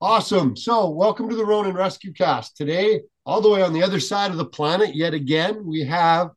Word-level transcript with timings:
Awesome. 0.00 0.54
So, 0.54 0.90
welcome 0.90 1.28
to 1.28 1.34
the 1.34 1.44
Ronin 1.44 1.74
Rescue 1.74 2.12
Cast. 2.12 2.56
Today, 2.56 3.00
all 3.26 3.40
the 3.40 3.50
way 3.50 3.62
on 3.62 3.72
the 3.72 3.82
other 3.82 3.98
side 3.98 4.30
of 4.30 4.36
the 4.36 4.44
planet, 4.44 4.94
yet 4.94 5.12
again, 5.12 5.66
we 5.66 5.80
have 5.86 6.30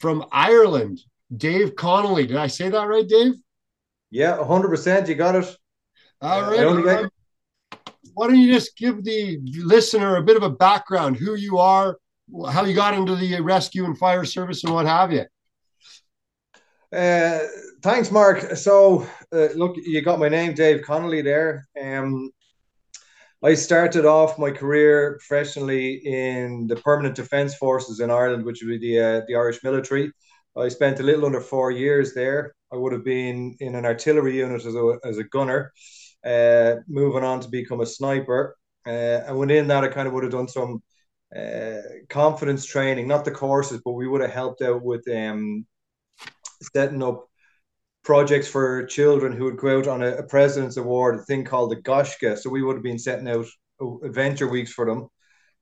from 0.00 0.24
Ireland, 0.32 0.98
Dave 1.36 1.76
Connolly. 1.76 2.26
Did 2.26 2.36
I 2.36 2.48
say 2.48 2.68
that 2.68 2.88
right, 2.88 3.06
Dave? 3.06 3.34
Yeah, 4.10 4.38
100%. 4.38 5.06
You 5.06 5.14
got 5.14 5.36
it. 5.36 5.56
All 6.20 6.50
right. 6.50 7.08
Why 8.14 8.26
don't 8.26 8.40
you 8.40 8.52
just 8.52 8.76
give 8.76 9.04
the 9.04 9.38
listener 9.54 10.16
a 10.16 10.22
bit 10.22 10.36
of 10.36 10.42
a 10.42 10.50
background, 10.50 11.16
who 11.16 11.36
you 11.36 11.58
are, 11.58 11.98
how 12.50 12.64
you 12.64 12.74
got 12.74 12.94
into 12.94 13.14
the 13.14 13.40
rescue 13.40 13.84
and 13.84 13.96
fire 13.96 14.24
service, 14.24 14.64
and 14.64 14.74
what 14.74 14.86
have 14.86 15.12
you? 15.12 15.26
Uh, 16.92 17.38
thanks, 17.82 18.10
Mark. 18.10 18.56
So, 18.56 19.06
uh, 19.32 19.48
look, 19.54 19.76
you 19.76 20.02
got 20.02 20.18
my 20.18 20.28
name, 20.28 20.54
Dave 20.54 20.82
Connolly, 20.82 21.22
there. 21.22 21.68
Um, 21.80 22.32
I 23.46 23.54
started 23.54 24.04
off 24.04 24.40
my 24.40 24.50
career 24.50 25.20
professionally 25.20 26.02
in 26.04 26.66
the 26.66 26.74
Permanent 26.74 27.14
Defence 27.14 27.54
Forces 27.54 28.00
in 28.00 28.10
Ireland, 28.10 28.44
which 28.44 28.60
would 28.60 28.80
be 28.80 28.88
the 28.88 29.00
uh, 29.00 29.20
the 29.28 29.36
Irish 29.36 29.62
military. 29.62 30.10
I 30.56 30.68
spent 30.68 30.98
a 30.98 31.04
little 31.04 31.26
under 31.26 31.40
four 31.40 31.70
years 31.70 32.12
there. 32.12 32.56
I 32.72 32.76
would 32.76 32.92
have 32.92 33.04
been 33.04 33.56
in 33.60 33.76
an 33.76 33.84
artillery 33.84 34.36
unit 34.36 34.64
as 34.64 34.74
a, 34.74 34.98
as 35.04 35.18
a 35.18 35.30
gunner, 35.36 35.72
uh, 36.24 36.76
moving 36.88 37.22
on 37.22 37.38
to 37.38 37.48
become 37.48 37.80
a 37.80 37.86
sniper. 37.86 38.56
Uh, 38.84 39.22
and 39.28 39.38
within 39.38 39.68
that, 39.68 39.84
I 39.84 39.88
kind 39.88 40.08
of 40.08 40.14
would 40.14 40.24
have 40.24 40.32
done 40.32 40.48
some 40.48 40.82
uh, 41.36 41.82
confidence 42.08 42.66
training, 42.66 43.06
not 43.06 43.24
the 43.24 43.30
courses, 43.30 43.80
but 43.84 43.92
we 43.92 44.08
would 44.08 44.22
have 44.22 44.32
helped 44.32 44.60
out 44.60 44.82
with 44.82 45.08
um, 45.08 45.64
setting 46.74 47.00
up 47.00 47.28
projects 48.06 48.46
for 48.46 48.86
children 48.86 49.32
who 49.32 49.44
would 49.44 49.56
go 49.56 49.80
out 49.80 49.88
on 49.88 50.00
a, 50.00 50.12
a 50.12 50.22
president's 50.22 50.76
award, 50.76 51.16
a 51.16 51.22
thing 51.24 51.44
called 51.44 51.72
the 51.72 51.82
Gaisce. 51.82 52.38
So 52.38 52.48
we 52.48 52.62
would 52.62 52.76
have 52.76 52.82
been 52.82 53.00
setting 53.00 53.28
out 53.28 53.46
adventure 54.04 54.46
weeks 54.46 54.72
for 54.72 54.86
them. 54.86 55.08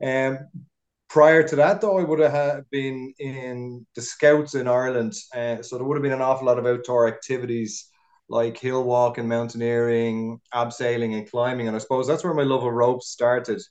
Um, 0.06 0.66
prior 1.08 1.42
to 1.48 1.56
that, 1.56 1.80
though, 1.80 1.98
I 1.98 2.04
would 2.04 2.20
have 2.20 2.68
been 2.70 3.14
in 3.18 3.86
the 3.96 4.02
Scouts 4.02 4.54
in 4.54 4.68
Ireland. 4.68 5.14
Uh, 5.34 5.62
so 5.62 5.78
there 5.78 5.86
would 5.86 5.96
have 5.96 6.02
been 6.02 6.12
an 6.12 6.20
awful 6.20 6.46
lot 6.46 6.58
of 6.58 6.66
outdoor 6.66 7.08
activities 7.08 7.88
like 8.28 8.58
hill 8.58 8.84
walking, 8.84 9.26
mountaineering, 9.26 10.38
abseiling, 10.52 11.16
and 11.16 11.30
climbing. 11.30 11.68
And 11.68 11.74
I 11.74 11.80
suppose 11.80 12.06
that's 12.06 12.24
where 12.24 12.34
my 12.34 12.42
love 12.42 12.62
of 12.62 12.74
ropes 12.74 13.08
started. 13.08 13.62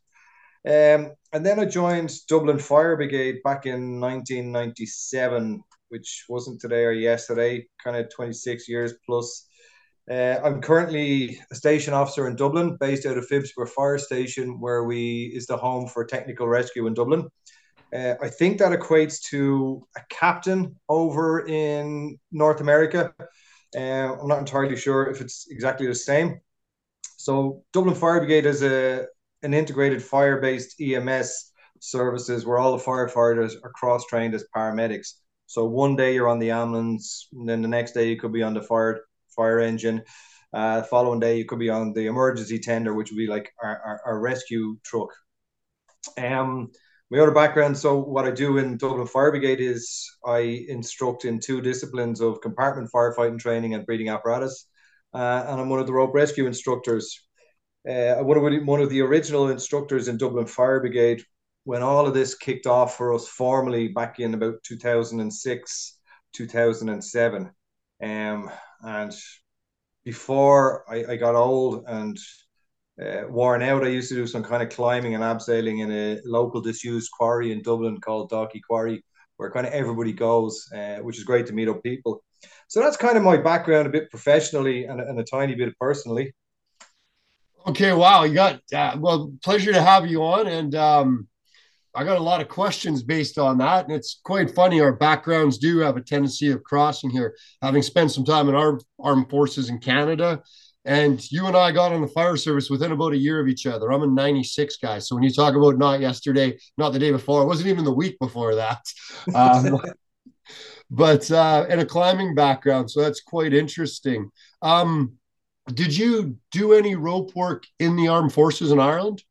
Um, 0.65 1.11
and 1.31 1.45
then 1.45 1.59
I 1.59 1.65
joined 1.65 2.11
Dublin 2.27 2.57
Fire 2.57 2.95
Brigade 2.95 3.43
back 3.43 3.67
in 3.67 3.99
1997 4.01 5.63
which 5.93 6.25
wasn't 6.27 6.59
today 6.59 6.85
or 6.85 6.91
yesterday, 6.91 7.67
kind 7.81 7.95
of 7.95 8.09
26 8.09 8.67
years 8.67 8.93
plus. 9.05 9.45
Uh, 10.09 10.39
I'm 10.43 10.59
currently 10.59 11.39
a 11.51 11.55
station 11.55 11.93
officer 11.93 12.27
in 12.27 12.35
Dublin, 12.35 12.77
based 12.79 13.05
out 13.05 13.15
of 13.15 13.27
Phibsborough 13.29 13.69
Fire 13.69 13.99
Station, 13.99 14.59
where 14.59 14.85
we 14.85 15.31
is 15.35 15.45
the 15.45 15.55
home 15.55 15.87
for 15.87 16.03
technical 16.03 16.47
rescue 16.47 16.87
in 16.87 16.95
Dublin. 16.95 17.29
Uh, 17.95 18.15
I 18.19 18.27
think 18.27 18.57
that 18.57 18.77
equates 18.77 19.21
to 19.29 19.87
a 19.95 20.01
captain 20.09 20.75
over 20.89 21.47
in 21.47 22.17
North 22.31 22.59
America. 22.59 23.13
Uh, 23.77 24.17
I'm 24.19 24.27
not 24.27 24.39
entirely 24.39 24.75
sure 24.75 25.11
if 25.11 25.21
it's 25.21 25.45
exactly 25.51 25.85
the 25.85 25.93
same. 25.93 26.41
So 27.17 27.63
Dublin 27.71 27.93
Fire 27.95 28.19
Brigade 28.19 28.47
is 28.47 28.63
a 28.63 29.05
an 29.43 29.53
integrated 29.53 30.01
fire-based 30.01 30.81
EMS 30.81 31.51
services 31.79 32.45
where 32.45 32.57
all 32.57 32.75
the 32.77 32.83
firefighters 32.83 33.53
are 33.63 33.71
cross-trained 33.71 34.33
as 34.33 34.45
paramedics. 34.55 35.15
So 35.53 35.65
one 35.65 35.95
day 35.95 36.15
you're 36.15 36.29
on 36.29 36.39
the 36.39 36.49
ambulance, 36.49 37.27
and 37.31 37.47
then 37.47 37.61
the 37.61 37.67
next 37.67 37.91
day 37.91 38.09
you 38.09 38.17
could 38.17 38.33
be 38.33 38.41
on 38.41 38.55
the 38.55 38.61
fire 38.63 39.01
fire 39.35 39.59
engine. 39.59 40.01
Uh, 40.51 40.81
following 40.81 41.19
day 41.19 41.37
you 41.37 41.45
could 41.45 41.59
be 41.59 41.69
on 41.69 41.93
the 41.93 42.07
emergency 42.07 42.57
tender, 42.57 42.95
which 42.95 43.11
would 43.11 43.17
be 43.17 43.27
like 43.27 43.53
our, 43.61 43.79
our, 43.85 44.01
our 44.03 44.19
rescue 44.19 44.77
truck. 44.83 45.09
Um, 46.17 46.71
my 47.11 47.19
other 47.19 47.29
background, 47.29 47.77
so 47.77 47.99
what 47.99 48.25
I 48.25 48.31
do 48.31 48.57
in 48.57 48.77
Dublin 48.77 49.05
Fire 49.05 49.29
Brigade 49.29 49.61
is 49.61 50.09
I 50.25 50.65
instruct 50.69 51.23
in 51.23 51.39
two 51.39 51.61
disciplines 51.61 52.19
of 52.19 52.41
compartment 52.41 52.89
firefighting 52.91 53.37
training 53.37 53.75
and 53.75 53.85
breathing 53.85 54.09
apparatus, 54.09 54.67
uh, 55.13 55.45
and 55.47 55.61
I'm 55.61 55.69
one 55.69 55.79
of 55.79 55.85
the 55.85 55.93
rope 55.93 56.15
rescue 56.15 56.47
instructors. 56.47 57.27
Uh, 57.87 58.15
one 58.23 58.37
of 58.37 58.65
one 58.65 58.81
of 58.81 58.89
the 58.89 59.01
original 59.01 59.49
instructors 59.49 60.07
in 60.07 60.17
Dublin 60.17 60.47
Fire 60.47 60.79
Brigade 60.79 61.23
when 61.65 61.81
all 61.81 62.05
of 62.05 62.13
this 62.13 62.35
kicked 62.35 62.67
off 62.67 62.97
for 62.97 63.13
us 63.13 63.27
formally 63.27 63.87
back 63.87 64.19
in 64.19 64.33
about 64.33 64.55
2006, 64.63 65.97
2007. 66.33 67.51
Um, 68.01 68.51
and 68.81 69.13
before 70.03 70.83
I, 70.91 71.13
I 71.13 71.15
got 71.15 71.35
old 71.35 71.85
and 71.87 72.17
uh, 73.01 73.23
worn 73.29 73.61
out, 73.61 73.85
I 73.85 73.89
used 73.89 74.09
to 74.09 74.15
do 74.15 74.27
some 74.27 74.43
kind 74.43 74.61
of 74.61 74.69
climbing 74.69 75.15
and 75.15 75.23
abseiling 75.23 75.81
in 75.81 75.91
a 75.91 76.19
local 76.25 76.61
disused 76.61 77.11
quarry 77.17 77.51
in 77.51 77.61
Dublin 77.61 77.99
called 78.01 78.29
Dalkey 78.29 78.61
Quarry, 78.67 79.03
where 79.37 79.51
kind 79.51 79.65
of 79.65 79.73
everybody 79.73 80.11
goes, 80.11 80.67
uh, 80.75 80.97
which 80.97 81.17
is 81.17 81.23
great 81.23 81.47
to 81.47 81.53
meet 81.53 81.69
up 81.69 81.81
people. 81.81 82.23
So 82.67 82.81
that's 82.81 82.97
kind 82.97 83.17
of 83.17 83.23
my 83.23 83.37
background, 83.37 83.87
a 83.87 83.91
bit 83.91 84.09
professionally 84.09 84.85
and, 84.85 84.99
and 84.99 85.17
a 85.19 85.23
tiny 85.23 85.55
bit 85.55 85.73
personally. 85.79 86.33
Okay, 87.65 87.93
wow, 87.93 88.25
you 88.25 88.33
got 88.33 88.59
uh, 88.73 88.97
well, 88.99 89.31
pleasure 89.41 89.71
to 89.71 89.81
have 89.81 90.05
you 90.05 90.21
on, 90.21 90.47
and 90.47 90.75
um, 90.75 91.27
I 91.95 92.03
got 92.03 92.17
a 92.17 92.23
lot 92.23 92.41
of 92.41 92.47
questions 92.49 93.03
based 93.03 93.37
on 93.37 93.57
that. 93.59 93.85
And 93.85 93.93
it's 93.93 94.19
quite 94.23 94.55
funny. 94.55 94.81
Our 94.81 94.93
backgrounds 94.93 95.57
do 95.57 95.79
have 95.79 95.95
a 95.95 96.01
tendency 96.01 96.51
of 96.51 96.63
crossing 96.63 97.09
here, 97.09 97.35
having 97.61 97.83
spent 97.83 98.11
some 98.11 98.25
time 98.25 98.49
in 98.49 98.55
our 98.55 98.79
armed 98.99 99.29
forces 99.29 99.69
in 99.69 99.79
Canada. 99.79 100.41
And 100.85 101.23
you 101.31 101.45
and 101.45 101.55
I 101.55 101.71
got 101.71 101.93
on 101.93 102.01
the 102.01 102.07
fire 102.07 102.35
service 102.35 102.69
within 102.69 102.91
about 102.91 103.13
a 103.13 103.17
year 103.17 103.39
of 103.39 103.47
each 103.47 103.65
other. 103.65 103.91
I'm 103.91 104.03
a 104.03 104.07
96 104.07 104.77
guy. 104.77 104.99
So 104.99 105.15
when 105.15 105.23
you 105.23 105.31
talk 105.31 105.55
about 105.55 105.77
not 105.77 106.01
yesterday, 106.01 106.57
not 106.77 106.91
the 106.91 106.99
day 106.99 107.11
before, 107.11 107.43
it 107.43 107.47
wasn't 107.47 107.69
even 107.69 107.85
the 107.85 107.93
week 107.93 108.17
before 108.19 108.55
that. 108.55 108.81
Um, 109.35 109.79
but 110.91 111.31
uh, 111.31 111.65
and 111.69 111.81
a 111.81 111.85
climbing 111.85 112.35
background. 112.35 112.91
So 112.91 113.01
that's 113.01 113.21
quite 113.21 113.53
interesting. 113.53 114.29
Um, 114.61 115.13
did 115.73 115.97
you 115.97 116.37
do 116.51 116.73
any 116.73 116.95
rope 116.95 117.35
work 117.35 117.63
in 117.79 117.95
the 117.95 118.09
armed 118.09 118.33
forces 118.33 118.71
in 118.71 118.79
Ireland? 118.79 119.23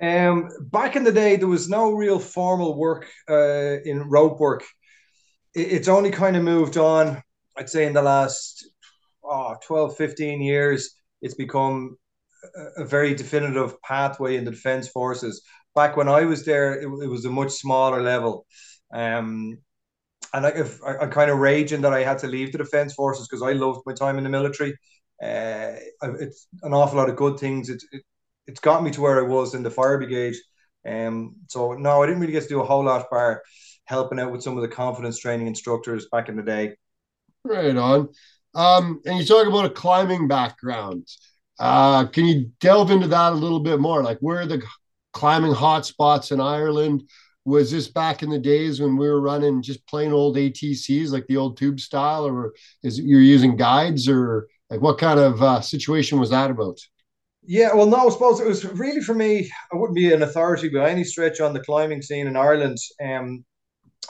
Um, 0.00 0.48
back 0.60 0.96
in 0.96 1.04
the 1.04 1.12
day, 1.12 1.36
there 1.36 1.48
was 1.48 1.68
no 1.68 1.92
real 1.92 2.18
formal 2.18 2.76
work 2.76 3.06
uh, 3.28 3.80
in 3.84 4.08
rope 4.08 4.40
work. 4.40 4.64
It's 5.54 5.88
only 5.88 6.10
kind 6.10 6.36
of 6.36 6.42
moved 6.42 6.76
on, 6.76 7.22
I'd 7.56 7.68
say, 7.68 7.86
in 7.86 7.92
the 7.92 8.02
last 8.02 8.68
oh, 9.22 9.56
12, 9.66 9.96
15 9.96 10.40
years. 10.40 10.94
It's 11.20 11.34
become 11.34 11.96
a, 12.76 12.84
very 12.84 13.14
definitive 13.14 13.80
pathway 13.82 14.36
in 14.36 14.44
the 14.44 14.50
defense 14.52 14.88
forces. 14.88 15.42
Back 15.74 15.96
when 15.96 16.08
I 16.08 16.24
was 16.24 16.44
there, 16.44 16.74
it, 16.74 16.86
it 17.02 17.08
was 17.08 17.24
a 17.24 17.30
much 17.30 17.50
smaller 17.50 18.02
level. 18.02 18.46
Um, 18.92 19.58
and 20.32 20.46
I, 20.46 20.50
if, 20.50 20.82
I, 20.82 21.02
am 21.02 21.10
kind 21.10 21.30
of 21.30 21.38
raging 21.38 21.82
that 21.82 21.92
I 21.92 22.04
had 22.04 22.18
to 22.20 22.26
leave 22.26 22.52
the 22.52 22.58
defense 22.58 22.94
forces 22.94 23.28
because 23.28 23.42
I 23.42 23.52
loved 23.52 23.82
my 23.86 23.92
time 23.92 24.18
in 24.18 24.24
the 24.24 24.30
military. 24.30 24.72
Uh, 25.22 25.76
it's 26.18 26.46
an 26.62 26.72
awful 26.72 26.98
lot 26.98 27.10
of 27.10 27.16
good 27.16 27.38
things. 27.38 27.68
It, 27.68 27.82
it, 27.92 28.02
it's 28.50 28.60
got 28.60 28.82
me 28.82 28.90
to 28.90 29.00
where 29.00 29.24
I 29.24 29.28
was 29.28 29.54
in 29.54 29.62
the 29.62 29.70
fire 29.70 29.96
brigade. 29.96 30.34
Um, 30.86 31.36
so 31.48 31.72
no, 31.72 32.02
I 32.02 32.06
didn't 32.06 32.20
really 32.20 32.32
get 32.32 32.42
to 32.42 32.48
do 32.48 32.60
a 32.60 32.66
whole 32.66 32.84
lot 32.84 33.08
bar 33.10 33.42
helping 33.84 34.18
out 34.18 34.32
with 34.32 34.42
some 34.42 34.56
of 34.56 34.62
the 34.62 34.68
confidence 34.68 35.18
training 35.18 35.46
instructors 35.46 36.06
back 36.10 36.28
in 36.28 36.36
the 36.36 36.42
day. 36.42 36.74
Right 37.44 37.76
on. 37.76 38.08
Um, 38.54 39.00
and 39.06 39.18
you 39.18 39.24
talk 39.24 39.46
about 39.46 39.66
a 39.66 39.70
climbing 39.70 40.26
background. 40.26 41.06
Uh, 41.58 42.06
can 42.06 42.26
you 42.26 42.50
delve 42.60 42.90
into 42.90 43.06
that 43.08 43.32
a 43.32 43.36
little 43.36 43.60
bit 43.60 43.78
more? 43.78 44.02
Like, 44.02 44.18
where 44.18 44.40
are 44.40 44.46
the 44.46 44.62
climbing 45.12 45.52
hotspots 45.52 46.32
in 46.32 46.40
Ireland? 46.40 47.08
Was 47.44 47.70
this 47.70 47.88
back 47.88 48.22
in 48.22 48.30
the 48.30 48.38
days 48.38 48.80
when 48.80 48.96
we 48.96 49.08
were 49.08 49.20
running 49.20 49.62
just 49.62 49.86
plain 49.86 50.12
old 50.12 50.36
ATCs, 50.36 51.10
like 51.10 51.26
the 51.26 51.36
old 51.36 51.56
tube 51.56 51.80
style, 51.80 52.26
or 52.26 52.52
is 52.82 52.98
you're 52.98 53.20
using 53.20 53.56
guides, 53.56 54.08
or 54.08 54.48
like 54.70 54.80
what 54.80 54.98
kind 54.98 55.20
of 55.20 55.42
uh, 55.42 55.60
situation 55.60 56.18
was 56.18 56.30
that 56.30 56.50
about? 56.50 56.78
Yeah, 57.42 57.74
well, 57.74 57.86
no, 57.86 58.06
I 58.06 58.10
suppose 58.10 58.40
it 58.40 58.46
was 58.46 58.64
really 58.64 59.00
for 59.00 59.14
me. 59.14 59.50
I 59.72 59.76
wouldn't 59.76 59.96
be 59.96 60.12
an 60.12 60.22
authority 60.22 60.68
by 60.68 60.90
any 60.90 61.04
stretch 61.04 61.40
on 61.40 61.54
the 61.54 61.60
climbing 61.64 62.02
scene 62.02 62.26
in 62.26 62.36
Ireland. 62.36 62.76
Um, 63.02 63.44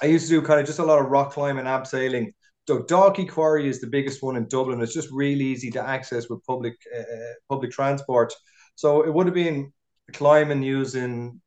I 0.02 0.06
used 0.06 0.28
to 0.28 0.40
do 0.40 0.46
kind 0.46 0.60
of 0.60 0.66
just 0.66 0.78
a 0.78 0.84
lot 0.84 1.00
of 1.00 1.10
rock 1.10 1.32
climbing, 1.32 1.66
abseiling. 1.66 2.32
So 2.68 2.80
Dalkey 2.82 3.28
Quarry 3.28 3.68
is 3.68 3.80
the 3.80 3.86
biggest 3.88 4.22
one 4.22 4.36
in 4.36 4.48
Dublin. 4.48 4.80
It's 4.80 4.94
just 4.94 5.10
really 5.12 5.44
easy 5.44 5.70
to 5.72 5.82
access 5.82 6.28
with 6.28 6.44
public 6.44 6.74
uh, 6.96 7.02
public 7.48 7.70
transport. 7.72 8.32
So 8.76 9.02
it 9.02 9.12
would 9.12 9.26
have 9.26 9.34
been 9.34 9.72
climbing 10.12 10.62
using 10.62 11.40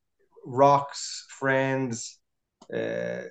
rocks, 0.46 1.26
friends, 1.40 2.20
uh, 2.74 3.24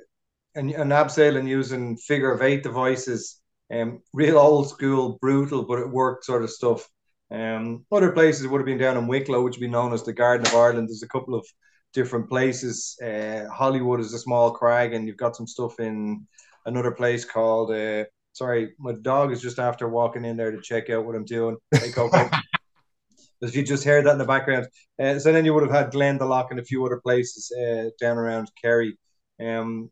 and, 0.55 0.71
and 0.71 0.93
abseiling 0.93 1.49
using 1.49 1.97
figure 1.97 2.33
of 2.33 2.43
eight 2.43 2.63
devices. 2.63 3.41
Um, 3.73 4.03
real 4.13 4.39
old 4.39 4.69
school, 4.69 5.19
brutal, 5.21 5.65
but 5.65 5.79
it 5.79 5.91
worked 5.91 6.25
sort 6.25 6.43
of 6.45 6.51
stuff. 6.51 6.89
Um, 7.33 7.87
other 7.91 8.13
places 8.13 8.47
would 8.47 8.59
have 8.59 8.67
been 8.67 8.79
down 8.79 8.97
in 8.97 9.07
Wicklow, 9.07 9.43
which 9.43 9.57
would 9.57 9.61
be 9.61 9.69
known 9.69 9.93
as 9.93 10.03
the 10.03 10.13
Garden 10.13 10.47
of 10.47 10.55
Ireland. 10.55 10.89
There's 10.89 11.03
a 11.03 11.09
couple 11.09 11.35
of 11.35 11.47
different 11.95 12.29
places. 12.29 12.97
Uh, 13.03 13.47
Hollywood 13.51 14.01
is 14.01 14.13
a 14.13 14.19
small 14.19 14.51
crag, 14.51 14.93
and 14.93 15.07
you've 15.07 15.17
got 15.17 15.37
some 15.37 15.47
stuff 15.47 15.81
in 15.81 16.27
another 16.67 16.91
place 16.91 17.25
called. 17.25 17.71
Uh, 17.71 18.05
sorry, 18.33 18.75
my 18.79 18.93
dog 19.01 19.33
is 19.33 19.41
just 19.41 19.59
after 19.59 19.89
walking 19.89 20.25
in 20.25 20.37
there 20.37 20.51
to 20.51 20.61
check 20.61 20.91
out 20.91 21.07
what 21.07 21.15
I'm 21.15 21.25
doing. 21.25 21.57
Hey, 21.73 21.91
Coco. 21.91 22.29
if 23.43 23.57
you 23.57 23.63
just 23.63 23.85
heard 23.85 24.07
that 24.07 24.13
in 24.13 24.19
the 24.19 24.25
background. 24.25 24.67
Uh, 25.03 25.19
so 25.19 25.33
then 25.33 25.45
you 25.45 25.53
would 25.53 25.65
have 25.65 25.73
had 25.73 25.93
Glendalough 25.93 26.51
and 26.51 26.61
a 26.61 26.65
few 26.65 26.85
other 26.87 27.01
places 27.01 27.53
uh, 27.53 27.91
down 28.01 28.17
around 28.17 28.51
Kerry. 28.61 28.97
Um, 29.41 29.91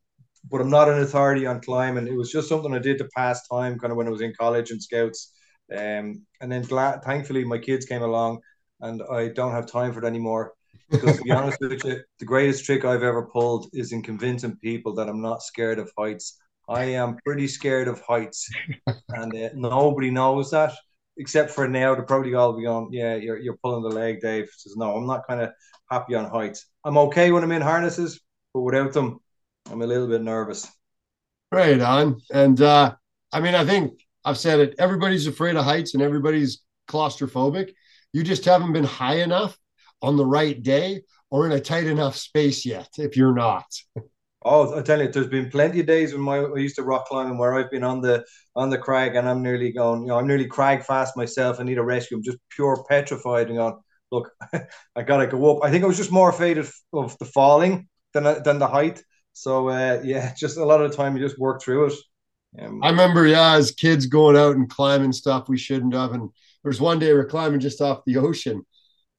but 0.48 0.60
I'm 0.60 0.70
not 0.70 0.88
an 0.88 1.00
authority 1.00 1.46
on 1.46 1.60
climbing. 1.60 2.06
It 2.06 2.16
was 2.16 2.30
just 2.30 2.48
something 2.48 2.72
I 2.72 2.78
did 2.78 2.98
to 2.98 3.08
pass 3.14 3.46
time, 3.48 3.78
kind 3.78 3.90
of 3.90 3.96
when 3.96 4.06
I 4.06 4.10
was 4.10 4.22
in 4.22 4.32
college 4.38 4.70
and 4.70 4.82
scouts. 4.82 5.32
Um, 5.76 6.26
and 6.40 6.50
then 6.50 6.62
glad, 6.62 7.02
thankfully, 7.02 7.44
my 7.44 7.58
kids 7.58 7.86
came 7.86 8.02
along, 8.02 8.40
and 8.80 9.02
I 9.10 9.28
don't 9.28 9.52
have 9.52 9.66
time 9.66 9.92
for 9.92 10.00
it 10.02 10.06
anymore. 10.06 10.54
Because 10.90 11.16
to 11.16 11.22
be 11.22 11.32
honest 11.32 11.58
with 11.60 11.84
you, 11.84 12.00
the 12.18 12.24
greatest 12.24 12.64
trick 12.64 12.84
I've 12.84 13.02
ever 13.02 13.26
pulled 13.26 13.68
is 13.72 13.92
in 13.92 14.02
convincing 14.02 14.56
people 14.56 14.94
that 14.94 15.08
I'm 15.08 15.22
not 15.22 15.42
scared 15.42 15.78
of 15.78 15.90
heights. 15.96 16.38
I 16.68 16.84
am 16.84 17.18
pretty 17.24 17.46
scared 17.48 17.88
of 17.88 18.00
heights, 18.00 18.48
and 19.12 19.34
uh, 19.34 19.50
nobody 19.54 20.10
knows 20.10 20.50
that 20.50 20.72
except 21.16 21.50
for 21.50 21.68
now. 21.68 21.94
They're 21.94 22.04
probably 22.04 22.34
all 22.34 22.52
be 22.52 22.64
going, 22.64 22.92
"Yeah, 22.92 23.14
you're 23.16 23.38
you're 23.38 23.58
pulling 23.62 23.82
the 23.82 23.94
leg." 23.94 24.20
Dave 24.20 24.48
says, 24.56 24.76
"No, 24.76 24.96
I'm 24.96 25.06
not 25.06 25.26
kind 25.26 25.40
of 25.40 25.50
happy 25.90 26.14
on 26.14 26.24
heights. 26.30 26.66
I'm 26.84 26.98
okay 26.98 27.30
when 27.30 27.44
I'm 27.44 27.52
in 27.52 27.62
harnesses, 27.62 28.20
but 28.54 28.60
without 28.60 28.92
them, 28.92 29.20
I'm 29.70 29.82
a 29.82 29.86
little 29.86 30.08
bit 30.08 30.22
nervous." 30.22 30.68
Right 31.52 31.80
on, 31.80 32.20
and 32.32 32.60
uh, 32.60 32.94
I 33.32 33.40
mean, 33.40 33.54
I 33.54 33.64
think 33.64 34.00
I've 34.24 34.38
said 34.38 34.60
it. 34.60 34.74
Everybody's 34.78 35.26
afraid 35.26 35.56
of 35.56 35.64
heights, 35.64 35.94
and 35.94 36.02
everybody's 36.02 36.62
claustrophobic. 36.88 37.72
You 38.12 38.22
just 38.22 38.44
haven't 38.44 38.72
been 38.72 38.84
high 38.84 39.20
enough 39.20 39.56
on 40.02 40.16
the 40.16 40.26
right 40.26 40.60
day 40.62 41.02
or 41.30 41.46
in 41.46 41.52
a 41.52 41.60
tight 41.60 41.86
enough 41.86 42.16
space 42.16 42.66
yet. 42.66 42.88
If 42.98 43.16
you're 43.16 43.34
not. 43.34 43.66
Oh, 44.42 44.78
I 44.78 44.82
tell 44.82 45.00
you, 45.00 45.08
there's 45.08 45.26
been 45.26 45.50
plenty 45.50 45.80
of 45.80 45.86
days 45.86 46.12
when 46.14 46.22
my 46.22 46.38
I 46.38 46.56
used 46.56 46.76
to 46.76 46.82
rock 46.82 47.06
climbing 47.06 47.36
where 47.36 47.54
I've 47.54 47.70
been 47.70 47.84
on 47.84 48.00
the 48.00 48.24
on 48.56 48.70
the 48.70 48.78
crag 48.78 49.14
and 49.14 49.28
I'm 49.28 49.42
nearly 49.42 49.70
going, 49.70 50.02
you 50.02 50.08
know, 50.08 50.18
I'm 50.18 50.26
nearly 50.26 50.46
crag 50.46 50.82
fast 50.82 51.16
myself. 51.16 51.60
I 51.60 51.64
need 51.64 51.78
a 51.78 51.82
rescue. 51.84 52.16
I'm 52.16 52.22
just 52.22 52.38
pure 52.48 52.82
petrified 52.88 53.48
and 53.48 53.58
going, 53.58 53.78
look, 54.10 54.30
I 54.96 55.02
gotta 55.02 55.26
go 55.26 55.56
up. 55.56 55.64
I 55.64 55.70
think 55.70 55.84
I 55.84 55.86
was 55.86 55.98
just 55.98 56.10
more 56.12 56.30
afraid 56.30 56.56
of, 56.56 56.72
of 56.92 57.18
the 57.18 57.26
falling 57.26 57.88
than 58.14 58.24
than 58.42 58.58
the 58.58 58.66
height. 58.66 59.02
So 59.34 59.68
uh, 59.68 60.00
yeah, 60.02 60.32
just 60.38 60.56
a 60.56 60.64
lot 60.64 60.80
of 60.80 60.90
the 60.90 60.96
time 60.96 61.16
you 61.16 61.22
just 61.22 61.38
work 61.38 61.62
through 61.62 61.86
it. 61.86 61.92
I 62.58 62.90
remember, 62.90 63.26
yeah, 63.26 63.54
as 63.54 63.70
kids 63.70 64.06
going 64.06 64.36
out 64.36 64.56
and 64.56 64.68
climbing 64.68 65.12
stuff 65.12 65.48
we 65.48 65.56
shouldn't 65.58 65.94
have. 65.94 66.12
And 66.12 66.22
there 66.62 66.70
was 66.70 66.80
one 66.80 66.98
day 66.98 67.12
we 67.12 67.20
we're 67.20 67.26
climbing 67.26 67.60
just 67.60 67.80
off 67.80 68.04
the 68.06 68.16
ocean, 68.16 68.64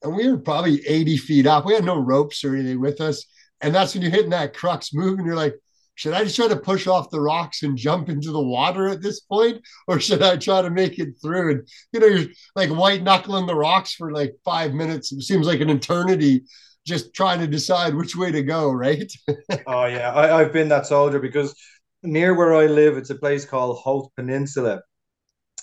and 0.02 0.14
we 0.14 0.28
were 0.28 0.38
probably 0.38 0.86
80 0.86 1.16
feet 1.16 1.46
up. 1.46 1.64
We 1.64 1.74
had 1.74 1.84
no 1.84 1.98
ropes 1.98 2.44
or 2.44 2.54
anything 2.54 2.80
with 2.80 3.00
us 3.00 3.24
and 3.62 3.74
that's 3.74 3.94
when 3.94 4.02
you're 4.02 4.10
hitting 4.10 4.30
that 4.30 4.54
crux 4.54 4.92
move 4.92 5.18
and 5.18 5.26
you're 5.26 5.36
like, 5.36 5.54
should 5.94 6.14
I 6.14 6.24
just 6.24 6.36
try 6.36 6.48
to 6.48 6.56
push 6.56 6.86
off 6.86 7.10
the 7.10 7.20
rocks 7.20 7.62
and 7.62 7.76
jump 7.76 8.08
into 8.08 8.32
the 8.32 8.42
water 8.42 8.88
at 8.88 9.02
this 9.02 9.20
point? 9.20 9.62
Or 9.86 10.00
should 10.00 10.22
I 10.22 10.36
try 10.36 10.62
to 10.62 10.70
make 10.70 10.98
it 10.98 11.14
through? 11.22 11.50
And, 11.52 11.68
you 11.92 12.00
know, 12.00 12.06
you're 12.06 12.28
like 12.56 12.70
white 12.70 13.02
knuckling 13.02 13.46
the 13.46 13.54
rocks 13.54 13.94
for 13.94 14.10
like 14.10 14.34
five 14.44 14.72
minutes. 14.72 15.12
It 15.12 15.22
seems 15.22 15.46
like 15.46 15.60
an 15.60 15.70
eternity 15.70 16.42
just 16.84 17.14
trying 17.14 17.38
to 17.38 17.46
decide 17.46 17.94
which 17.94 18.16
way 18.16 18.32
to 18.32 18.42
go, 18.42 18.72
right? 18.72 19.10
oh, 19.66 19.84
yeah. 19.84 20.12
I, 20.12 20.40
I've 20.40 20.52
been 20.52 20.68
that 20.70 20.86
soldier 20.86 21.20
because 21.20 21.54
near 22.02 22.34
where 22.34 22.54
I 22.54 22.66
live, 22.66 22.96
it's 22.96 23.10
a 23.10 23.14
place 23.14 23.44
called 23.44 23.80
Howth 23.84 24.10
Peninsula. 24.16 24.82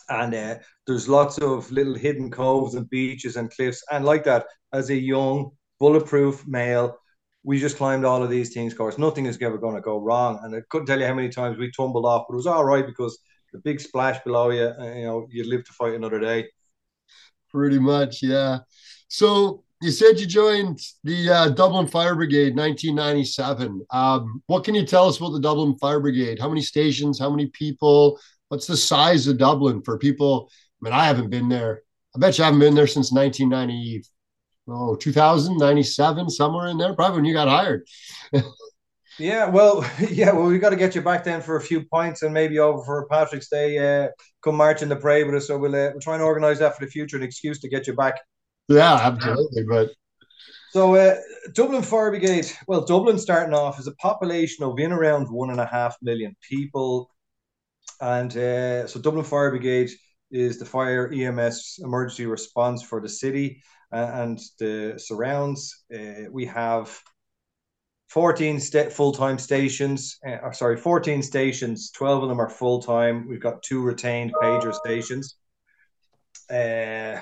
And 0.09 0.33
uh, 0.33 0.55
there's 0.87 1.07
lots 1.07 1.37
of 1.37 1.71
little 1.71 1.93
hidden 1.93 2.31
coves 2.31 2.75
and 2.75 2.89
beaches 2.89 3.35
and 3.35 3.51
cliffs. 3.51 3.83
And 3.91 4.05
like 4.05 4.23
that, 4.23 4.47
as 4.73 4.89
a 4.89 4.95
young, 4.95 5.51
bulletproof 5.79 6.45
male, 6.47 6.97
we 7.43 7.59
just 7.59 7.77
climbed 7.77 8.05
all 8.05 8.23
of 8.23 8.29
these 8.29 8.53
things, 8.53 8.73
of 8.73 8.77
course. 8.77 8.97
Nothing 8.97 9.25
is 9.25 9.37
ever 9.41 9.57
going 9.57 9.75
to 9.75 9.81
go 9.81 9.99
wrong. 9.99 10.39
And 10.43 10.55
I 10.55 10.61
couldn't 10.69 10.87
tell 10.87 10.99
you 10.99 11.05
how 11.05 11.13
many 11.13 11.29
times 11.29 11.57
we 11.57 11.71
tumbled 11.71 12.05
off, 12.05 12.25
but 12.27 12.33
it 12.33 12.37
was 12.37 12.47
all 12.47 12.65
right 12.65 12.85
because 12.85 13.17
the 13.53 13.59
big 13.59 13.79
splash 13.79 14.19
below 14.23 14.49
you, 14.49 14.73
uh, 14.79 14.93
you 14.93 15.05
know, 15.05 15.27
you'd 15.29 15.47
live 15.47 15.63
to 15.65 15.73
fight 15.73 15.93
another 15.93 16.19
day. 16.19 16.47
Pretty 17.49 17.79
much, 17.79 18.21
yeah. 18.21 18.59
So 19.07 19.63
you 19.81 19.91
said 19.91 20.19
you 20.19 20.25
joined 20.25 20.79
the 21.03 21.29
uh, 21.29 21.49
Dublin 21.49 21.87
Fire 21.87 22.15
Brigade 22.15 22.55
1997. 22.55 23.85
Um, 23.91 24.43
what 24.47 24.63
can 24.63 24.75
you 24.75 24.85
tell 24.85 25.07
us 25.07 25.17
about 25.17 25.31
the 25.31 25.39
Dublin 25.39 25.77
Fire 25.77 25.99
Brigade? 25.99 26.39
How 26.39 26.49
many 26.49 26.61
stations? 26.61 27.19
How 27.19 27.29
many 27.29 27.47
people? 27.47 28.19
What's 28.49 28.67
the 28.67 28.77
size 28.77 29.27
of 29.27 29.37
Dublin 29.37 29.81
for 29.83 29.97
people? 29.97 30.49
I 30.51 30.85
mean, 30.85 30.93
I 30.93 31.05
haven't 31.05 31.29
been 31.29 31.49
there. 31.49 31.83
I 32.15 32.19
bet 32.19 32.37
you 32.37 32.43
haven't 32.43 32.59
been 32.59 32.75
there 32.75 32.87
since 32.87 33.11
1990 33.11 34.03
oh 34.71 34.95
2097 34.95 36.29
somewhere 36.29 36.67
in 36.67 36.77
there 36.77 36.93
probably 36.93 37.17
when 37.17 37.25
you 37.25 37.33
got 37.33 37.47
hired 37.47 37.87
yeah 39.19 39.49
well 39.49 39.83
yeah 40.09 40.31
well 40.31 40.45
we 40.45 40.59
got 40.59 40.69
to 40.69 40.75
get 40.75 40.95
you 40.95 41.01
back 41.01 41.23
then 41.23 41.41
for 41.41 41.55
a 41.55 41.61
few 41.61 41.83
points 41.85 42.21
and 42.21 42.33
maybe 42.33 42.59
over 42.59 42.83
for 42.83 43.07
patrick's 43.07 43.49
day 43.49 43.77
uh, 43.77 44.07
come 44.43 44.55
march 44.55 44.81
in 44.81 44.89
the 44.89 44.95
parade 44.95 45.25
with 45.25 45.35
us 45.35 45.47
so 45.47 45.57
we'll, 45.57 45.75
uh, 45.75 45.89
we'll 45.91 46.01
try 46.01 46.13
and 46.13 46.23
organize 46.23 46.59
that 46.59 46.77
for 46.77 46.85
the 46.85 46.91
future 46.91 47.17
an 47.17 47.23
excuse 47.23 47.59
to 47.59 47.69
get 47.69 47.87
you 47.87 47.93
back 47.93 48.19
yeah 48.69 48.95
absolutely 49.01 49.63
but 49.63 49.91
so 50.71 50.95
uh, 50.95 51.15
dublin 51.53 51.81
fire 51.81 52.11
brigade 52.11 52.51
well 52.67 52.85
dublin 52.85 53.17
starting 53.17 53.53
off 53.53 53.79
is 53.79 53.87
a 53.87 53.95
population 53.95 54.63
of 54.63 54.77
in 54.77 54.91
around 54.91 55.27
one 55.29 55.49
and 55.49 55.59
a 55.59 55.65
half 55.65 55.97
million 56.01 56.35
people. 56.47 57.09
And 58.01 58.31
uh, 58.37 58.87
so 58.87 58.99
dublin 58.99 59.25
fire 59.25 59.49
brigade 59.49 59.89
is 60.31 60.59
the 60.59 60.65
fire 60.65 61.11
ems 61.11 61.79
emergency 61.83 62.25
response 62.27 62.83
for 62.83 63.01
the 63.01 63.09
city 63.09 63.63
uh, 63.91 64.11
and 64.13 64.39
the 64.59 64.93
surrounds. 64.97 65.85
Uh, 65.93 66.29
we 66.31 66.45
have 66.45 66.97
14 68.09 68.59
st- 68.59 68.91
full-time 68.91 69.37
stations 69.37 70.17
uh, 70.27 70.51
sorry 70.51 70.77
14 70.77 71.21
stations 71.21 71.91
12 71.91 72.23
of 72.23 72.29
them 72.29 72.39
are 72.39 72.49
full-time. 72.49 73.27
We've 73.27 73.41
got 73.41 73.63
two 73.63 73.81
retained 73.81 74.33
pager 74.35 74.73
stations. 74.73 75.35
Uh, 76.49 77.21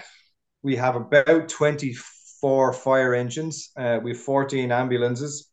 we 0.68 0.76
have 0.76 0.96
about 0.96 1.48
24 1.50 2.74
fire 2.74 3.14
engines 3.16 3.72
uh, 3.78 4.00
we 4.04 4.12
have 4.12 4.22
14 4.22 4.72
ambulances 4.72 5.52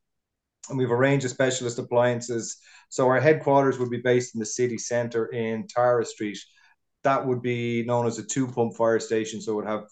and 0.68 0.78
we've 0.78 0.90
a 0.90 0.96
range 0.96 1.24
of 1.24 1.30
specialist 1.30 1.78
appliances 1.78 2.58
so 2.88 3.06
our 3.06 3.20
headquarters 3.20 3.78
would 3.78 3.90
be 3.90 4.02
based 4.02 4.34
in 4.34 4.40
the 4.40 4.46
city 4.46 4.78
centre 4.78 5.26
in 5.26 5.66
tara 5.68 6.04
street 6.04 6.38
that 7.04 7.24
would 7.26 7.42
be 7.42 7.84
known 7.84 8.06
as 8.06 8.18
a 8.18 8.24
two 8.24 8.46
pump 8.48 8.74
fire 8.76 9.00
station 9.00 9.40
so 9.40 9.52
it 9.52 9.56
would 9.56 9.66
have 9.66 9.84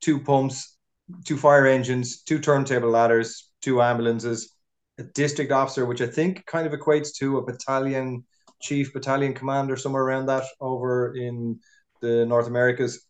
two 0.00 0.20
pumps, 0.20 0.76
two 1.24 1.36
fire 1.36 1.66
engines, 1.66 2.22
two 2.22 2.38
turntable 2.38 2.90
ladders, 2.90 3.50
two 3.62 3.82
ambulances, 3.82 4.54
a 4.98 5.02
district 5.02 5.52
officer, 5.52 5.86
which 5.86 6.00
I 6.00 6.06
think 6.06 6.44
kind 6.46 6.66
of 6.66 6.78
equates 6.78 7.14
to 7.18 7.38
a 7.38 7.44
battalion 7.44 8.24
chief, 8.60 8.92
battalion 8.92 9.34
commander, 9.34 9.76
somewhere 9.76 10.02
around 10.02 10.26
that 10.26 10.44
over 10.60 11.14
in 11.14 11.60
the 12.00 12.24
North 12.26 12.46
Americas. 12.46 13.06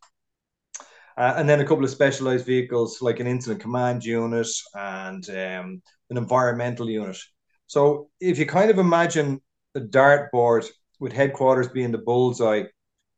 Uh, 1.16 1.34
and 1.36 1.48
then 1.48 1.60
a 1.60 1.64
couple 1.64 1.84
of 1.84 1.90
specialized 1.90 2.44
vehicles 2.44 3.00
like 3.00 3.20
an 3.20 3.26
incident 3.26 3.60
command 3.60 4.04
unit 4.04 4.48
and 4.74 5.28
um, 5.30 5.82
an 6.10 6.16
environmental 6.16 6.90
unit. 6.90 7.18
So 7.66 8.10
if 8.20 8.38
you 8.38 8.46
kind 8.46 8.70
of 8.70 8.78
imagine 8.78 9.40
a 9.74 9.80
dartboard 9.80 10.66
with 11.00 11.12
headquarters 11.12 11.68
being 11.68 11.90
the 11.90 11.98
bullseye, 11.98 12.64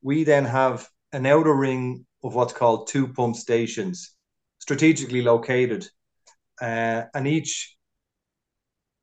we 0.03 0.25
then 0.25 0.45
have 0.45 0.89
an 1.13 1.27
outer 1.27 1.55
ring 1.55 2.07
of 2.23 2.35
what's 2.35 2.53
called 2.53 2.89
two 2.89 3.09
pump 3.09 3.37
stations, 3.37 4.15
strategically 4.59 5.23
located, 5.23 5.89
uh, 6.61 7.03
and 7.15 7.27
each 7.27 7.77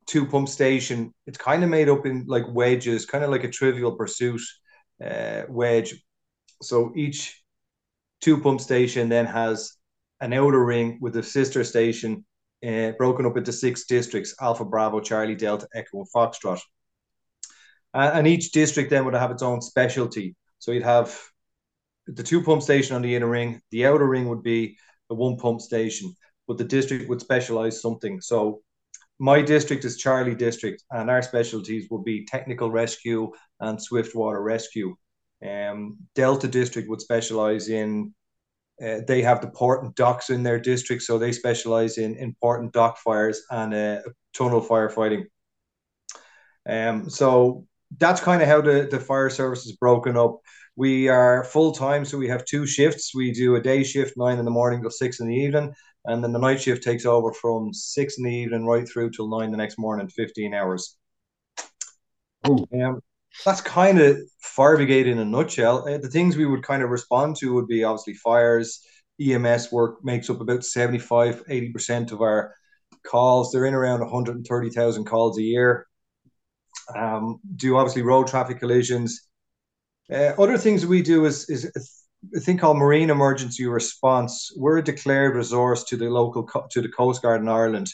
two 0.06 0.24
pump 0.26 0.48
station 0.48 1.12
it's 1.26 1.38
kind 1.38 1.64
of 1.64 1.70
made 1.70 1.88
up 1.88 2.06
in 2.06 2.24
like 2.26 2.44
wedges, 2.48 3.06
kind 3.06 3.24
of 3.24 3.30
like 3.30 3.44
a 3.44 3.50
Trivial 3.50 3.96
Pursuit 3.96 4.40
uh, 5.04 5.42
wedge. 5.48 6.02
So 6.62 6.92
each 6.96 7.42
two 8.20 8.40
pump 8.40 8.60
station 8.60 9.08
then 9.08 9.26
has 9.26 9.72
an 10.20 10.32
outer 10.32 10.64
ring 10.64 10.98
with 11.00 11.16
a 11.16 11.22
sister 11.22 11.64
station 11.64 12.24
uh, 12.66 12.92
broken 12.92 13.26
up 13.26 13.36
into 13.36 13.52
six 13.52 13.86
districts: 13.86 14.34
Alpha, 14.40 14.64
Bravo, 14.64 15.00
Charlie, 15.00 15.34
Delta, 15.34 15.68
Echo, 15.74 15.98
and 15.98 16.06
Foxtrot. 16.14 16.60
Uh, 17.94 18.10
and 18.14 18.26
each 18.26 18.52
district 18.52 18.90
then 18.90 19.04
would 19.04 19.14
have 19.14 19.30
its 19.30 19.42
own 19.42 19.60
specialty. 19.60 20.36
So 20.58 20.72
you'd 20.72 20.82
have 20.82 21.18
the 22.06 22.22
two 22.22 22.42
pump 22.42 22.62
station 22.62 22.94
on 22.96 23.02
the 23.02 23.14
inner 23.14 23.28
ring. 23.28 23.60
The 23.70 23.86
outer 23.86 24.06
ring 24.06 24.28
would 24.28 24.42
be 24.42 24.76
a 25.10 25.14
one 25.14 25.36
pump 25.36 25.60
station, 25.60 26.14
but 26.46 26.58
the 26.58 26.64
district 26.64 27.08
would 27.08 27.20
specialize 27.20 27.80
something. 27.80 28.20
So 28.20 28.62
my 29.18 29.40
district 29.40 29.84
is 29.84 29.96
Charlie 29.96 30.34
District, 30.34 30.82
and 30.90 31.10
our 31.10 31.22
specialties 31.22 31.88
would 31.90 32.04
be 32.04 32.26
technical 32.26 32.70
rescue 32.70 33.32
and 33.60 33.82
swift 33.82 34.14
water 34.14 34.42
rescue. 34.42 34.94
Um, 35.44 35.98
Delta 36.14 36.48
District 36.48 36.88
would 36.88 37.00
specialize 37.00 37.68
in. 37.68 38.14
Uh, 38.82 39.00
they 39.08 39.22
have 39.22 39.40
the 39.40 39.48
port 39.48 39.82
and 39.82 39.94
docks 39.94 40.28
in 40.28 40.42
their 40.42 40.60
district, 40.60 41.02
so 41.02 41.16
they 41.16 41.32
specialize 41.32 41.96
in 41.96 42.14
important 42.16 42.74
dock 42.74 42.98
fires 42.98 43.42
and 43.50 43.72
uh, 43.72 44.00
tunnel 44.34 44.60
firefighting. 44.60 45.24
Um, 46.68 47.08
so 47.08 47.66
that's 47.96 48.20
kind 48.20 48.42
of 48.42 48.48
how 48.48 48.60
the, 48.60 48.86
the 48.90 49.00
fire 49.00 49.30
service 49.30 49.64
is 49.64 49.76
broken 49.76 50.16
up. 50.16 50.40
We 50.74 51.08
are 51.08 51.44
full 51.44 51.72
time, 51.72 52.04
so 52.04 52.18
we 52.18 52.28
have 52.28 52.44
two 52.44 52.66
shifts. 52.66 53.14
We 53.14 53.32
do 53.32 53.56
a 53.56 53.62
day 53.62 53.82
shift, 53.82 54.16
nine 54.18 54.38
in 54.38 54.44
the 54.44 54.50
morning 54.50 54.82
till 54.82 54.90
six 54.90 55.20
in 55.20 55.28
the 55.28 55.34
evening, 55.34 55.72
and 56.04 56.22
then 56.22 56.32
the 56.32 56.38
night 56.38 56.60
shift 56.60 56.82
takes 56.82 57.06
over 57.06 57.32
from 57.32 57.72
six 57.72 58.18
in 58.18 58.24
the 58.24 58.34
evening 58.34 58.66
right 58.66 58.86
through 58.86 59.10
till 59.10 59.28
nine 59.28 59.50
the 59.50 59.56
next 59.56 59.78
morning, 59.78 60.08
15 60.08 60.52
hours. 60.52 60.98
Um, 62.44 63.00
that's 63.44 63.60
kind 63.60 64.00
of 64.00 64.18
fire 64.40 64.76
brigade 64.76 65.06
in 65.06 65.18
a 65.18 65.24
nutshell. 65.24 65.86
Uh, 65.88 65.98
the 65.98 66.08
things 66.08 66.36
we 66.36 66.46
would 66.46 66.62
kind 66.62 66.82
of 66.82 66.90
respond 66.90 67.36
to 67.36 67.54
would 67.54 67.68
be 67.68 67.84
obviously 67.84 68.14
fires, 68.14 68.80
EMS 69.20 69.72
work 69.72 70.04
makes 70.04 70.28
up 70.30 70.40
about 70.40 70.64
75, 70.64 71.44
80% 71.46 72.12
of 72.12 72.20
our 72.20 72.54
calls. 73.04 73.50
They're 73.50 73.66
in 73.66 73.74
around 73.74 74.00
130,000 74.00 75.04
calls 75.04 75.38
a 75.38 75.42
year. 75.42 75.86
Um, 76.94 77.40
do 77.56 77.76
obviously 77.76 78.02
road 78.02 78.28
traffic 78.28 78.60
collisions. 78.60 79.28
Uh, 80.12 80.32
other 80.38 80.58
things 80.58 80.86
we 80.86 81.02
do 81.02 81.24
is, 81.24 81.48
is 81.48 82.04
a 82.34 82.40
thing 82.40 82.58
called 82.58 82.78
marine 82.78 83.10
emergency 83.10 83.66
response. 83.66 84.52
We're 84.56 84.78
a 84.78 84.84
declared 84.84 85.34
resource 85.34 85.84
to 85.84 85.96
the 85.96 86.06
local 86.06 86.48
to 86.70 86.80
the 86.80 86.88
Coast 86.88 87.22
Guard 87.22 87.40
in 87.40 87.48
Ireland, 87.48 87.88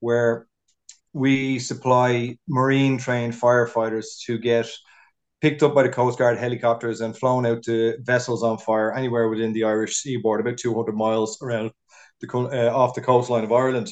where 0.00 0.46
we 1.16 1.58
supply 1.58 2.36
marine 2.46 2.98
trained 2.98 3.32
firefighters 3.32 4.20
to 4.26 4.36
get 4.36 4.68
picked 5.40 5.62
up 5.62 5.74
by 5.74 5.82
the 5.82 5.88
Coast 5.88 6.18
Guard 6.18 6.36
helicopters 6.36 7.00
and 7.00 7.16
flown 7.16 7.46
out 7.46 7.62
to 7.62 7.96
vessels 8.02 8.42
on 8.42 8.58
fire 8.58 8.92
anywhere 8.92 9.30
within 9.30 9.54
the 9.54 9.64
Irish 9.64 9.96
seaboard, 9.96 10.42
about 10.42 10.58
200 10.58 10.94
miles 10.94 11.38
around 11.40 11.70
the 12.20 12.28
uh, 12.30 12.70
off 12.70 12.94
the 12.94 13.00
coastline 13.00 13.44
of 13.44 13.52
Ireland. 13.52 13.88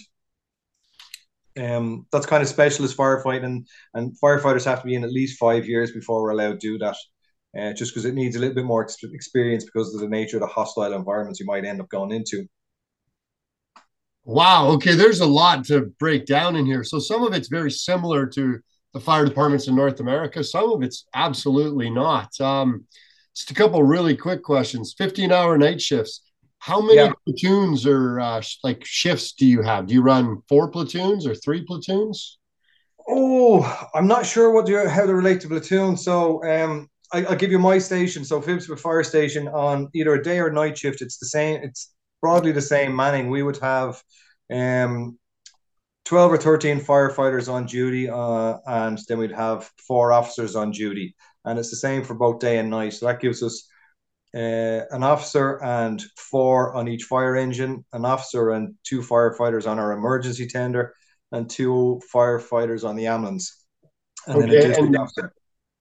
Um, 1.59 2.07
that's 2.13 2.27
kind 2.27 2.43
of 2.43 2.49
specialist 2.49 2.95
firefighting, 2.95 3.65
and 3.95 4.21
firefighters 4.23 4.67
have 4.67 4.83
to 4.83 4.87
be 4.87 4.95
in 4.95 5.05
at 5.05 5.11
least 5.11 5.39
five 5.39 5.67
years 5.67 5.93
before 5.93 6.21
we're 6.21 6.33
allowed 6.33 6.61
to 6.61 6.69
do 6.73 6.79
that. 6.79 6.97
Uh, 7.59 7.73
just 7.73 7.93
because 7.93 8.05
it 8.05 8.15
needs 8.15 8.37
a 8.37 8.39
little 8.39 8.55
bit 8.55 8.67
more 8.67 8.87
experience 9.15 9.65
because 9.65 9.95
of 9.95 10.01
the 10.01 10.09
nature 10.09 10.37
of 10.37 10.43
the 10.43 10.47
hostile 10.47 10.93
environments 10.93 11.41
you 11.41 11.47
might 11.47 11.65
end 11.65 11.81
up 11.81 11.89
going 11.89 12.13
into. 12.13 12.47
Wow. 14.25 14.69
Okay. 14.69 14.95
There's 14.95 15.21
a 15.21 15.27
lot 15.27 15.65
to 15.67 15.93
break 15.99 16.27
down 16.27 16.57
in 16.57 16.67
here. 16.67 16.85
So 16.85 16.99
some 16.99 17.23
of 17.23 17.35
it's 17.35 17.49
very 17.49 17.71
similar 17.71 18.27
to 18.27 18.59
the 18.93 19.01
fire 19.01 19.25
departments 19.25 19.69
in 19.69 19.75
North 19.75 20.01
America. 20.01 20.43
Some 20.43 20.73
of 20.73 20.83
it's 20.83 21.07
absolutely 21.15 21.91
not. 21.91 22.41
Um, 22.41 22.85
just 23.35 23.51
a 23.51 23.55
couple 23.55 23.83
really 23.83 24.17
quick 24.17 24.43
questions. 24.43 24.95
15 24.97 25.33
hour 25.33 25.59
night 25.59 25.81
shifts. 25.81 26.23
How 26.59 26.81
many 26.81 26.97
yeah. 26.97 27.13
platoons 27.27 27.87
or 27.87 28.21
uh, 28.21 28.41
like 28.63 28.85
shifts 28.85 29.33
do 29.33 29.45
you 29.45 29.61
have? 29.61 29.87
Do 29.87 29.95
you 29.95 30.01
run 30.01 30.41
four 30.49 30.71
platoons 30.71 31.27
or 31.27 31.35
three 31.35 31.63
platoons? 31.63 32.39
Oh, 33.07 33.89
I'm 33.95 34.07
not 34.07 34.25
sure 34.25 34.51
what 34.51 34.67
you 34.67 34.89
how 34.89 35.05
to 35.05 35.15
relate 35.15 35.43
to 35.43 35.49
platoon. 35.49 35.97
So 35.97 36.43
um, 36.45 36.89
I, 37.13 37.23
will 37.23 37.37
give 37.37 37.51
you 37.51 37.59
my 37.59 37.77
station. 37.77 38.25
So 38.25 38.41
Phibsborough 38.41 38.79
Fire 38.79 39.03
Station 39.03 39.47
on 39.49 39.89
either 39.93 40.15
a 40.15 40.23
day 40.23 40.39
or 40.39 40.51
night 40.51 40.79
shift. 40.79 41.03
It's 41.03 41.19
the 41.19 41.27
same. 41.27 41.63
It's 41.63 41.94
broadly 42.25 42.53
the 42.53 42.63
same 42.63 42.97
manning. 42.97 43.29
We 43.29 43.43
would 43.43 43.59
have 43.59 44.03
um, 44.51 45.19
12 46.07 46.33
or 46.33 46.39
13 46.39 46.81
firefighters 46.81 47.53
on 47.53 47.67
duty, 47.67 48.09
uh, 48.09 48.57
and 48.67 48.99
then 49.07 49.19
we'd 49.19 49.31
have 49.31 49.71
four 49.87 50.11
officers 50.11 50.57
on 50.57 50.71
duty. 50.71 51.17
And 51.45 51.59
it's 51.59 51.69
the 51.69 51.77
same 51.77 52.03
for 52.03 52.15
both 52.15 52.39
day 52.39 52.57
and 52.57 52.71
night. 52.71 52.95
So 52.95 53.05
that 53.05 53.21
gives 53.21 53.43
us 53.43 53.69
uh, 54.35 54.89
an 54.91 55.03
officer 55.03 55.63
and 55.63 56.03
four 56.17 56.75
on 56.75 56.89
each 56.89 57.03
fire 57.03 57.37
engine, 57.37 57.85
an 57.93 58.07
officer 58.07 58.53
and 58.53 58.75
two 58.85 59.03
firefighters 59.03 59.69
on 59.71 59.79
our 59.79 59.93
emergency 59.93 60.47
tender, 60.47 60.95
and 61.31 61.51
two 61.51 62.01
firefighters 62.11 62.89
on 62.89 62.97
the 62.97 63.07
ambulance. 63.07 63.67
And 64.27 64.45
okay, 64.45 64.47
then 64.47 64.57
a 64.57 64.69
district 64.69 64.97
officer. 64.97 65.35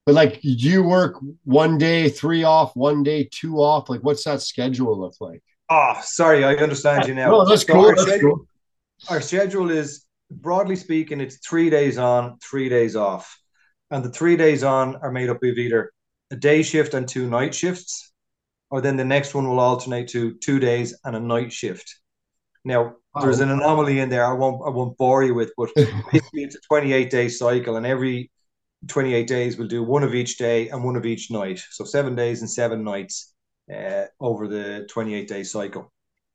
But 0.05 0.15
like 0.15 0.39
you 0.41 0.83
work 0.83 1.15
one 1.45 1.77
day, 1.77 2.09
three 2.09 2.43
off, 2.43 2.75
one 2.75 3.01
day, 3.01 3.29
two 3.31 3.59
off. 3.59 3.87
Like 3.87 4.01
what's 4.01 4.25
that 4.25 4.41
schedule 4.41 4.99
look 4.99 5.15
like? 5.21 5.41
Oh, 5.69 5.99
sorry, 6.03 6.43
I 6.43 6.55
understand 6.55 7.07
you 7.07 7.15
now. 7.15 7.31
No, 7.31 7.45
that's 7.45 7.65
so 7.65 7.73
cool. 7.73 7.85
Our, 7.85 7.95
that's 7.95 8.07
schedule, 8.07 8.35
cool. 8.35 8.47
our 9.09 9.21
schedule 9.21 9.71
is 9.71 10.05
broadly 10.29 10.75
speaking, 10.75 11.21
it's 11.21 11.37
three 11.37 11.69
days 11.69 11.97
on, 11.97 12.37
three 12.39 12.69
days 12.69 12.95
off. 12.95 13.39
And 13.91 14.03
the 14.03 14.09
three 14.09 14.37
days 14.37 14.63
on 14.63 14.95
are 14.97 15.11
made 15.11 15.29
up 15.29 15.43
of 15.43 15.57
either 15.57 15.91
a 16.31 16.35
day 16.35 16.63
shift 16.63 16.93
and 16.93 17.07
two 17.07 17.29
night 17.29 17.53
shifts, 17.53 18.11
or 18.71 18.81
then 18.81 18.97
the 18.97 19.05
next 19.05 19.35
one 19.35 19.47
will 19.47 19.59
alternate 19.59 20.07
to 20.09 20.33
two 20.35 20.59
days 20.59 20.97
and 21.03 21.15
a 21.15 21.19
night 21.19 21.53
shift. 21.53 21.95
Now, 22.65 22.95
oh. 23.13 23.21
there's 23.21 23.39
an 23.39 23.51
anomaly 23.51 23.99
in 23.99 24.09
there 24.09 24.25
I 24.25 24.33
won't 24.33 24.61
I 24.65 24.69
won't 24.69 24.97
bore 24.97 25.23
you 25.23 25.35
with, 25.35 25.51
but 25.55 25.69
basically 25.75 26.43
it's 26.43 26.55
a 26.55 26.61
28 26.61 27.09
day 27.09 27.29
cycle, 27.29 27.75
and 27.75 27.85
every 27.85 28.31
28 28.87 29.27
days 29.27 29.57
we'll 29.57 29.67
do 29.67 29.83
one 29.83 30.03
of 30.03 30.15
each 30.15 30.37
day 30.37 30.69
and 30.69 30.83
one 30.83 30.95
of 30.95 31.05
each 31.05 31.29
night. 31.29 31.61
So 31.71 31.85
seven 31.85 32.15
days 32.15 32.41
and 32.41 32.49
seven 32.49 32.83
nights 32.83 33.32
uh, 33.71 34.05
over 34.19 34.47
the 34.47 34.87
28 34.89 35.27
day 35.27 35.43
cycle. 35.43 35.91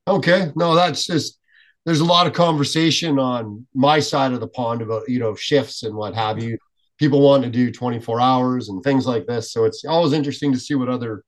Okay. 0.07 0.51
No, 0.55 0.75
that's 0.75 1.05
just 1.05 1.39
there's 1.85 1.99
a 1.99 2.05
lot 2.05 2.27
of 2.27 2.33
conversation 2.33 3.19
on 3.19 3.65
my 3.73 3.99
side 3.99 4.33
of 4.33 4.39
the 4.39 4.47
pond 4.47 4.81
about 4.81 5.09
you 5.09 5.19
know 5.19 5.35
shifts 5.35 5.83
and 5.83 5.95
what 5.95 6.15
have 6.15 6.41
you. 6.41 6.57
People 6.97 7.21
want 7.21 7.43
to 7.43 7.49
do 7.49 7.71
24 7.71 8.19
hours 8.19 8.69
and 8.69 8.83
things 8.83 9.05
like 9.05 9.25
this. 9.25 9.53
So 9.53 9.63
it's 9.63 9.85
always 9.85 10.13
interesting 10.13 10.51
to 10.51 10.59
see 10.59 10.75
what 10.75 10.89
other 10.89 11.23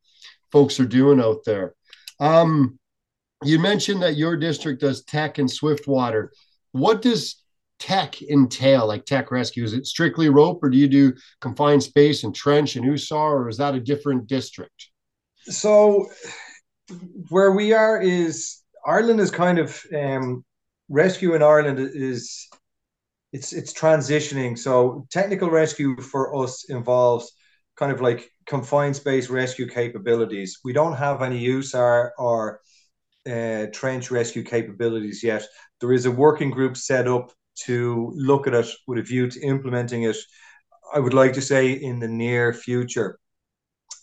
folks 0.51 0.79
are 0.79 0.85
doing 0.85 1.21
out 1.21 1.45
there. 1.45 1.75
Um, 2.19 2.77
you 3.43 3.57
mentioned 3.57 4.03
that 4.03 4.17
your 4.17 4.35
district 4.35 4.81
does 4.81 5.03
tech 5.03 5.37
and 5.37 5.49
swiftwater 5.49 6.31
what 6.71 7.01
does 7.01 7.43
tech 7.79 8.21
entail 8.21 8.85
like 8.85 9.05
tech 9.05 9.31
rescue? 9.31 9.63
Is 9.63 9.73
it 9.73 9.87
strictly 9.87 10.29
rope 10.29 10.63
or 10.63 10.69
do 10.69 10.77
you 10.77 10.87
do 10.87 11.13
confined 11.39 11.83
space 11.83 12.23
and 12.23 12.33
trench 12.33 12.75
and 12.75 12.85
usar 12.85 13.31
or 13.31 13.49
is 13.49 13.57
that 13.57 13.75
a 13.75 13.79
different 13.79 14.27
district 14.27 14.90
so 15.45 16.09
where 17.29 17.51
we 17.51 17.73
are 17.73 18.01
is 18.01 18.61
Ireland 18.85 19.19
is 19.19 19.31
kind 19.31 19.59
of 19.59 19.81
um, 19.95 20.43
rescue 20.89 21.35
in 21.35 21.43
Ireland 21.43 21.79
is 21.79 22.47
it's 23.33 23.53
it's 23.53 23.73
transitioning. 23.73 24.57
So 24.57 25.07
technical 25.11 25.49
rescue 25.49 25.95
for 26.01 26.43
us 26.43 26.65
involves 26.69 27.31
kind 27.77 27.91
of 27.91 28.01
like 28.01 28.29
confined 28.45 28.95
space 28.95 29.29
rescue 29.29 29.67
capabilities. 29.67 30.59
We 30.63 30.73
don't 30.73 30.97
have 30.97 31.21
any 31.21 31.45
USAR 31.47 32.11
or 32.17 32.59
uh, 33.29 33.67
trench 33.71 34.11
rescue 34.11 34.43
capabilities 34.43 35.23
yet. 35.23 35.45
There 35.79 35.93
is 35.93 36.05
a 36.05 36.11
working 36.11 36.51
group 36.51 36.75
set 36.75 37.07
up 37.07 37.31
to 37.65 38.11
look 38.15 38.47
at 38.47 38.53
it 38.53 38.67
with 38.87 38.99
a 38.99 39.03
view 39.03 39.29
to 39.29 39.39
implementing 39.41 40.03
it. 40.03 40.17
I 40.93 40.99
would 40.99 41.13
like 41.13 41.33
to 41.33 41.41
say 41.41 41.71
in 41.71 41.99
the 41.99 42.07
near 42.07 42.53
future. 42.53 43.17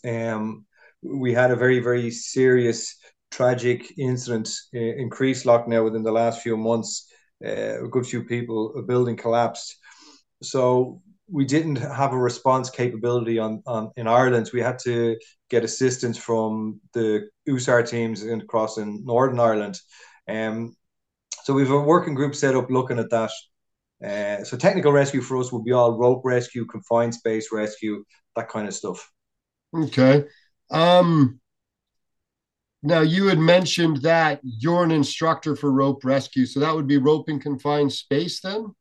Um, 0.07 0.65
we 1.01 1.33
had 1.33 1.51
a 1.51 1.55
very 1.55 1.79
very 1.79 2.11
serious 2.11 2.95
tragic 3.31 3.93
incident 3.97 4.49
in 4.73 5.09
Creeslough 5.09 5.67
now 5.67 5.83
within 5.83 6.03
the 6.03 6.11
last 6.11 6.41
few 6.41 6.57
months. 6.57 7.07
Uh, 7.45 7.85
a 7.85 7.87
good 7.87 8.05
few 8.05 8.23
people, 8.25 8.73
a 8.77 8.81
building 8.81 9.15
collapsed. 9.15 9.77
So 10.43 11.01
we 11.31 11.45
didn't 11.45 11.77
have 11.77 12.11
a 12.11 12.17
response 12.17 12.69
capability 12.69 13.39
on, 13.39 13.61
on 13.65 13.91
in 13.95 14.07
Ireland. 14.07 14.49
We 14.53 14.61
had 14.61 14.79
to 14.79 15.17
get 15.49 15.63
assistance 15.63 16.17
from 16.17 16.81
the 16.93 17.29
USAR 17.47 17.87
teams 17.87 18.23
in, 18.23 18.41
across 18.41 18.77
in 18.77 19.05
Northern 19.05 19.39
Ireland. 19.39 19.79
Um, 20.27 20.75
so 21.43 21.53
we've 21.53 21.71
a 21.71 21.79
working 21.79 22.15
group 22.15 22.35
set 22.35 22.55
up 22.55 22.69
looking 22.69 22.99
at 22.99 23.09
that. 23.11 23.31
Uh, 24.03 24.43
so 24.43 24.57
technical 24.57 24.91
rescue 24.91 25.21
for 25.21 25.37
us 25.37 25.51
would 25.51 25.65
be 25.65 25.71
all 25.71 25.97
rope 25.97 26.21
rescue, 26.23 26.65
confined 26.65 27.13
space 27.13 27.51
rescue, 27.51 28.03
that 28.35 28.49
kind 28.49 28.67
of 28.67 28.73
stuff. 28.73 29.11
Okay. 29.73 30.25
Um, 30.71 31.39
now, 32.81 33.01
you 33.01 33.27
had 33.27 33.39
mentioned 33.39 33.97
that 34.03 34.39
you're 34.43 34.83
an 34.83 34.91
instructor 34.91 35.55
for 35.55 35.71
rope 35.71 36.05
rescue, 36.05 36.45
so 36.45 36.61
that 36.61 36.73
would 36.73 36.87
be 36.87 36.97
rope 36.97 37.27
in 37.29 37.39
confined 37.39 37.91
space, 37.91 38.39
then. 38.39 38.73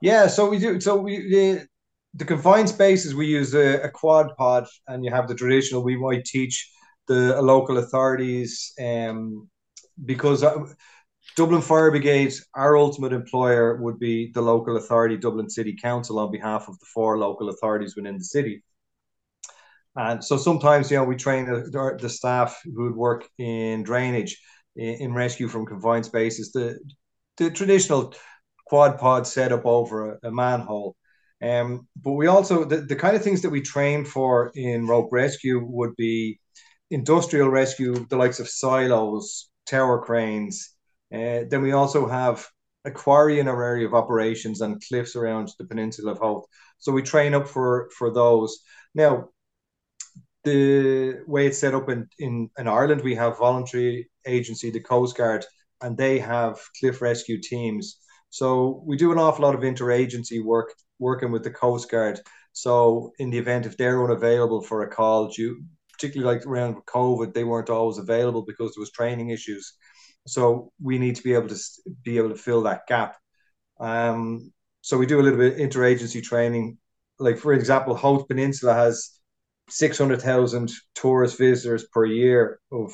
Yeah, 0.00 0.28
so 0.28 0.48
we 0.48 0.58
do. 0.58 0.80
So 0.80 0.96
we 0.96 1.28
the, 1.28 1.66
the 2.14 2.24
confined 2.24 2.68
spaces 2.68 3.14
we 3.14 3.26
use 3.26 3.54
a, 3.54 3.82
a, 3.82 3.90
quad 3.90 4.36
pod, 4.36 4.68
and 4.86 5.04
you 5.04 5.10
have 5.10 5.26
the 5.26 5.34
traditional. 5.34 5.82
We 5.82 5.96
might 5.96 6.24
teach 6.24 6.70
the 7.08 7.42
local 7.42 7.78
authorities, 7.78 8.72
um, 8.80 9.48
because 10.04 10.44
uh, 10.44 10.66
Dublin 11.36 11.62
Fire 11.62 11.90
Brigade, 11.90 12.34
our 12.54 12.76
ultimate 12.76 13.12
employer 13.12 13.76
would 13.82 13.98
be 13.98 14.30
the 14.32 14.42
local 14.42 14.76
authority, 14.76 15.16
Dublin 15.16 15.50
City 15.50 15.74
Council, 15.74 16.20
on 16.20 16.30
behalf 16.30 16.68
of 16.68 16.78
the 16.78 16.86
four 16.94 17.18
local 17.18 17.48
authorities 17.48 17.96
within 17.96 18.16
the 18.16 18.24
city. 18.24 18.62
And 19.98 20.24
so 20.24 20.36
sometimes, 20.36 20.90
you 20.90 20.96
know, 20.96 21.04
we 21.04 21.16
train 21.16 21.44
the, 21.44 21.98
the 22.00 22.08
staff 22.08 22.60
who 22.64 22.84
would 22.84 22.94
work 22.94 23.28
in 23.36 23.82
drainage, 23.82 24.40
in, 24.76 24.94
in, 24.94 25.12
rescue 25.12 25.48
from 25.48 25.66
confined 25.66 26.06
spaces, 26.06 26.52
the 26.52 26.78
the 27.36 27.50
traditional 27.50 28.14
quad 28.66 28.98
pod 28.98 29.26
setup 29.26 29.66
over 29.66 30.12
a, 30.12 30.28
a 30.28 30.30
manhole. 30.30 30.94
Um, 31.42 31.88
but 32.00 32.12
we 32.12 32.28
also 32.28 32.64
the, 32.64 32.78
the 32.78 32.94
kind 32.94 33.16
of 33.16 33.24
things 33.24 33.42
that 33.42 33.50
we 33.50 33.60
train 33.60 34.04
for 34.04 34.52
in 34.54 34.86
rope 34.86 35.08
rescue 35.10 35.64
would 35.64 35.96
be 35.96 36.38
industrial 36.90 37.48
rescue, 37.48 38.06
the 38.08 38.16
likes 38.16 38.38
of 38.38 38.48
silos, 38.48 39.50
tower 39.66 40.00
cranes. 40.00 40.76
Uh, 41.12 41.42
then 41.50 41.60
we 41.60 41.72
also 41.72 42.06
have 42.06 42.46
a 42.84 42.90
quarry 42.92 43.40
in 43.40 43.48
our 43.48 43.64
area 43.64 43.86
of 43.86 43.94
operations 43.94 44.60
and 44.60 44.80
cliffs 44.88 45.16
around 45.16 45.50
the 45.58 45.66
peninsula 45.66 46.12
of 46.12 46.20
Howth. 46.20 46.44
So 46.78 46.92
we 46.92 47.02
train 47.02 47.34
up 47.34 47.48
for 47.48 47.90
for 47.98 48.12
those. 48.12 48.60
Now, 48.94 49.30
the 50.44 51.20
way 51.26 51.46
it's 51.46 51.58
set 51.58 51.74
up 51.74 51.88
in, 51.88 52.08
in, 52.18 52.50
in 52.58 52.68
Ireland, 52.68 53.02
we 53.02 53.14
have 53.14 53.38
voluntary 53.38 54.10
agency, 54.26 54.70
the 54.70 54.80
Coast 54.80 55.16
Guard, 55.16 55.44
and 55.80 55.96
they 55.96 56.18
have 56.18 56.58
cliff 56.78 57.02
rescue 57.02 57.40
teams. 57.40 57.98
So 58.30 58.82
we 58.86 58.96
do 58.96 59.12
an 59.12 59.18
awful 59.18 59.44
lot 59.44 59.54
of 59.54 59.62
interagency 59.62 60.42
work 60.42 60.72
working 60.98 61.32
with 61.32 61.44
the 61.44 61.50
Coast 61.50 61.90
Guard. 61.90 62.20
So 62.52 63.12
in 63.18 63.30
the 63.30 63.38
event 63.38 63.66
if 63.66 63.76
they're 63.76 64.02
unavailable 64.02 64.62
for 64.62 64.82
a 64.82 64.88
call 64.88 65.28
due 65.28 65.62
particularly 65.98 66.36
like 66.36 66.46
around 66.46 66.76
COVID, 66.86 67.34
they 67.34 67.44
weren't 67.44 67.70
always 67.70 67.98
available 67.98 68.42
because 68.42 68.74
there 68.74 68.80
was 68.80 68.92
training 68.92 69.30
issues. 69.30 69.74
So 70.26 70.72
we 70.80 70.98
need 70.98 71.16
to 71.16 71.22
be 71.22 71.34
able 71.34 71.48
to 71.48 71.58
be 72.04 72.18
able 72.18 72.28
to 72.28 72.36
fill 72.36 72.62
that 72.62 72.86
gap. 72.86 73.16
Um, 73.80 74.52
so 74.80 74.96
we 74.96 75.06
do 75.06 75.20
a 75.20 75.22
little 75.22 75.38
bit 75.38 75.54
of 75.54 75.58
interagency 75.58 76.22
training. 76.22 76.78
Like 77.18 77.38
for 77.38 77.52
example, 77.52 77.96
Howth 77.96 78.28
Peninsula 78.28 78.74
has 78.74 79.17
six 79.68 79.98
hundred 79.98 80.22
thousand 80.22 80.70
tourist 80.94 81.38
visitors 81.38 81.86
per 81.92 82.04
year 82.04 82.60
of 82.72 82.92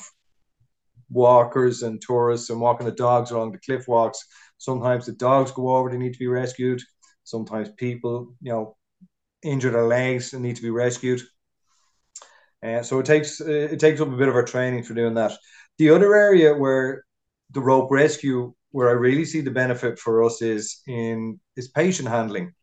walkers 1.09 1.83
and 1.83 2.01
tourists 2.01 2.49
and 2.49 2.59
walking 2.59 2.85
the 2.85 2.91
dogs 2.91 3.31
along 3.31 3.51
the 3.51 3.59
cliff 3.59 3.87
walks. 3.87 4.25
Sometimes 4.57 5.05
the 5.05 5.13
dogs 5.13 5.51
go 5.51 5.75
over; 5.75 5.89
they 5.89 5.97
need 5.97 6.13
to 6.13 6.19
be 6.19 6.27
rescued. 6.27 6.81
Sometimes 7.23 7.69
people, 7.77 8.35
you 8.41 8.51
know, 8.51 8.77
injure 9.43 9.71
their 9.71 9.87
legs 9.87 10.33
and 10.33 10.43
need 10.43 10.55
to 10.55 10.61
be 10.61 10.69
rescued. 10.69 11.21
Uh, 12.63 12.81
so 12.81 12.99
it 12.99 13.05
takes 13.05 13.41
uh, 13.41 13.45
it 13.71 13.79
takes 13.79 14.01
up 14.01 14.07
a 14.07 14.17
bit 14.17 14.27
of 14.27 14.35
our 14.35 14.43
training 14.45 14.83
for 14.83 14.93
doing 14.93 15.13
that. 15.15 15.37
The 15.77 15.89
other 15.89 16.15
area 16.15 16.53
where 16.53 17.03
the 17.51 17.61
rope 17.61 17.91
rescue, 17.91 18.53
where 18.71 18.89
I 18.89 18.93
really 18.93 19.25
see 19.25 19.41
the 19.41 19.51
benefit 19.51 19.99
for 19.99 20.23
us 20.23 20.41
is 20.41 20.81
in 20.87 21.39
is 21.55 21.67
patient 21.67 22.09
handling. 22.09 22.53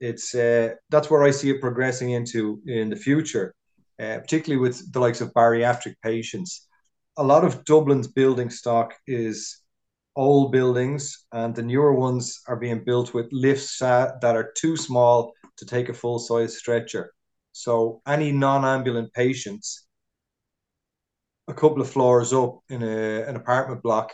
It's 0.00 0.34
uh, 0.34 0.74
that's 0.90 1.10
where 1.10 1.24
I 1.24 1.30
see 1.30 1.50
it 1.50 1.60
progressing 1.60 2.10
into 2.10 2.60
in 2.66 2.88
the 2.88 2.96
future, 2.96 3.54
uh, 3.98 4.18
particularly 4.18 4.60
with 4.60 4.92
the 4.92 5.00
likes 5.00 5.20
of 5.20 5.32
bariatric 5.34 5.94
patients. 6.02 6.68
A 7.16 7.24
lot 7.24 7.44
of 7.44 7.64
Dublin's 7.64 8.06
building 8.08 8.50
stock 8.50 8.94
is 9.06 9.60
old 10.14 10.52
buildings, 10.52 11.26
and 11.32 11.54
the 11.54 11.62
newer 11.62 11.94
ones 11.94 12.40
are 12.46 12.56
being 12.56 12.84
built 12.84 13.12
with 13.12 13.26
lifts 13.32 13.82
uh, 13.82 14.12
that 14.20 14.36
are 14.36 14.52
too 14.56 14.76
small 14.76 15.32
to 15.56 15.66
take 15.66 15.88
a 15.88 15.94
full 15.94 16.18
size 16.18 16.56
stretcher. 16.56 17.12
So 17.52 18.02
any 18.06 18.30
non-ambulant 18.30 19.12
patients, 19.12 19.86
a 21.48 21.54
couple 21.54 21.80
of 21.80 21.90
floors 21.90 22.32
up 22.32 22.60
in 22.68 22.82
a, 22.82 23.22
an 23.22 23.34
apartment 23.34 23.82
block, 23.82 24.12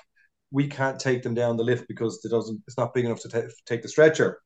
we 0.50 0.66
can't 0.66 0.98
take 0.98 1.22
them 1.22 1.34
down 1.34 1.56
the 1.56 1.64
lift 1.64 1.88
because 1.88 2.24
it 2.24 2.30
doesn't. 2.30 2.62
It's 2.66 2.78
not 2.78 2.94
big 2.94 3.04
enough 3.04 3.20
to 3.20 3.28
t- 3.28 3.54
take 3.66 3.82
the 3.82 3.88
stretcher, 3.88 4.40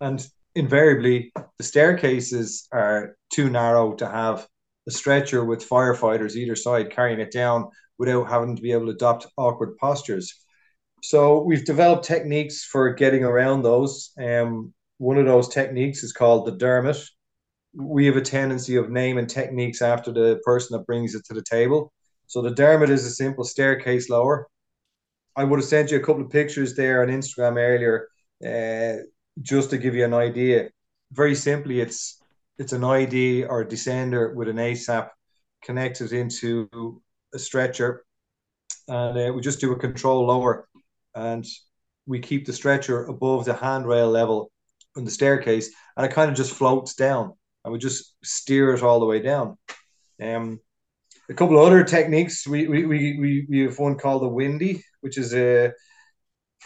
and 0.00 0.24
invariably 0.56 1.30
the 1.58 1.64
staircases 1.64 2.66
are 2.72 3.14
too 3.30 3.50
narrow 3.50 3.94
to 3.94 4.08
have 4.08 4.48
a 4.88 4.90
stretcher 4.90 5.44
with 5.44 5.68
firefighters 5.68 6.34
either 6.34 6.56
side 6.56 6.90
carrying 6.90 7.20
it 7.20 7.30
down 7.30 7.68
without 7.98 8.28
having 8.28 8.56
to 8.56 8.62
be 8.62 8.72
able 8.72 8.86
to 8.86 8.92
adopt 8.92 9.26
awkward 9.36 9.76
postures. 9.78 10.34
So 11.02 11.42
we've 11.42 11.64
developed 11.64 12.04
techniques 12.04 12.64
for 12.64 12.94
getting 12.94 13.22
around 13.22 13.62
those. 13.62 14.10
Um, 14.18 14.72
one 14.98 15.18
of 15.18 15.26
those 15.26 15.48
techniques 15.48 16.02
is 16.02 16.12
called 16.12 16.46
the 16.46 16.52
Dermot. 16.52 16.98
We 17.74 18.06
have 18.06 18.16
a 18.16 18.22
tendency 18.22 18.76
of 18.76 18.90
naming 18.90 19.26
techniques 19.26 19.82
after 19.82 20.10
the 20.10 20.40
person 20.44 20.76
that 20.76 20.86
brings 20.86 21.14
it 21.14 21.24
to 21.26 21.34
the 21.34 21.42
table. 21.42 21.92
So 22.26 22.40
the 22.40 22.50
Dermot 22.50 22.90
is 22.90 23.04
a 23.04 23.10
simple 23.10 23.44
staircase 23.44 24.08
lower. 24.08 24.48
I 25.36 25.44
would 25.44 25.60
have 25.60 25.68
sent 25.68 25.90
you 25.90 25.98
a 25.98 26.02
couple 26.02 26.22
of 26.22 26.30
pictures 26.30 26.74
there 26.74 27.02
on 27.02 27.08
Instagram 27.08 27.58
earlier, 27.58 28.08
uh, 28.42 29.02
just 29.40 29.70
to 29.70 29.78
give 29.78 29.94
you 29.94 30.04
an 30.04 30.14
idea. 30.14 30.70
Very 31.12 31.34
simply, 31.34 31.80
it's 31.80 32.22
it's 32.58 32.72
an 32.72 32.84
ID 32.84 33.44
or 33.44 33.60
a 33.60 33.66
descender 33.66 34.34
with 34.34 34.48
an 34.48 34.56
ASAP 34.56 35.10
connected 35.62 36.12
into 36.12 37.02
a 37.34 37.38
stretcher, 37.38 38.04
and 38.88 39.18
uh, 39.18 39.32
we 39.32 39.40
just 39.40 39.60
do 39.60 39.72
a 39.72 39.78
control 39.78 40.26
lower, 40.26 40.68
and 41.14 41.44
we 42.06 42.18
keep 42.20 42.46
the 42.46 42.52
stretcher 42.52 43.04
above 43.04 43.44
the 43.44 43.54
handrail 43.54 44.08
level 44.08 44.50
on 44.96 45.04
the 45.04 45.10
staircase, 45.10 45.70
and 45.96 46.06
it 46.06 46.12
kind 46.12 46.30
of 46.30 46.36
just 46.36 46.54
floats 46.54 46.94
down, 46.94 47.32
and 47.64 47.72
we 47.72 47.78
just 47.78 48.14
steer 48.24 48.72
it 48.74 48.82
all 48.82 49.00
the 49.00 49.06
way 49.06 49.20
down. 49.20 49.58
Um, 50.22 50.60
a 51.28 51.34
couple 51.34 51.58
of 51.58 51.66
other 51.66 51.84
techniques. 51.84 52.46
We 52.46 52.68
we 52.68 52.86
we 52.86 53.46
we 53.48 53.60
have 53.60 53.78
one 53.78 53.96
called 53.96 54.22
the 54.22 54.28
windy, 54.28 54.82
which 55.00 55.18
is 55.18 55.34
a 55.34 55.72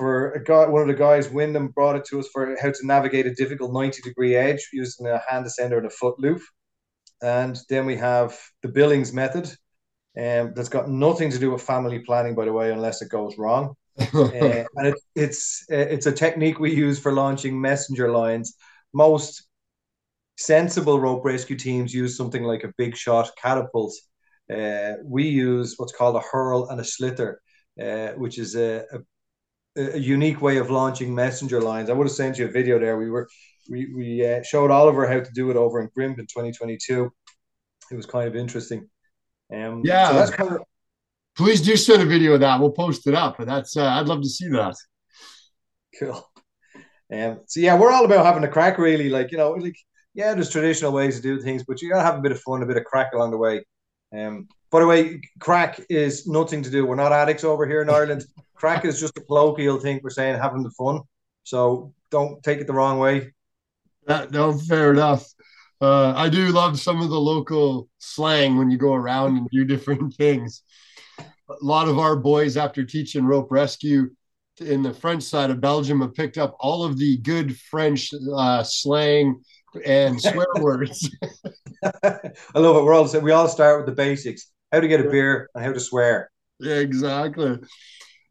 for 0.00 0.32
a 0.32 0.42
guy. 0.42 0.66
One 0.66 0.82
of 0.82 0.88
the 0.88 0.94
guys, 0.94 1.28
Wyndham, 1.28 1.68
brought 1.68 1.96
it 1.96 2.06
to 2.06 2.20
us 2.20 2.28
for 2.32 2.56
how 2.60 2.70
to 2.70 2.86
navigate 2.86 3.26
a 3.26 3.34
difficult 3.34 3.72
ninety 3.72 4.00
degree 4.00 4.34
edge 4.34 4.66
using 4.72 5.06
a 5.06 5.20
hand 5.28 5.44
ascender 5.44 5.76
and 5.76 5.86
a 5.86 5.90
foot 5.90 6.18
loop. 6.18 6.40
And 7.22 7.58
then 7.68 7.84
we 7.84 7.96
have 7.96 8.38
the 8.62 8.68
Billings 8.68 9.12
method, 9.12 9.54
um, 10.16 10.52
that's 10.54 10.68
got 10.68 10.88
nothing 10.88 11.30
to 11.30 11.38
do 11.38 11.50
with 11.50 11.62
family 11.62 11.98
planning, 12.00 12.34
by 12.34 12.46
the 12.46 12.52
way, 12.52 12.72
unless 12.72 13.02
it 13.02 13.10
goes 13.10 13.38
wrong. 13.38 13.74
uh, 14.14 14.64
and 14.76 14.86
it, 14.86 14.94
it's 15.14 15.64
uh, 15.70 15.76
it's 15.76 16.06
a 16.06 16.12
technique 16.12 16.58
we 16.58 16.74
use 16.74 16.98
for 16.98 17.12
launching 17.12 17.60
messenger 17.60 18.10
lines. 18.10 18.56
Most 18.92 19.46
sensible 20.36 20.98
rope 20.98 21.24
rescue 21.24 21.56
teams 21.56 21.92
use 21.92 22.16
something 22.16 22.42
like 22.42 22.64
a 22.64 22.72
big 22.78 22.96
shot 22.96 23.30
catapult. 23.40 23.94
Uh, 24.52 24.94
we 25.04 25.28
use 25.28 25.74
what's 25.76 25.92
called 25.92 26.16
a 26.16 26.22
hurl 26.32 26.68
and 26.70 26.80
a 26.80 26.82
sliotar, 26.82 27.36
uh, 27.80 28.14
which 28.16 28.38
is 28.38 28.56
a, 28.56 28.84
a, 28.92 28.98
a, 29.76 29.98
unique 29.98 30.40
way 30.40 30.58
of 30.58 30.70
launching 30.70 31.14
messenger 31.14 31.60
lines. 31.60 31.90
I 31.90 31.92
would 31.92 32.06
have 32.06 32.16
sent 32.16 32.38
you 32.38 32.46
a 32.46 32.50
video 32.50 32.78
there. 32.78 32.96
We 32.96 33.10
were 33.10 33.28
we 33.68 33.92
we 33.94 34.26
uh, 34.26 34.42
showed 34.42 34.70
Oliver 34.70 35.06
how 35.06 35.20
to 35.20 35.30
do 35.32 35.50
it 35.50 35.56
over 35.56 35.80
in 35.80 35.88
Grimp 35.94 36.18
in 36.18 36.26
2022. 36.26 37.10
It 37.90 37.94
was 37.94 38.06
kind 38.06 38.28
of 38.28 38.36
interesting. 38.36 38.88
Um, 39.52 39.82
yeah, 39.84 40.08
so 40.08 40.14
that's 40.14 40.30
kind 40.30 40.52
of 40.52 40.62
Please 41.36 41.62
do 41.62 41.76
send 41.76 42.02
a 42.02 42.06
video 42.06 42.34
of 42.34 42.40
that. 42.40 42.60
We'll 42.60 42.70
post 42.70 43.06
it 43.06 43.14
up. 43.14 43.38
But 43.38 43.46
that's 43.46 43.76
uh, 43.76 43.86
I'd 43.86 44.06
love 44.06 44.22
to 44.22 44.28
see 44.28 44.48
that. 44.48 44.74
Cool. 45.98 46.28
Um, 47.12 47.40
so 47.46 47.60
yeah, 47.60 47.78
we're 47.78 47.92
all 47.92 48.04
about 48.04 48.26
having 48.26 48.44
a 48.44 48.48
crack, 48.48 48.78
really. 48.78 49.08
Like 49.08 49.32
you 49.32 49.38
know, 49.38 49.52
like 49.52 49.76
yeah, 50.14 50.34
there's 50.34 50.50
traditional 50.50 50.92
ways 50.92 51.16
to 51.16 51.22
do 51.22 51.40
things, 51.40 51.64
but 51.66 51.80
you 51.80 51.88
gotta 51.88 52.04
have 52.04 52.18
a 52.18 52.20
bit 52.20 52.32
of 52.32 52.40
fun, 52.40 52.62
a 52.62 52.66
bit 52.66 52.76
of 52.76 52.84
crack 52.84 53.12
along 53.14 53.30
the 53.30 53.38
way. 53.38 53.64
Um, 54.16 54.48
by 54.70 54.80
the 54.80 54.86
way, 54.86 55.20
crack 55.40 55.80
is 55.88 56.26
nothing 56.26 56.62
to 56.62 56.70
do. 56.70 56.84
We're 56.84 56.94
not 56.94 57.12
addicts 57.12 57.44
over 57.44 57.66
here 57.66 57.82
in 57.82 57.90
Ireland. 57.90 58.24
crack 58.60 58.84
is 58.84 59.00
just 59.00 59.16
a 59.16 59.20
colloquial 59.22 59.80
thing 59.80 60.00
we're 60.02 60.10
saying 60.10 60.38
having 60.38 60.62
the 60.62 60.70
fun. 60.70 61.00
So 61.42 61.92
don't 62.10 62.42
take 62.42 62.60
it 62.60 62.66
the 62.66 62.74
wrong 62.74 62.98
way. 62.98 63.32
That, 64.06 64.30
no, 64.30 64.52
fair 64.52 64.92
enough. 64.92 65.26
Uh, 65.80 66.12
I 66.14 66.28
do 66.28 66.48
love 66.48 66.78
some 66.78 67.00
of 67.00 67.08
the 67.08 67.20
local 67.20 67.88
slang 67.98 68.58
when 68.58 68.70
you 68.70 68.76
go 68.76 68.94
around 68.94 69.38
and 69.38 69.48
do 69.50 69.64
different 69.64 70.14
things 70.16 70.62
a 71.50 71.64
lot 71.64 71.88
of 71.88 71.98
our 71.98 72.16
boys, 72.16 72.56
after 72.56 72.84
teaching 72.84 73.24
rope 73.24 73.50
rescue 73.50 74.10
in 74.60 74.82
the 74.82 74.92
French 74.92 75.22
side 75.22 75.50
of 75.50 75.60
Belgium, 75.60 76.00
have 76.00 76.14
picked 76.14 76.38
up 76.38 76.56
all 76.60 76.84
of 76.84 76.98
the 76.98 77.16
good 77.18 77.56
French 77.58 78.12
uh, 78.34 78.62
slang 78.62 79.40
and 79.84 80.20
swear 80.22 80.46
words. 80.60 81.10
I 81.82 82.58
love 82.58 82.76
it. 82.76 82.84
We're 82.84 82.94
all 82.94 83.20
we 83.20 83.32
all 83.32 83.48
start 83.48 83.78
with 83.78 83.86
the 83.86 84.00
basics: 84.00 84.50
how 84.72 84.80
to 84.80 84.88
get 84.88 85.04
a 85.04 85.10
beer 85.10 85.48
and 85.54 85.64
how 85.64 85.72
to 85.72 85.80
swear. 85.80 86.30
Yeah, 86.58 86.76
exactly. 86.76 87.58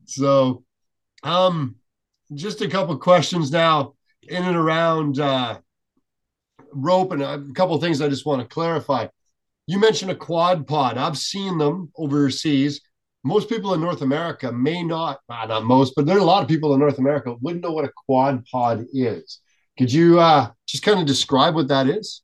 So, 0.09 0.63
um, 1.23 1.75
just 2.33 2.61
a 2.61 2.69
couple 2.69 2.97
questions 2.97 3.51
now 3.51 3.93
in 4.23 4.43
and 4.43 4.55
around 4.55 5.19
uh, 5.19 5.59
rope, 6.71 7.11
and 7.11 7.21
a 7.21 7.43
couple 7.53 7.79
things 7.79 8.01
I 8.01 8.09
just 8.09 8.25
want 8.25 8.41
to 8.41 8.47
clarify. 8.47 9.07
You 9.67 9.79
mentioned 9.79 10.11
a 10.11 10.15
quad 10.15 10.67
pod. 10.67 10.97
I've 10.97 11.17
seen 11.17 11.57
them 11.57 11.91
overseas 11.95 12.81
most 13.23 13.49
people 13.49 13.73
in 13.73 13.81
North 13.81 14.01
America 14.01 14.51
may 14.51 14.83
not, 14.83 15.19
uh, 15.29 15.45
not 15.45 15.65
most, 15.65 15.93
but 15.95 16.05
there 16.05 16.15
are 16.15 16.21
a 16.21 16.25
lot 16.25 16.41
of 16.41 16.47
people 16.47 16.73
in 16.73 16.79
North 16.79 16.99
America 16.99 17.35
wouldn't 17.41 17.63
know 17.63 17.71
what 17.71 17.85
a 17.85 17.91
quad 18.05 18.45
pod 18.45 18.85
is. 18.93 19.39
Could 19.77 19.91
you 19.91 20.19
uh, 20.19 20.51
just 20.67 20.83
kind 20.83 20.99
of 20.99 21.05
describe 21.05 21.55
what 21.55 21.67
that 21.67 21.87
is? 21.87 22.21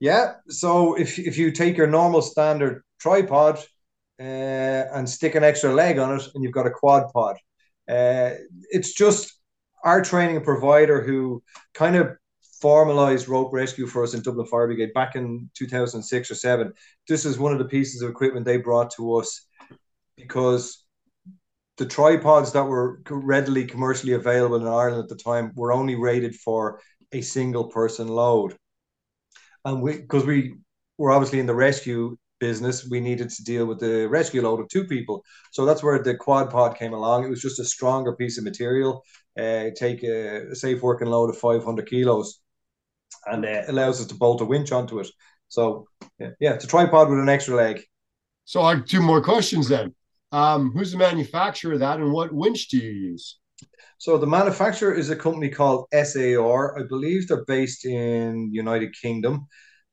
Yeah. 0.00 0.34
So 0.48 0.94
if, 0.94 1.18
if 1.18 1.38
you 1.38 1.50
take 1.50 1.76
your 1.76 1.86
normal 1.86 2.22
standard 2.22 2.82
tripod 3.00 3.58
uh, 4.20 4.22
and 4.94 5.08
stick 5.08 5.34
an 5.34 5.44
extra 5.44 5.72
leg 5.72 5.98
on 5.98 6.16
it, 6.16 6.28
and 6.34 6.42
you've 6.42 6.52
got 6.52 6.66
a 6.66 6.70
quad 6.70 7.12
pod, 7.12 7.36
uh, 7.88 8.30
it's 8.70 8.92
just 8.94 9.32
our 9.84 10.02
training 10.02 10.42
provider 10.42 11.02
who 11.02 11.42
kind 11.74 11.96
of 11.96 12.16
formalized 12.60 13.28
rope 13.28 13.52
rescue 13.52 13.86
for 13.86 14.02
us 14.02 14.14
in 14.14 14.22
Dublin 14.22 14.46
Fire 14.46 14.66
Brigade 14.66 14.92
back 14.94 15.14
in 15.14 15.50
2006 15.54 16.30
or 16.30 16.34
7. 16.34 16.72
This 17.06 17.24
is 17.24 17.38
one 17.38 17.52
of 17.52 17.58
the 17.58 17.66
pieces 17.66 18.02
of 18.02 18.10
equipment 18.10 18.46
they 18.46 18.56
brought 18.56 18.90
to 18.92 19.16
us 19.16 19.46
because 20.16 20.84
the 21.76 21.86
tripods 21.86 22.52
that 22.52 22.64
were 22.64 23.00
readily 23.10 23.66
commercially 23.66 24.14
available 24.14 24.56
in 24.56 24.66
Ireland 24.66 25.02
at 25.02 25.08
the 25.08 25.22
time 25.22 25.52
were 25.54 25.72
only 25.72 25.94
rated 25.94 26.34
for 26.34 26.80
a 27.12 27.20
single 27.20 27.68
person 27.68 28.08
load. 28.08 28.56
And 29.64 29.82
we, 29.82 29.98
because 29.98 30.24
we 30.24 30.56
were 30.96 31.10
obviously 31.10 31.38
in 31.38 31.46
the 31.46 31.54
rescue 31.54 32.16
business, 32.38 32.88
we 32.88 33.00
needed 33.00 33.30
to 33.30 33.44
deal 33.44 33.66
with 33.66 33.80
the 33.80 34.08
rescue 34.08 34.42
load 34.42 34.60
of 34.60 34.68
two 34.68 34.84
people. 34.84 35.24
So 35.52 35.64
that's 35.64 35.82
where 35.82 36.02
the 36.02 36.14
quad 36.14 36.50
pod 36.50 36.76
came 36.76 36.92
along. 36.92 37.24
It 37.24 37.30
was 37.30 37.42
just 37.42 37.60
a 37.60 37.64
stronger 37.64 38.14
piece 38.14 38.38
of 38.38 38.44
material, 38.44 39.02
uh, 39.38 39.70
take 39.76 40.02
a, 40.02 40.50
a 40.50 40.54
safe 40.54 40.82
working 40.82 41.08
load 41.08 41.30
of 41.30 41.38
500 41.38 41.88
kilos, 41.88 42.40
and 43.26 43.44
uh, 43.44 43.62
allows 43.68 44.00
us 44.00 44.06
to 44.08 44.14
bolt 44.14 44.40
a 44.40 44.44
winch 44.44 44.72
onto 44.72 45.00
it. 45.00 45.08
So, 45.48 45.86
yeah, 46.18 46.30
yeah, 46.40 46.54
it's 46.54 46.64
a 46.64 46.68
tripod 46.68 47.08
with 47.08 47.18
an 47.18 47.28
extra 47.28 47.54
leg. 47.54 47.82
So, 48.44 48.62
I 48.62 48.76
have 48.76 48.84
two 48.86 49.00
more 49.00 49.22
questions 49.22 49.68
then. 49.68 49.94
Um, 50.32 50.72
who's 50.72 50.92
the 50.92 50.98
manufacturer 50.98 51.74
of 51.74 51.80
that, 51.80 51.98
and 51.98 52.12
what 52.12 52.32
winch 52.32 52.68
do 52.68 52.78
you 52.78 52.90
use? 52.90 53.38
So 53.98 54.18
the 54.18 54.26
manufacturer 54.26 54.92
is 54.92 55.08
a 55.08 55.16
company 55.16 55.48
called 55.48 55.86
SAR. 55.92 56.78
I 56.78 56.82
believe 56.86 57.28
they're 57.28 57.44
based 57.46 57.86
in 57.86 58.52
United 58.52 58.94
Kingdom. 59.00 59.46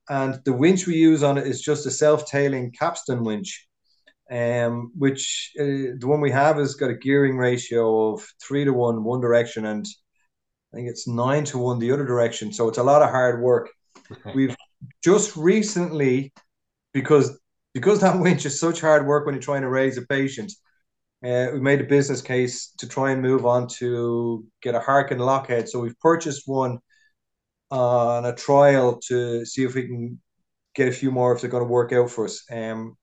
And 0.09 0.39
the 0.43 0.53
winch 0.53 0.85
we 0.85 0.95
use 0.95 1.23
on 1.23 1.37
it 1.37 1.47
is 1.47 1.61
just 1.61 1.85
a 1.85 1.91
self-tailing 1.91 2.73
capstan 2.77 3.23
winch, 3.23 3.67
um, 4.29 4.91
which 4.97 5.51
uh, 5.59 5.95
the 5.97 6.07
one 6.07 6.21
we 6.21 6.31
have 6.31 6.57
has 6.57 6.75
got 6.75 6.89
a 6.89 6.95
gearing 6.95 7.37
ratio 7.37 8.13
of 8.13 8.25
three 8.45 8.65
to 8.65 8.73
one 8.73 9.03
one 9.03 9.21
direction, 9.21 9.65
and 9.65 9.85
I 10.73 10.77
think 10.77 10.89
it's 10.89 11.07
nine 11.07 11.45
to 11.45 11.57
one 11.57 11.79
the 11.79 11.91
other 11.91 12.05
direction. 12.05 12.51
So 12.51 12.67
it's 12.67 12.79
a 12.79 12.83
lot 12.83 13.01
of 13.01 13.09
hard 13.09 13.41
work. 13.41 13.69
We've 14.35 14.55
just 15.03 15.37
recently, 15.37 16.33
because 16.93 17.39
because 17.73 18.01
that 18.01 18.19
winch 18.19 18.45
is 18.45 18.59
such 18.59 18.81
hard 18.81 19.07
work 19.07 19.25
when 19.25 19.35
you're 19.35 19.41
trying 19.41 19.61
to 19.61 19.69
raise 19.69 19.97
a 19.97 20.01
patient, 20.03 20.51
uh, 21.25 21.47
we 21.53 21.59
made 21.59 21.81
a 21.81 21.85
business 21.85 22.21
case 22.21 22.73
to 22.79 22.87
try 22.87 23.11
and 23.11 23.21
move 23.21 23.45
on 23.45 23.67
to 23.79 24.45
get 24.61 24.75
a 24.75 24.79
Harken 24.79 25.19
LokHead. 25.19 25.69
So 25.69 25.79
we've 25.79 25.99
purchased 25.99 26.43
one 26.45 26.79
on 27.73 28.25
a 28.25 28.35
trial 28.35 28.99
to 29.07 29.45
see 29.45 29.63
if 29.63 29.73
we 29.73 29.87
can 29.87 30.21
get 30.75 30.87
a 30.87 30.91
few 30.91 31.11
more 31.11 31.33
if 31.33 31.41
they're 31.41 31.49
going 31.49 31.63
to 31.63 31.69
work 31.69 31.91
out 31.91 32.09
for 32.09 32.25
us. 32.25 32.43
Um, 32.51 32.95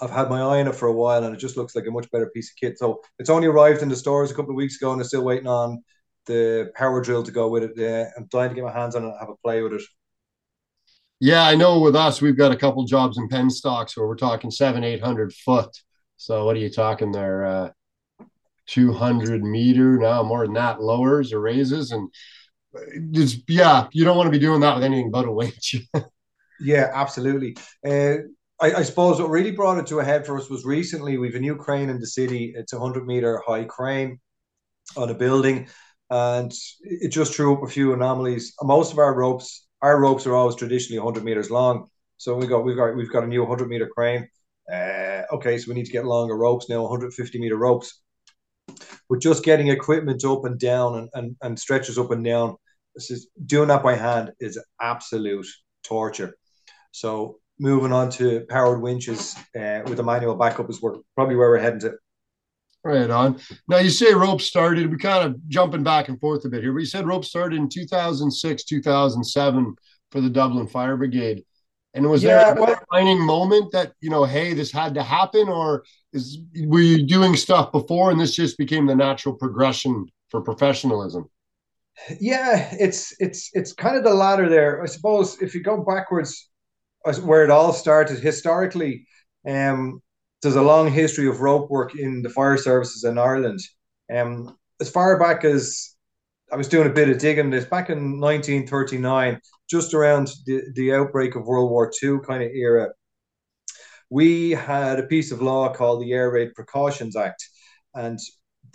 I've 0.00 0.10
had 0.10 0.30
my 0.30 0.40
eye 0.40 0.60
on 0.60 0.68
it 0.68 0.74
for 0.74 0.88
a 0.88 0.92
while, 0.92 1.24
and 1.24 1.34
it 1.34 1.38
just 1.38 1.56
looks 1.56 1.76
like 1.76 1.86
a 1.86 1.90
much 1.90 2.10
better 2.10 2.30
piece 2.34 2.50
of 2.50 2.56
kit. 2.56 2.78
So 2.78 3.00
it's 3.18 3.30
only 3.30 3.46
arrived 3.46 3.82
in 3.82 3.88
the 3.88 3.96
stores 3.96 4.30
a 4.30 4.34
couple 4.34 4.52
of 4.52 4.56
weeks 4.56 4.76
ago, 4.76 4.92
and 4.92 5.00
I'm 5.00 5.06
still 5.06 5.24
waiting 5.24 5.46
on 5.46 5.82
the 6.26 6.70
power 6.74 7.00
drill 7.02 7.22
to 7.22 7.30
go 7.30 7.48
with 7.48 7.62
it. 7.62 7.78
Uh, 7.78 8.08
I'm 8.16 8.26
dying 8.30 8.50
to 8.50 8.54
get 8.54 8.64
my 8.64 8.72
hands 8.72 8.94
on 8.96 9.04
it 9.04 9.08
and 9.08 9.16
have 9.20 9.28
a 9.28 9.36
play 9.36 9.62
with 9.62 9.74
it. 9.74 9.82
Yeah, 11.20 11.46
I 11.46 11.54
know. 11.54 11.80
With 11.80 11.96
us, 11.96 12.20
we've 12.20 12.36
got 12.36 12.52
a 12.52 12.56
couple 12.56 12.84
jobs 12.84 13.16
in 13.16 13.28
penstocks 13.28 13.96
where 13.96 14.06
we're 14.06 14.16
talking 14.16 14.50
seven, 14.50 14.84
eight 14.84 15.02
hundred 15.02 15.32
foot. 15.32 15.70
So 16.16 16.44
what 16.44 16.56
are 16.56 16.60
you 16.60 16.70
talking 16.70 17.12
there? 17.12 17.44
Uh, 17.46 17.70
two 18.66 18.92
hundred 18.92 19.42
meter 19.42 19.98
now, 19.98 20.22
more 20.22 20.44
than 20.44 20.54
that, 20.54 20.82
lowers 20.82 21.32
or 21.32 21.40
raises, 21.40 21.92
and 21.92 22.10
just 23.10 23.48
yeah, 23.48 23.88
you 23.92 24.04
don't 24.04 24.16
want 24.16 24.26
to 24.26 24.38
be 24.38 24.38
doing 24.38 24.60
that 24.60 24.74
with 24.74 24.84
anything 24.84 25.10
but 25.10 25.26
a 25.26 25.32
winch. 25.32 25.76
yeah, 26.60 26.90
absolutely. 26.92 27.56
Uh, 27.86 28.16
I, 28.60 28.72
I, 28.76 28.82
suppose 28.82 29.20
what 29.20 29.30
really 29.30 29.50
brought 29.50 29.78
it 29.78 29.86
to 29.88 30.00
a 30.00 30.04
head 30.04 30.24
for 30.24 30.38
us 30.38 30.48
was 30.48 30.64
recently 30.64 31.18
we've 31.18 31.34
a 31.34 31.40
new 31.40 31.56
crane 31.56 31.90
in 31.90 32.00
the 32.00 32.06
city. 32.06 32.54
It's 32.56 32.72
a 32.72 32.80
hundred 32.80 33.06
meter 33.06 33.42
high 33.46 33.64
crane 33.64 34.20
on 34.96 35.10
a 35.10 35.14
building, 35.14 35.68
and 36.10 36.52
it 36.80 37.08
just 37.08 37.34
threw 37.34 37.54
up 37.54 37.62
a 37.62 37.70
few 37.70 37.92
anomalies. 37.92 38.54
Most 38.62 38.92
of 38.92 38.98
our 38.98 39.14
ropes, 39.14 39.66
our 39.82 40.00
ropes 40.00 40.26
are 40.26 40.34
always 40.34 40.56
traditionally 40.56 40.98
100 40.98 41.24
meters 41.24 41.50
long. 41.50 41.88
So 42.16 42.34
we 42.34 42.46
got 42.46 42.64
we've 42.64 42.76
got 42.76 42.96
we've 42.96 43.12
got 43.12 43.24
a 43.24 43.28
new 43.28 43.42
100 43.42 43.68
meter 43.68 43.88
crane. 43.88 44.28
Uh, 44.72 45.22
okay, 45.32 45.58
so 45.58 45.68
we 45.68 45.74
need 45.74 45.86
to 45.86 45.92
get 45.92 46.06
longer 46.06 46.36
ropes 46.36 46.68
now, 46.68 46.82
150 46.82 47.38
meter 47.38 47.56
ropes. 47.56 48.00
But 49.08 49.20
just 49.20 49.44
getting 49.44 49.68
equipment 49.68 50.24
up 50.24 50.44
and 50.44 50.58
down 50.58 50.96
and, 50.96 51.08
and, 51.14 51.36
and 51.40 51.58
stretches 51.58 51.98
up 51.98 52.10
and 52.10 52.24
down 52.24 52.56
this 52.96 53.10
is 53.10 53.28
doing 53.44 53.68
that 53.68 53.82
by 53.82 53.94
hand 53.94 54.32
is 54.40 54.58
absolute 54.80 55.46
torture. 55.84 56.34
So 56.90 57.38
moving 57.58 57.92
on 57.92 58.10
to 58.10 58.44
powered 58.48 58.80
winches 58.80 59.36
uh, 59.54 59.82
with 59.86 60.00
a 60.00 60.02
manual 60.02 60.34
backup 60.34 60.68
is 60.70 60.82
where, 60.82 60.94
probably 61.14 61.36
where 61.36 61.50
we're 61.50 61.58
heading 61.58 61.80
to. 61.80 61.94
Right 62.82 63.10
on. 63.10 63.40
Now 63.68 63.78
you 63.78 63.90
say 63.90 64.14
rope 64.14 64.40
started. 64.40 64.90
We 64.90 64.96
kind 64.96 65.28
of 65.28 65.48
jumping 65.48 65.82
back 65.82 66.08
and 66.08 66.20
forth 66.20 66.44
a 66.44 66.48
bit 66.48 66.62
here, 66.62 66.72
but 66.72 66.78
you 66.78 66.86
said 66.86 67.06
rope 67.06 67.24
started 67.24 67.58
in 67.58 67.68
2006, 67.68 68.64
2007 68.64 69.74
for 70.12 70.20
the 70.20 70.30
Dublin 70.30 70.68
Fire 70.68 70.96
Brigade. 70.96 71.44
And 71.94 72.08
was 72.08 72.22
yeah, 72.22 72.44
there 72.44 72.56
a 72.56 72.60
well, 72.60 72.76
defining 72.78 73.20
moment 73.20 73.72
that 73.72 73.92
you 74.00 74.10
know, 74.10 74.24
hey, 74.24 74.52
this 74.52 74.70
had 74.70 74.94
to 74.94 75.02
happen, 75.02 75.48
or 75.48 75.84
is 76.12 76.38
were 76.66 76.80
you 76.80 77.06
doing 77.06 77.34
stuff 77.34 77.72
before 77.72 78.10
and 78.10 78.20
this 78.20 78.36
just 78.36 78.58
became 78.58 78.86
the 78.86 78.94
natural 78.94 79.34
progression 79.34 80.06
for 80.28 80.42
professionalism? 80.42 81.28
Yeah, 82.20 82.68
it's 82.78 83.14
it's 83.20 83.50
it's 83.54 83.72
kind 83.72 83.96
of 83.96 84.04
the 84.04 84.14
ladder 84.14 84.48
there. 84.48 84.82
I 84.82 84.86
suppose 84.86 85.40
if 85.40 85.54
you 85.54 85.62
go 85.62 85.82
backwards, 85.82 86.48
where 87.22 87.44
it 87.44 87.50
all 87.50 87.72
started 87.72 88.18
historically, 88.18 89.06
um, 89.48 90.02
there's 90.42 90.56
a 90.56 90.62
long 90.62 90.90
history 90.90 91.26
of 91.28 91.40
rope 91.40 91.70
work 91.70 91.96
in 91.96 92.22
the 92.22 92.28
fire 92.30 92.56
services 92.58 93.04
in 93.04 93.18
Ireland. 93.18 93.60
Um, 94.14 94.56
as 94.80 94.90
far 94.90 95.18
back 95.18 95.44
as 95.44 95.94
I 96.52 96.56
was 96.56 96.68
doing 96.68 96.86
a 96.88 96.92
bit 96.92 97.08
of 97.08 97.18
digging 97.18 97.50
this 97.50 97.64
back 97.64 97.90
in 97.90 98.20
1939, 98.20 99.40
just 99.70 99.94
around 99.94 100.28
the, 100.46 100.62
the 100.74 100.94
outbreak 100.94 101.34
of 101.36 101.46
World 101.46 101.70
War 101.70 101.90
II 102.02 102.18
kind 102.26 102.42
of 102.42 102.50
era, 102.52 102.90
we 104.10 104.50
had 104.50 104.98
a 104.98 105.06
piece 105.06 105.32
of 105.32 105.42
law 105.42 105.72
called 105.72 106.02
the 106.02 106.12
Air 106.12 106.30
Raid 106.30 106.54
Precautions 106.54 107.16
Act. 107.16 107.44
And 107.94 108.18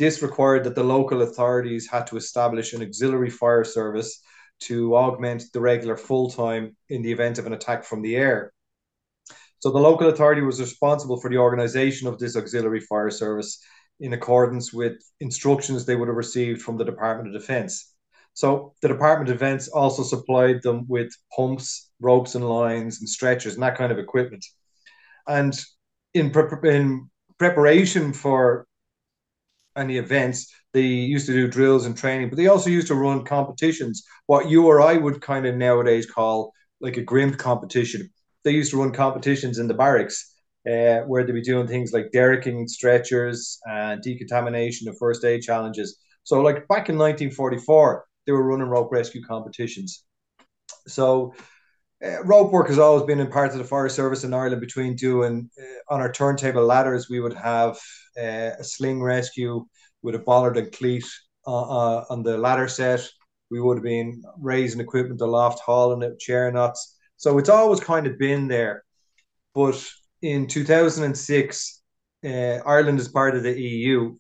this 0.02 0.24
required 0.24 0.64
that 0.64 0.74
the 0.74 0.84
local 0.84 1.22
authorities 1.22 1.88
had 1.88 2.08
to 2.08 2.18
establish 2.18 2.74
an 2.74 2.82
auxiliary 2.82 3.30
fire 3.30 3.64
service 3.64 4.24
to 4.60 4.96
augment 4.98 5.44
the 5.54 5.62
regular 5.62 5.96
full 5.96 6.32
time 6.32 6.76
in 6.90 7.04
the 7.04 7.12
event 7.12 7.38
of 7.38 7.46
an 7.46 7.54
attack 7.54 7.84
from 7.84 8.02
the 8.02 8.16
air. 8.16 8.52
So 9.60 9.70
the 9.70 9.78
local 9.78 10.10
authority 10.10 10.42
was 10.42 10.60
responsible 10.60 11.22
for 11.22 11.30
the 11.30 11.38
organisation 11.38 12.08
of 12.08 12.18
this 12.18 12.36
auxiliary 12.36 12.80
fire 12.80 13.12
service 13.12 13.64
in 14.00 14.14
accordance 14.14 14.74
with 14.74 14.94
instructions 15.20 15.86
they 15.86 15.96
would 15.96 16.08
have 16.08 16.18
received 16.18 16.64
from 16.64 16.78
the 16.78 16.86
Department 16.86 17.28
of 17.28 17.40
Defence. 17.40 17.94
So 18.34 18.74
the 18.82 18.88
Department 18.88 19.30
of 19.30 19.38
Defence 19.38 19.68
also 19.68 20.02
supplied 20.02 20.64
them 20.64 20.86
with 20.88 21.12
pumps, 21.36 21.92
ropes 22.00 22.34
and 22.34 22.50
lines, 22.50 23.02
and 23.02 23.08
stretchers 23.08 23.54
and 23.54 23.62
that 23.62 23.78
kind 23.78 23.92
of 23.92 24.00
equipment. 24.00 24.44
And 25.28 25.54
in, 26.16 26.32
pre- 26.32 26.76
in 26.76 27.12
preparation 27.38 28.14
for 28.14 28.66
any 29.76 29.98
events. 29.98 30.54
They 30.74 30.82
used 30.82 31.26
to 31.28 31.34
do 31.34 31.48
drills 31.48 31.86
and 31.86 31.98
training, 31.98 32.30
but 32.30 32.38
they 32.38 32.48
also 32.48 32.70
used 32.70 32.88
to 32.88 32.96
run 32.96 33.26
competitions, 33.26 34.04
what 34.26 34.50
you 34.50 34.68
or 34.68 34.82
I 34.82 34.98
would 34.98 35.22
kind 35.22 35.46
of 35.46 35.56
nowadays 35.56 36.06
call 36.06 36.54
like 36.80 36.98
a 36.98 37.02
grimp 37.02 37.38
competition. 37.38 38.10
They 38.44 38.52
used 38.52 38.72
to 38.72 38.80
run 38.80 38.92
competitions 38.92 39.60
in 39.60 39.68
the 39.68 39.74
barracks 39.74 40.34
uh, 40.68 41.02
where 41.02 41.24
they'd 41.24 41.34
be 41.34 41.42
doing 41.42 41.68
things 41.68 41.92
like 41.94 42.12
derricking 42.14 42.68
stretchers 42.70 43.60
and 43.66 44.02
decontamination 44.02 44.88
of 44.88 44.98
first 44.98 45.24
aid 45.26 45.42
challenges. 45.42 45.98
So, 46.24 46.42
like 46.42 46.68
back 46.68 46.90
in 46.90 46.98
1944, 46.98 48.06
they 48.26 48.32
were 48.32 48.44
running 48.44 48.68
rope 48.68 48.92
rescue 48.92 49.24
competitions. 49.24 50.04
So, 50.88 51.34
uh, 52.04 52.24
rope 52.24 52.52
work 52.52 52.68
has 52.68 52.80
always 52.80 53.04
been 53.04 53.20
in 53.20 53.28
parts 53.28 53.54
of 53.54 53.60
the 53.60 53.68
fire 53.68 53.90
service 53.90 54.24
in 54.24 54.34
Ireland 54.34 54.62
between 54.62 54.96
doing 54.96 55.50
uh, 55.60 55.94
on 55.94 56.02
our 56.02 56.12
turntable 56.12 56.66
ladders 56.66 57.10
we 57.10 57.20
would 57.20 57.34
have 57.34 57.80
uh, 58.18 58.52
a 58.60 58.64
sling 58.64 59.02
rescue 59.02 59.66
with 60.02 60.16
a 60.16 60.20
bollard 60.20 60.58
and 60.58 60.72
cleat 60.72 61.06
uh, 61.46 61.62
uh, 61.62 62.06
on 62.10 62.24
the 62.24 62.38
ladder 62.38 62.68
set. 62.68 63.08
We 63.52 63.62
would 63.62 63.78
have 63.78 63.84
been 63.84 64.24
raising 64.40 64.82
equipment 64.82 65.22
aloft 65.22 65.60
hauling 65.60 66.02
it 66.02 66.20
chair 66.20 66.52
nuts 66.52 66.98
so 67.18 67.38
it's 67.38 67.50
always 67.50 67.80
kind 67.80 68.08
of 68.08 68.18
been 68.18 68.48
there. 68.48 68.84
But 69.54 69.88
in 70.22 70.48
2006 70.48 71.82
uh, 72.24 72.28
Ireland 72.28 73.00
is 73.00 73.08
part 73.10 73.36
of 73.36 73.44
the 73.44 73.60
EU 73.60 74.16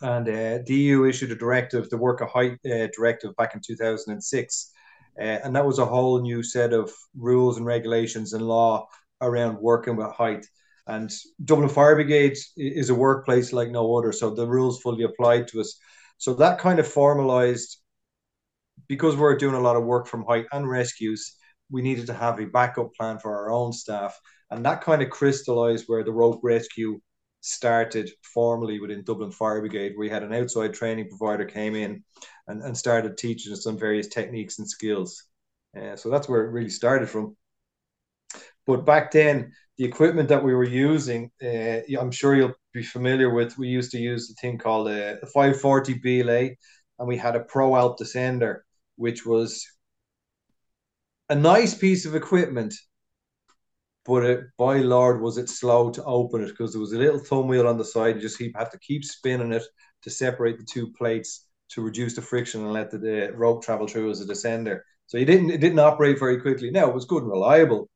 and 0.00 0.26
the 0.26 0.64
EU 0.68 1.04
issued 1.04 1.32
a 1.32 1.36
directive 1.36 1.90
the 1.90 1.98
work 1.98 2.20
of 2.20 2.30
height 2.30 2.58
directive 2.62 3.36
back 3.36 3.54
in 3.54 3.60
2006 3.64 4.73
uh, 5.18 5.38
and 5.44 5.54
that 5.56 5.66
was 5.66 5.78
a 5.78 5.86
whole 5.86 6.20
new 6.20 6.42
set 6.42 6.72
of 6.72 6.92
rules 7.16 7.56
and 7.56 7.66
regulations 7.66 8.32
and 8.32 8.46
law 8.46 8.86
around 9.20 9.58
working 9.58 9.96
with 9.96 10.12
height. 10.12 10.46
And 10.86 11.10
Dublin 11.44 11.68
Fire 11.68 11.94
Brigade 11.94 12.36
is 12.56 12.90
a 12.90 12.94
workplace 12.94 13.52
like 13.52 13.70
no 13.70 13.96
other, 13.96 14.12
so 14.12 14.30
the 14.30 14.46
rules 14.46 14.80
fully 14.82 15.04
applied 15.04 15.48
to 15.48 15.60
us. 15.60 15.78
So 16.18 16.34
that 16.34 16.58
kind 16.58 16.78
of 16.78 16.86
formalized 16.86 17.78
because 18.88 19.16
we're 19.16 19.36
doing 19.36 19.54
a 19.54 19.60
lot 19.60 19.76
of 19.76 19.84
work 19.84 20.06
from 20.06 20.24
height 20.24 20.46
and 20.52 20.68
rescues. 20.68 21.36
We 21.70 21.80
needed 21.80 22.06
to 22.08 22.14
have 22.14 22.38
a 22.38 22.46
backup 22.46 22.94
plan 22.94 23.18
for 23.18 23.34
our 23.34 23.50
own 23.50 23.72
staff, 23.72 24.18
and 24.50 24.64
that 24.66 24.82
kind 24.82 25.00
of 25.02 25.10
crystallized 25.10 25.84
where 25.86 26.04
the 26.04 26.12
rope 26.12 26.40
rescue 26.42 27.00
started 27.40 28.10
formally 28.22 28.80
within 28.80 29.04
Dublin 29.04 29.30
Fire 29.30 29.60
Brigade. 29.60 29.94
We 29.98 30.08
had 30.08 30.22
an 30.22 30.34
outside 30.34 30.74
training 30.74 31.08
provider 31.08 31.44
came 31.44 31.74
in 31.74 32.02
and, 32.46 32.62
and 32.62 32.76
started 32.76 33.16
teaching 33.16 33.52
us 33.52 33.64
some 33.64 33.78
various 33.78 34.08
techniques 34.08 34.58
and 34.58 34.68
skills. 34.68 35.24
Uh, 35.76 35.96
so 35.96 36.10
that's 36.10 36.28
where 36.28 36.44
it 36.44 36.50
really 36.50 36.70
started 36.70 37.08
from. 37.08 37.36
But 38.66 38.84
back 38.86 39.10
then, 39.10 39.52
the 39.76 39.84
equipment 39.84 40.28
that 40.28 40.42
we 40.42 40.54
were 40.54 40.64
using, 40.64 41.30
uh, 41.42 41.80
I'm 41.98 42.10
sure 42.10 42.34
you'll 42.34 42.54
be 42.72 42.82
familiar 42.82 43.30
with. 43.30 43.58
We 43.58 43.68
used 43.68 43.90
to 43.92 43.98
use 43.98 44.28
the 44.28 44.34
thing 44.34 44.58
called 44.58 44.88
a, 44.88 45.20
a 45.20 45.26
540 45.26 45.94
BLA, 45.94 46.50
and 46.98 47.08
we 47.08 47.16
had 47.16 47.36
a 47.36 47.40
Pro 47.40 47.76
Alp 47.76 47.98
Descender, 47.98 48.60
which 48.96 49.26
was 49.26 49.66
a 51.28 51.34
nice 51.34 51.74
piece 51.74 52.06
of 52.06 52.14
equipment 52.14 52.74
but 54.04 54.24
it, 54.24 54.44
by 54.58 54.78
Lord, 54.78 55.20
was 55.20 55.38
it 55.38 55.48
slow 55.48 55.90
to 55.90 56.04
open 56.04 56.42
it 56.42 56.48
because 56.48 56.72
there 56.72 56.80
was 56.80 56.92
a 56.92 56.98
little 56.98 57.18
thumb 57.18 57.48
wheel 57.48 57.66
on 57.66 57.78
the 57.78 57.84
side. 57.84 58.16
You 58.16 58.20
just 58.20 58.38
keep, 58.38 58.56
have 58.56 58.70
to 58.70 58.78
keep 58.78 59.04
spinning 59.04 59.52
it 59.52 59.62
to 60.02 60.10
separate 60.10 60.58
the 60.58 60.64
two 60.64 60.92
plates 60.92 61.46
to 61.70 61.82
reduce 61.82 62.14
the 62.14 62.22
friction 62.22 62.62
and 62.62 62.72
let 62.72 62.90
the, 62.90 62.98
the 62.98 63.32
rope 63.34 63.64
travel 63.64 63.86
through 63.86 64.10
as 64.10 64.20
a 64.20 64.26
descender. 64.26 64.80
So 65.06 65.18
you 65.18 65.24
didn't 65.24 65.50
it 65.50 65.60
didn't 65.60 65.78
operate 65.78 66.18
very 66.18 66.40
quickly. 66.40 66.70
Now 66.70 66.88
it 66.88 66.94
was 66.94 67.04
good 67.04 67.22
and 67.22 67.30
reliable. 67.32 67.88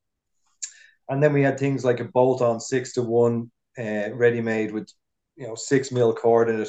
And 1.08 1.22
then 1.22 1.32
we 1.32 1.42
had 1.42 1.58
things 1.58 1.84
like 1.84 2.00
a 2.00 2.04
bolt 2.04 2.42
on 2.42 2.60
six 2.60 2.92
to 2.94 3.02
one 3.02 3.50
uh, 3.78 4.12
ready 4.14 4.40
made 4.40 4.72
with 4.72 4.88
you 5.36 5.46
know 5.46 5.54
six 5.54 5.90
mil 5.92 6.12
cord 6.12 6.48
in 6.48 6.60
it 6.60 6.68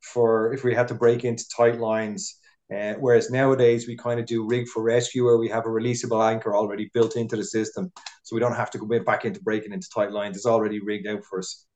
for 0.00 0.52
if 0.52 0.64
we 0.64 0.74
had 0.74 0.88
to 0.88 0.94
break 0.94 1.24
into 1.24 1.44
tight 1.56 1.78
lines 1.78 2.40
Uh, 2.70 2.94
whereas 3.00 3.30
nowadays 3.30 3.88
we 3.88 3.96
kind 3.96 4.20
of 4.20 4.26
do 4.26 4.46
rig 4.46 4.68
for 4.68 4.82
rescue 4.82 5.24
where 5.24 5.38
we 5.38 5.48
have 5.48 5.66
a 5.66 5.68
releasable 5.68 6.22
anchor 6.22 6.54
already 6.54 6.88
built 6.94 7.16
into 7.16 7.36
the 7.36 7.44
system. 7.44 7.90
So 8.22 8.36
we 8.36 8.40
don't 8.40 8.54
have 8.54 8.70
to 8.70 8.78
go 8.78 8.86
back 9.04 9.24
into 9.24 9.42
breaking 9.42 9.72
into 9.72 9.88
tight 9.90 10.12
lines. 10.12 10.36
It's 10.36 10.46
already 10.46 10.78
rigged 10.80 11.08
out 11.08 11.24
for 11.24 11.40
us. 11.40 11.66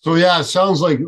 So 0.00 0.16
yeah, 0.16 0.40
it 0.40 0.44
sounds 0.44 0.80
like 0.80 1.00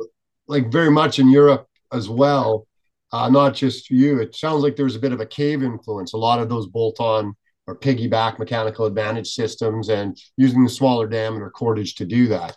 like 0.47 0.71
very 0.71 0.91
much 0.91 1.19
in 1.19 1.29
Europe 1.31 1.67
as 1.97 2.09
well. 2.09 2.67
Uh, 3.13 3.29
not 3.29 3.55
just 3.55 3.91
you. 3.91 4.21
It 4.21 4.35
sounds 4.35 4.63
like 4.63 4.77
there's 4.77 4.97
a 4.97 5.01
bit 5.01 5.13
of 5.13 5.21
a 5.21 5.27
cave 5.27 5.63
influence. 5.63 6.13
A 6.13 6.19
lot 6.19 6.41
of 6.41 6.49
those 6.49 6.67
bolt-on 6.67 7.35
or 7.67 7.79
piggyback 7.79 8.39
mechanical 8.39 8.87
advantage 8.87 9.29
systems, 9.29 9.89
and 9.89 10.17
using 10.37 10.63
the 10.63 10.71
smaller 10.71 11.09
diameter 11.09 11.51
cordage 11.51 11.97
to 11.97 12.05
do 12.05 12.29
that. 12.29 12.57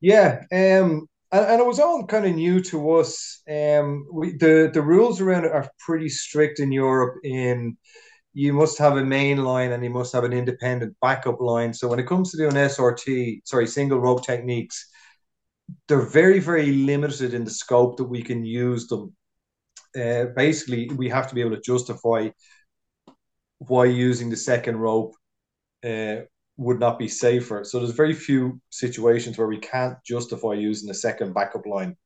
Yeah, 0.00 0.42
um, 0.52 1.08
and, 1.32 1.46
and 1.46 1.60
it 1.60 1.66
was 1.66 1.80
all 1.80 2.06
kind 2.06 2.26
of 2.26 2.34
new 2.34 2.60
to 2.60 2.92
us. 2.92 3.42
Um, 3.48 4.06
we 4.12 4.36
the 4.36 4.70
the 4.72 4.82
rules 4.82 5.20
around 5.20 5.46
it 5.46 5.52
are 5.52 5.68
pretty 5.78 6.08
strict 6.08 6.60
in 6.60 6.70
Europe. 6.70 7.16
In 7.24 7.76
you 8.34 8.52
must 8.52 8.78
have 8.78 8.96
a 8.96 9.04
main 9.04 9.44
line 9.44 9.72
and 9.72 9.82
you 9.82 9.90
must 9.90 10.12
have 10.12 10.24
an 10.24 10.32
independent 10.32 10.96
backup 11.00 11.40
line. 11.40 11.72
So 11.72 11.88
when 11.88 12.00
it 12.00 12.06
comes 12.06 12.32
to 12.32 12.36
doing 12.36 12.54
SRT, 12.54 13.42
sorry, 13.44 13.66
single 13.66 14.00
rope 14.00 14.24
techniques, 14.24 14.90
they're 15.88 16.06
very 16.06 16.38
very 16.38 16.72
limited 16.72 17.34
in 17.34 17.44
the 17.44 17.50
scope 17.50 17.96
that 17.96 18.04
we 18.04 18.22
can 18.22 18.44
use 18.44 18.86
them. 18.86 19.14
Uh, 19.96 20.26
basically, 20.36 20.90
we 20.96 21.08
have 21.08 21.28
to 21.28 21.34
be 21.34 21.40
able 21.40 21.56
to 21.56 21.62
justify 21.62 22.28
why 23.58 23.84
using 23.84 24.30
the 24.30 24.36
second 24.36 24.76
rope 24.76 25.14
uh, 25.84 26.16
would 26.56 26.80
not 26.80 26.98
be 26.98 27.08
safer. 27.08 27.64
So 27.64 27.78
there's 27.78 27.92
very 27.92 28.14
few 28.14 28.60
situations 28.70 29.38
where 29.38 29.46
we 29.46 29.58
can't 29.58 29.96
justify 30.04 30.54
using 30.54 30.90
a 30.90 30.94
second 30.94 31.32
backup 31.32 31.66
line. 31.66 31.96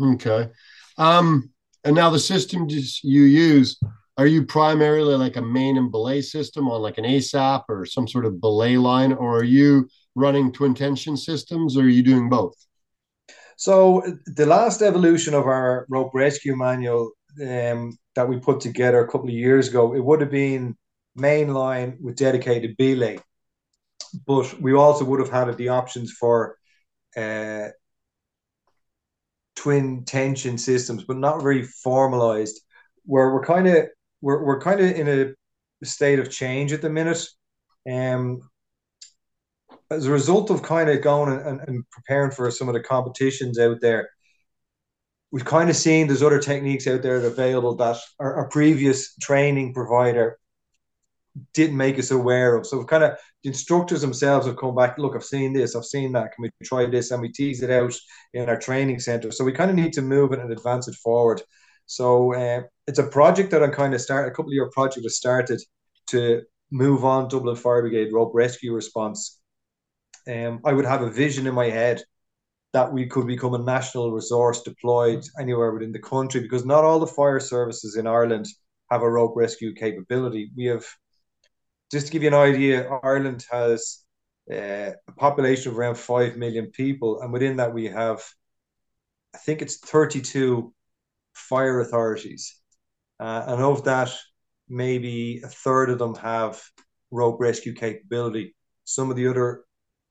Okay. 0.00 0.48
Um, 0.98 1.50
and 1.84 1.94
now 1.94 2.10
the 2.10 2.18
system 2.18 2.66
you 2.68 3.22
use, 3.22 3.78
are 4.18 4.26
you 4.26 4.44
primarily 4.44 5.14
like 5.14 5.36
a 5.36 5.42
main 5.42 5.76
and 5.76 5.90
belay 5.90 6.22
system 6.22 6.68
on 6.68 6.82
like 6.82 6.98
an 6.98 7.04
ASAP 7.04 7.64
or 7.68 7.84
some 7.86 8.08
sort 8.08 8.26
of 8.26 8.40
belay 8.40 8.76
line, 8.76 9.12
or 9.12 9.38
are 9.38 9.44
you 9.44 9.88
running 10.16 10.52
twin 10.52 10.74
tension 10.74 11.16
systems, 11.16 11.76
or 11.76 11.82
are 11.82 11.88
you 11.88 12.02
doing 12.02 12.28
both? 12.28 12.54
So 13.56 14.02
the 14.26 14.46
last 14.46 14.82
evolution 14.82 15.32
of 15.34 15.46
our 15.46 15.86
rope 15.88 16.10
rescue 16.12 16.56
manual 16.56 17.12
um, 17.40 17.96
that 18.16 18.28
we 18.28 18.38
put 18.38 18.60
together 18.60 19.00
a 19.00 19.06
couple 19.06 19.28
of 19.28 19.34
years 19.34 19.68
ago, 19.68 19.94
it 19.94 20.04
would 20.04 20.20
have 20.20 20.30
been 20.30 20.76
main 21.14 21.54
line 21.54 21.96
with 22.00 22.16
dedicated 22.16 22.76
belay 22.76 23.18
but 24.24 24.60
we 24.60 24.72
also 24.72 25.04
would 25.04 25.20
have 25.20 25.30
had 25.30 25.56
the 25.56 25.68
options 25.68 26.12
for 26.12 26.56
uh, 27.16 27.68
twin 29.56 30.04
tension 30.04 30.58
systems, 30.58 31.04
but 31.04 31.16
not 31.16 31.42
very 31.42 31.62
formalized. 31.62 32.60
Where 33.04 33.32
we're 33.32 33.44
kind 33.44 33.68
of 33.68 33.86
we're 34.20 34.42
we're 34.42 34.60
kind 34.60 34.80
of 34.80 34.90
in 34.90 35.08
a 35.08 35.86
state 35.86 36.18
of 36.18 36.30
change 36.30 36.72
at 36.72 36.82
the 36.82 36.90
minute. 36.90 37.26
Um, 37.90 38.40
as 39.90 40.06
a 40.06 40.12
result 40.12 40.50
of 40.50 40.62
kind 40.62 40.90
of 40.90 41.02
going 41.02 41.32
and, 41.32 41.60
and 41.60 41.84
preparing 41.90 42.30
for 42.30 42.50
some 42.50 42.68
of 42.68 42.74
the 42.74 42.80
competitions 42.80 43.58
out 43.58 43.80
there, 43.80 44.08
we've 45.30 45.44
kind 45.44 45.70
of 45.70 45.76
seen 45.76 46.06
there's 46.06 46.22
other 46.22 46.40
techniques 46.40 46.86
out 46.86 47.02
there 47.02 47.16
available 47.16 47.74
that 47.76 47.98
our, 48.18 48.34
our 48.34 48.48
previous 48.48 49.14
training 49.16 49.74
provider 49.74 50.38
didn't 51.52 51.76
make 51.76 51.98
us 51.98 52.10
aware 52.10 52.56
of. 52.56 52.66
So 52.66 52.82
kind 52.84 53.04
of 53.04 53.18
the 53.42 53.50
instructors 53.50 54.00
themselves 54.00 54.46
have 54.46 54.56
come 54.56 54.74
back. 54.74 54.96
Look, 54.98 55.14
I've 55.14 55.24
seen 55.24 55.52
this, 55.52 55.76
I've 55.76 55.84
seen 55.84 56.12
that. 56.12 56.32
Can 56.32 56.42
we 56.42 56.50
try 56.64 56.86
this? 56.86 57.10
And 57.10 57.20
we 57.20 57.30
tease 57.30 57.62
it 57.62 57.70
out 57.70 57.94
in 58.32 58.48
our 58.48 58.58
training 58.58 59.00
center. 59.00 59.30
So 59.30 59.44
we 59.44 59.52
kind 59.52 59.70
of 59.70 59.76
need 59.76 59.92
to 59.94 60.02
move 60.02 60.32
it 60.32 60.38
and 60.38 60.50
advance 60.50 60.88
it 60.88 60.94
forward. 60.94 61.42
So 61.86 62.34
uh, 62.34 62.62
it's 62.86 62.98
a 62.98 63.06
project 63.06 63.50
that 63.50 63.62
I'm 63.62 63.70
kind 63.70 63.94
of 63.94 64.00
start 64.00 64.26
a 64.26 64.30
couple 64.30 64.50
of 64.50 64.54
year 64.54 64.70
project 64.72 65.04
has 65.04 65.16
started 65.16 65.60
to 66.08 66.42
move 66.70 67.04
on 67.04 67.28
Dublin 67.28 67.56
Fire 67.56 67.82
Brigade 67.82 68.12
rope 68.12 68.32
rescue 68.34 68.74
response. 68.74 69.38
Um, 70.28 70.60
I 70.64 70.72
would 70.72 70.84
have 70.84 71.02
a 71.02 71.10
vision 71.10 71.46
in 71.46 71.54
my 71.54 71.66
head 71.66 72.02
that 72.72 72.92
we 72.92 73.06
could 73.06 73.26
become 73.26 73.54
a 73.54 73.58
national 73.58 74.12
resource 74.12 74.62
deployed 74.62 75.24
anywhere 75.40 75.72
within 75.72 75.92
the 75.92 75.98
country 75.98 76.40
because 76.40 76.66
not 76.66 76.84
all 76.84 76.98
the 76.98 77.06
fire 77.06 77.40
services 77.40 77.96
in 77.96 78.06
Ireland 78.06 78.46
have 78.90 79.02
a 79.02 79.10
rope 79.10 79.34
rescue 79.36 79.74
capability. 79.74 80.50
We 80.56 80.66
have 80.66 80.84
just 81.90 82.06
to 82.06 82.12
give 82.12 82.22
you 82.22 82.28
an 82.28 82.34
idea, 82.34 82.88
Ireland 83.02 83.46
has 83.50 84.04
uh, 84.50 84.92
a 85.08 85.12
population 85.16 85.72
of 85.72 85.78
around 85.78 85.96
5 85.96 86.36
million 86.36 86.66
people. 86.70 87.20
And 87.20 87.32
within 87.32 87.56
that, 87.56 87.72
we 87.72 87.86
have, 87.86 88.22
I 89.34 89.38
think 89.38 89.62
it's 89.62 89.78
32 89.78 90.72
fire 91.34 91.80
authorities. 91.80 92.60
Uh, 93.20 93.44
and 93.46 93.62
of 93.62 93.84
that, 93.84 94.12
maybe 94.68 95.40
a 95.44 95.48
third 95.48 95.90
of 95.90 95.98
them 95.98 96.14
have 96.16 96.62
rope 97.10 97.40
rescue 97.40 97.74
capability. 97.74 98.54
Some 98.84 99.10
of 99.10 99.16
the 99.16 99.28
other 99.28 99.64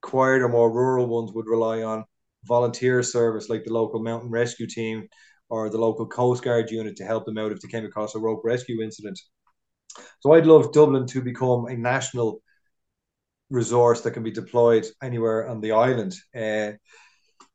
quieter, 0.06 0.46
or 0.46 0.48
more 0.48 0.72
rural 0.72 1.06
ones 1.06 1.32
would 1.32 1.46
rely 1.46 1.82
on 1.82 2.04
volunteer 2.44 3.02
service, 3.02 3.48
like 3.48 3.64
the 3.64 3.72
local 3.72 4.00
mountain 4.00 4.30
rescue 4.30 4.66
team 4.66 5.08
or 5.48 5.68
the 5.68 5.78
local 5.78 6.06
Coast 6.06 6.42
Guard 6.42 6.70
unit 6.70 6.96
to 6.96 7.04
help 7.04 7.24
them 7.24 7.38
out 7.38 7.52
if 7.52 7.60
they 7.60 7.68
came 7.68 7.84
across 7.84 8.14
a 8.14 8.18
rope 8.18 8.42
rescue 8.44 8.82
incident. 8.82 9.18
So 10.20 10.32
I'd 10.32 10.46
love 10.46 10.72
Dublin 10.72 11.06
to 11.08 11.20
become 11.20 11.66
a 11.66 11.76
national 11.76 12.42
resource 13.50 14.00
that 14.00 14.10
can 14.12 14.22
be 14.22 14.30
deployed 14.30 14.86
anywhere 15.02 15.48
on 15.48 15.60
the 15.60 15.72
island. 15.72 16.14
Uh, 16.34 16.72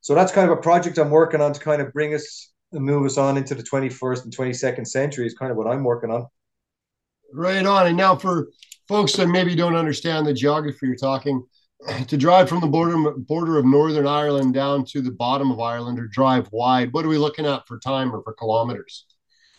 so 0.00 0.14
that's 0.14 0.32
kind 0.32 0.50
of 0.50 0.58
a 0.58 0.60
project 0.60 0.98
I'm 0.98 1.10
working 1.10 1.40
on 1.40 1.52
to 1.52 1.60
kind 1.60 1.82
of 1.82 1.92
bring 1.92 2.14
us 2.14 2.50
and 2.72 2.84
move 2.84 3.04
us 3.04 3.18
on 3.18 3.36
into 3.36 3.54
the 3.54 3.62
21st 3.62 4.24
and 4.24 4.36
22nd 4.36 4.86
century 4.86 5.26
is 5.26 5.34
kind 5.34 5.50
of 5.50 5.58
what 5.58 5.66
I'm 5.66 5.84
working 5.84 6.10
on. 6.10 6.26
Right 7.32 7.64
on. 7.64 7.86
And 7.86 7.96
now 7.96 8.16
for 8.16 8.48
folks 8.88 9.12
that 9.14 9.28
maybe 9.28 9.54
don't 9.54 9.76
understand 9.76 10.26
the 10.26 10.32
geography 10.32 10.86
you're 10.86 10.96
talking, 10.96 11.44
to 12.08 12.16
drive 12.16 12.48
from 12.48 12.60
the 12.60 12.66
border 12.66 13.12
border 13.12 13.58
of 13.58 13.64
Northern 13.64 14.06
Ireland 14.06 14.54
down 14.54 14.84
to 14.86 15.00
the 15.00 15.10
bottom 15.10 15.50
of 15.50 15.60
Ireland 15.60 15.98
or 15.98 16.06
drive 16.06 16.48
wide, 16.52 16.92
what 16.92 17.04
are 17.04 17.08
we 17.08 17.18
looking 17.18 17.46
at 17.46 17.66
for 17.66 17.78
time 17.78 18.14
or 18.14 18.22
for 18.22 18.34
kilometers? 18.34 19.06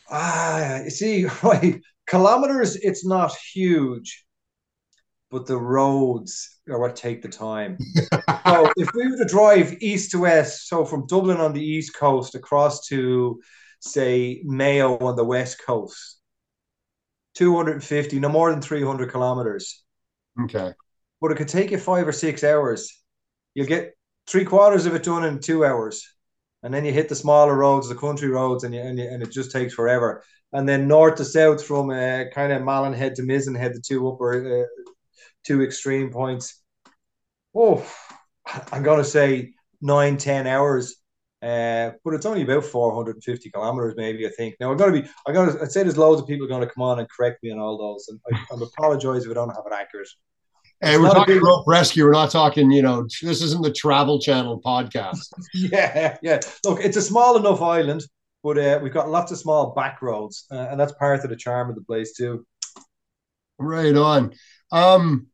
Ah, 0.09 0.81
you 0.81 0.89
see, 0.89 1.25
right 1.43 1.81
kilometers, 2.07 2.75
it's 2.77 3.05
not 3.05 3.35
huge, 3.53 4.25
but 5.31 5.45
the 5.45 5.57
roads 5.57 6.59
are 6.69 6.79
what 6.79 6.95
take 6.95 7.21
the 7.21 7.29
time. 7.29 7.77
so 8.45 8.71
if 8.77 8.93
we 8.93 9.07
were 9.09 9.17
to 9.17 9.25
drive 9.25 9.81
east 9.81 10.11
to 10.11 10.19
west, 10.19 10.67
so 10.67 10.85
from 10.85 11.07
Dublin 11.07 11.37
on 11.37 11.53
the 11.53 11.63
east 11.63 11.95
coast 11.95 12.35
across 12.35 12.85
to 12.87 13.41
say 13.79 14.41
Mayo 14.45 14.97
on 14.99 15.15
the 15.15 15.25
west 15.25 15.61
coast, 15.65 16.19
250, 17.35 18.19
no 18.19 18.29
more 18.29 18.51
than 18.51 18.61
300 18.61 19.11
kilometers. 19.11 19.83
Okay. 20.43 20.73
But 21.23 21.31
it 21.31 21.37
could 21.37 21.47
take 21.47 21.71
you 21.71 21.79
five 21.79 22.07
or 22.07 22.11
six 22.11 22.43
hours. 22.43 23.01
You'll 23.55 23.65
get 23.65 23.95
three 24.27 24.45
quarters 24.45 24.85
of 24.85 24.93
it 24.93 25.01
done 25.01 25.25
in 25.25 25.39
two 25.39 25.65
hours. 25.65 26.07
And 26.61 26.71
then 26.71 26.85
you 26.85 26.91
hit 26.93 27.09
the 27.09 27.15
smaller 27.15 27.55
roads, 27.55 27.89
the 27.89 27.95
country 27.95 28.29
roads, 28.29 28.63
and, 28.63 28.75
you, 28.75 28.81
and, 28.81 28.99
you, 28.99 29.05
and 29.05 29.23
it 29.23 29.31
just 29.31 29.51
takes 29.51 29.73
forever 29.73 30.23
and 30.53 30.69
then 30.69 30.87
north 30.87 31.15
to 31.15 31.25
south 31.25 31.65
from 31.65 31.89
uh, 31.89 32.25
kind 32.33 32.53
of 32.53 32.63
Malin-Head 32.63 33.15
to 33.15 33.23
Mizenhead, 33.23 33.73
the 33.73 33.81
two 33.81 34.07
upper, 34.07 34.63
uh, 34.63 34.83
two 35.43 35.63
extreme 35.63 36.11
points. 36.11 36.61
Oh, 37.55 37.85
I'm 38.71 38.83
gonna 38.83 39.03
say 39.03 39.53
nine, 39.81 40.17
ten 40.17 40.47
hours. 40.47 40.95
Uh, 41.41 41.91
but 42.05 42.13
it's 42.13 42.25
only 42.25 42.43
about 42.43 42.63
450 42.63 43.49
kilometers, 43.49 43.95
maybe 43.97 44.25
I 44.25 44.29
think. 44.29 44.55
Now 44.61 44.71
I'm 44.71 44.77
gonna 44.77 45.01
be, 45.01 45.05
I'm 45.27 45.33
gonna, 45.33 45.61
I'd 45.61 45.71
say 45.71 45.83
there's 45.83 45.97
loads 45.97 46.21
of 46.21 46.27
people 46.27 46.47
going 46.47 46.65
to 46.65 46.73
come 46.73 46.83
on 46.83 46.99
and 46.99 47.09
correct 47.09 47.43
me 47.43 47.51
on 47.51 47.59
all 47.59 47.77
those, 47.77 48.07
and 48.07 48.19
I, 48.31 48.39
I 48.53 48.57
apologize 48.63 49.25
if 49.25 49.31
I 49.31 49.33
don't 49.33 49.49
have 49.49 49.65
it 49.65 49.73
accurate. 49.73 50.07
Hey, 50.83 50.97
we're 50.97 51.09
talking 51.09 51.35
big... 51.35 51.43
rope 51.43 51.65
rescue. 51.65 52.03
We're 52.03 52.11
not 52.11 52.31
talking, 52.31 52.69
you 52.71 52.81
know, 52.81 53.07
this 53.21 53.41
isn't 53.41 53.63
the 53.63 53.71
Travel 53.71 54.19
Channel 54.19 54.61
podcast. 54.61 55.31
yeah, 55.53 56.17
yeah. 56.21 56.39
Look, 56.65 56.81
it's 56.83 56.97
a 56.97 57.01
small 57.01 57.37
enough 57.37 57.61
island 57.61 58.03
but 58.43 58.57
uh, 58.57 58.79
we've 58.83 58.93
got 58.93 59.09
lots 59.09 59.31
of 59.31 59.37
small 59.37 59.73
back 59.73 60.01
roads, 60.01 60.45
uh, 60.51 60.67
and 60.69 60.79
that's 60.79 60.91
part 60.93 61.23
of 61.23 61.29
the 61.29 61.35
charm 61.35 61.69
of 61.69 61.75
the 61.75 61.81
place 61.81 62.13
too. 62.13 62.45
Right 63.57 63.95
on. 63.95 64.33
Um, 64.71 65.27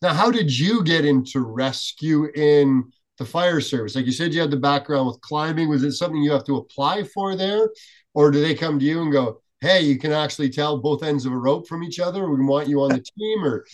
now, 0.00 0.14
how 0.14 0.30
did 0.30 0.56
you 0.56 0.84
get 0.84 1.04
into 1.04 1.40
rescue 1.40 2.26
in 2.26 2.92
the 3.18 3.24
fire 3.24 3.60
service? 3.60 3.96
Like 3.96 4.06
you 4.06 4.12
said, 4.12 4.32
you 4.32 4.40
had 4.40 4.52
the 4.52 4.56
background 4.56 5.08
with 5.08 5.20
climbing. 5.20 5.68
Was 5.68 5.82
it 5.82 5.92
something 5.92 6.22
you 6.22 6.30
have 6.30 6.44
to 6.44 6.56
apply 6.56 7.02
for 7.02 7.34
there, 7.34 7.68
or 8.14 8.30
do 8.30 8.40
they 8.40 8.54
come 8.54 8.78
to 8.78 8.84
you 8.84 9.02
and 9.02 9.12
go, 9.12 9.42
"Hey, 9.60 9.80
you 9.80 9.98
can 9.98 10.12
actually 10.12 10.50
tell 10.50 10.78
both 10.78 11.02
ends 11.02 11.26
of 11.26 11.32
a 11.32 11.36
rope 11.36 11.66
from 11.66 11.82
each 11.82 11.98
other. 11.98 12.30
We 12.30 12.44
want 12.44 12.68
you 12.68 12.80
on 12.82 12.90
the 12.90 13.04
team," 13.18 13.44
or 13.44 13.66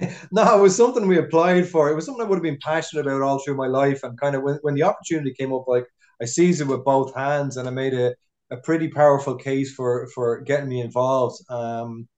no, 0.32 0.58
it 0.58 0.60
was 0.60 0.76
something 0.76 1.06
we 1.06 1.18
applied 1.18 1.68
for. 1.68 1.90
It 1.90 1.94
was 1.94 2.06
something 2.06 2.24
I 2.24 2.28
would 2.28 2.36
have 2.36 2.42
been 2.42 2.58
passionate 2.62 3.06
about 3.06 3.22
all 3.22 3.38
through 3.38 3.56
my 3.56 3.66
life. 3.66 4.02
And 4.02 4.18
kind 4.18 4.34
of 4.34 4.42
when, 4.42 4.58
when 4.62 4.74
the 4.74 4.82
opportunity 4.82 5.34
came 5.34 5.52
up, 5.52 5.66
like 5.68 5.86
I 6.20 6.24
seized 6.24 6.60
it 6.60 6.66
with 6.66 6.84
both 6.84 7.14
hands 7.14 7.56
and 7.56 7.68
I 7.68 7.70
made 7.70 7.94
a, 7.94 8.14
a 8.50 8.56
pretty 8.58 8.88
powerful 8.88 9.34
case 9.36 9.74
for 9.74 10.08
for 10.14 10.40
getting 10.40 10.68
me 10.68 10.80
involved. 10.80 11.42
Um, 11.50 12.08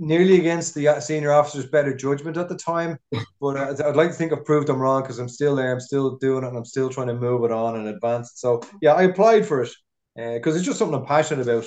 nearly 0.00 0.40
against 0.40 0.74
the 0.74 0.98
senior 1.00 1.30
officer's 1.30 1.66
better 1.66 1.94
judgment 1.94 2.38
at 2.38 2.48
the 2.48 2.56
time, 2.56 2.98
but 3.40 3.56
I'd 3.56 3.96
like 3.96 4.08
to 4.08 4.14
think 4.14 4.32
I've 4.32 4.46
proved 4.46 4.66
them 4.66 4.78
wrong 4.80 5.02
because 5.02 5.18
I'm 5.18 5.28
still 5.28 5.54
there, 5.54 5.72
I'm 5.72 5.80
still 5.80 6.16
doing 6.16 6.42
it, 6.42 6.48
and 6.48 6.56
I'm 6.56 6.64
still 6.64 6.88
trying 6.88 7.08
to 7.08 7.14
move 7.14 7.44
it 7.44 7.52
on 7.52 7.76
and 7.76 7.86
advance. 7.86 8.32
So 8.36 8.62
yeah, 8.80 8.94
I 8.94 9.02
applied 9.02 9.46
for 9.46 9.62
it. 9.62 9.70
because 10.16 10.54
uh, 10.54 10.56
it's 10.56 10.66
just 10.66 10.78
something 10.78 10.98
I'm 10.98 11.06
passionate 11.06 11.42
about. 11.42 11.64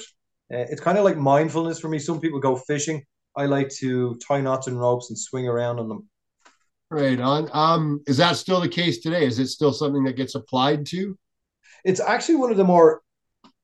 Uh, 0.51 0.65
it's 0.69 0.81
kind 0.81 0.97
of 0.97 1.03
like 1.03 1.17
mindfulness 1.17 1.79
for 1.79 1.89
me. 1.89 1.99
Some 1.99 2.19
people 2.19 2.39
go 2.39 2.55
fishing. 2.55 3.03
I 3.35 3.45
like 3.45 3.69
to 3.77 4.15
tie 4.25 4.41
knots 4.41 4.67
and 4.67 4.79
ropes 4.79 5.09
and 5.09 5.17
swing 5.17 5.47
around 5.47 5.79
on 5.79 5.89
them. 5.89 6.07
Right 6.89 7.19
on. 7.19 7.49
Um, 7.53 8.01
is 8.05 8.17
that 8.17 8.37
still 8.37 8.61
the 8.61 8.69
case 8.69 8.99
today? 8.99 9.25
Is 9.25 9.39
it 9.39 9.47
still 9.47 9.73
something 9.73 10.03
that 10.03 10.15
gets 10.15 10.35
applied 10.35 10.85
to? 10.87 11.17
It's 11.83 11.99
actually 11.99 12.35
one 12.35 12.51
of 12.51 12.57
the 12.57 12.63
more 12.63 13.01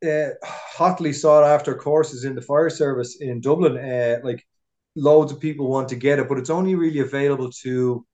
uh, 0.05 0.29
hotly 0.43 1.13
sought 1.13 1.43
after 1.43 1.75
courses 1.75 2.23
in 2.23 2.33
the 2.33 2.41
fire 2.41 2.69
service 2.69 3.17
in 3.19 3.41
Dublin. 3.41 3.77
Uh, 3.77 4.19
like 4.23 4.43
loads 4.95 5.31
of 5.31 5.39
people 5.39 5.69
want 5.69 5.89
to 5.89 5.95
get 5.95 6.19
it, 6.19 6.27
but 6.27 6.37
it's 6.37 6.49
only 6.49 6.75
really 6.75 6.99
available 6.99 7.51
to 7.63 8.05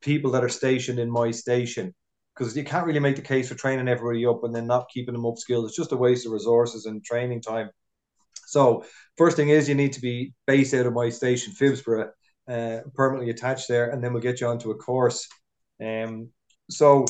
people 0.00 0.30
that 0.32 0.44
are 0.44 0.48
stationed 0.48 0.98
in 0.98 1.10
my 1.10 1.30
station 1.30 1.94
because 2.34 2.56
you 2.56 2.64
can't 2.64 2.86
really 2.86 3.00
make 3.00 3.16
the 3.16 3.22
case 3.22 3.48
for 3.48 3.54
training 3.54 3.88
everybody 3.88 4.24
up 4.26 4.44
and 4.44 4.54
then 4.54 4.66
not 4.66 4.88
keeping 4.92 5.14
them 5.14 5.24
upskilled. 5.24 5.64
It's 5.64 5.76
just 5.76 5.92
a 5.92 5.96
waste 5.96 6.26
of 6.26 6.32
resources 6.32 6.86
and 6.86 7.04
training 7.04 7.42
time. 7.42 7.70
So 8.48 8.84
first 9.16 9.36
thing 9.36 9.50
is 9.50 9.68
you 9.68 9.74
need 9.74 9.92
to 9.92 10.00
be 10.00 10.34
based 10.46 10.74
out 10.74 10.86
of 10.86 10.94
my 10.94 11.10
station, 11.10 11.52
Phibsborough, 11.52 12.10
uh, 12.48 12.80
permanently 12.94 13.30
attached 13.30 13.68
there, 13.68 13.90
and 13.90 14.02
then 14.02 14.12
we'll 14.12 14.22
get 14.22 14.40
you 14.40 14.46
onto 14.46 14.70
a 14.70 14.74
course. 14.76 15.28
Um, 15.84 16.30
so 16.70 17.04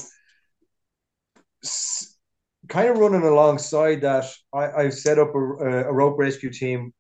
s- 1.65 2.17
kind 2.69 2.89
of 2.89 2.99
running 2.99 3.23
alongside 3.23 4.01
that, 4.03 4.27
I, 4.53 4.71
I've 4.71 4.95
set 4.95 5.19
up 5.19 5.35
a, 5.35 5.39
a 5.39 5.93
rope 5.93 6.19
rescue 6.19 6.51
team 6.51 6.93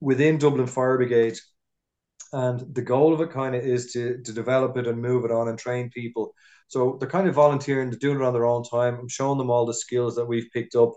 within 0.00 0.38
Dublin 0.38 0.66
Fire 0.66 0.96
Brigade. 0.96 1.38
And 2.32 2.74
the 2.74 2.82
goal 2.82 3.12
of 3.12 3.20
it 3.20 3.30
kind 3.30 3.54
of 3.54 3.64
is 3.64 3.92
to, 3.92 4.22
to 4.22 4.32
develop 4.32 4.76
it 4.76 4.86
and 4.86 5.02
move 5.02 5.24
it 5.24 5.32
on 5.32 5.48
and 5.48 5.58
train 5.58 5.90
people. 5.90 6.34
So 6.68 6.96
they're 7.00 7.08
kind 7.08 7.28
of 7.28 7.34
volunteering, 7.34 7.90
they're 7.90 7.98
doing 7.98 8.20
it 8.20 8.24
on 8.24 8.32
their 8.32 8.46
own 8.46 8.62
time. 8.62 8.94
I'm 8.98 9.08
showing 9.08 9.38
them 9.38 9.50
all 9.50 9.66
the 9.66 9.74
skills 9.74 10.14
that 10.14 10.26
we've 10.26 10.48
picked 10.52 10.76
up. 10.76 10.92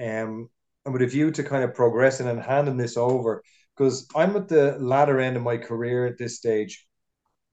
Um, 0.00 0.50
with 0.90 1.02
a 1.02 1.06
view 1.06 1.30
to 1.30 1.42
kind 1.42 1.64
of 1.64 1.74
progressing 1.74 2.28
and 2.28 2.40
handing 2.40 2.76
this 2.76 2.96
over, 2.96 3.42
because 3.76 4.06
I'm 4.14 4.36
at 4.36 4.48
the 4.48 4.76
latter 4.78 5.20
end 5.20 5.36
of 5.36 5.42
my 5.42 5.56
career 5.56 6.06
at 6.06 6.18
this 6.18 6.36
stage. 6.36 6.86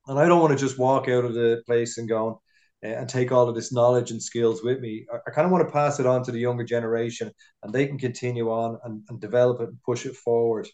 And 0.08 0.20
I 0.20 0.28
don't 0.28 0.41
want 0.41 0.52
to 0.52 0.65
just 0.65 0.80
walk 0.80 1.08
out 1.08 1.26
of 1.26 1.34
the 1.34 1.62
place 1.65 1.98
and 1.98 2.10
go, 2.10 2.41
and 2.84 3.08
take 3.08 3.32
all 3.32 3.48
of 3.48 3.56
this 3.56 3.72
knowledge 3.72 4.12
and 4.12 4.22
skills 4.22 4.63
with 4.63 4.80
me. 4.80 5.06
I, 5.13 5.17
I 5.28 5.32
kind 5.32 5.46
of 5.46 5.52
want 5.52 5.67
to 5.67 5.72
pass 5.72 6.00
it 6.00 6.06
on 6.06 6.24
to 6.24 6.32
the 6.32 6.39
younger 6.39 6.63
generation 6.63 7.32
and 7.63 7.72
they 7.72 7.86
can 7.86 7.98
continue 7.98 8.50
on 8.50 8.80
and, 8.84 9.04
and 9.10 9.22
develop 9.22 9.62
it 9.62 9.70
and 9.70 9.84
push 9.84 10.06
it 10.06 10.15
forward. 10.15 10.67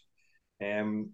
Um, 0.64 1.10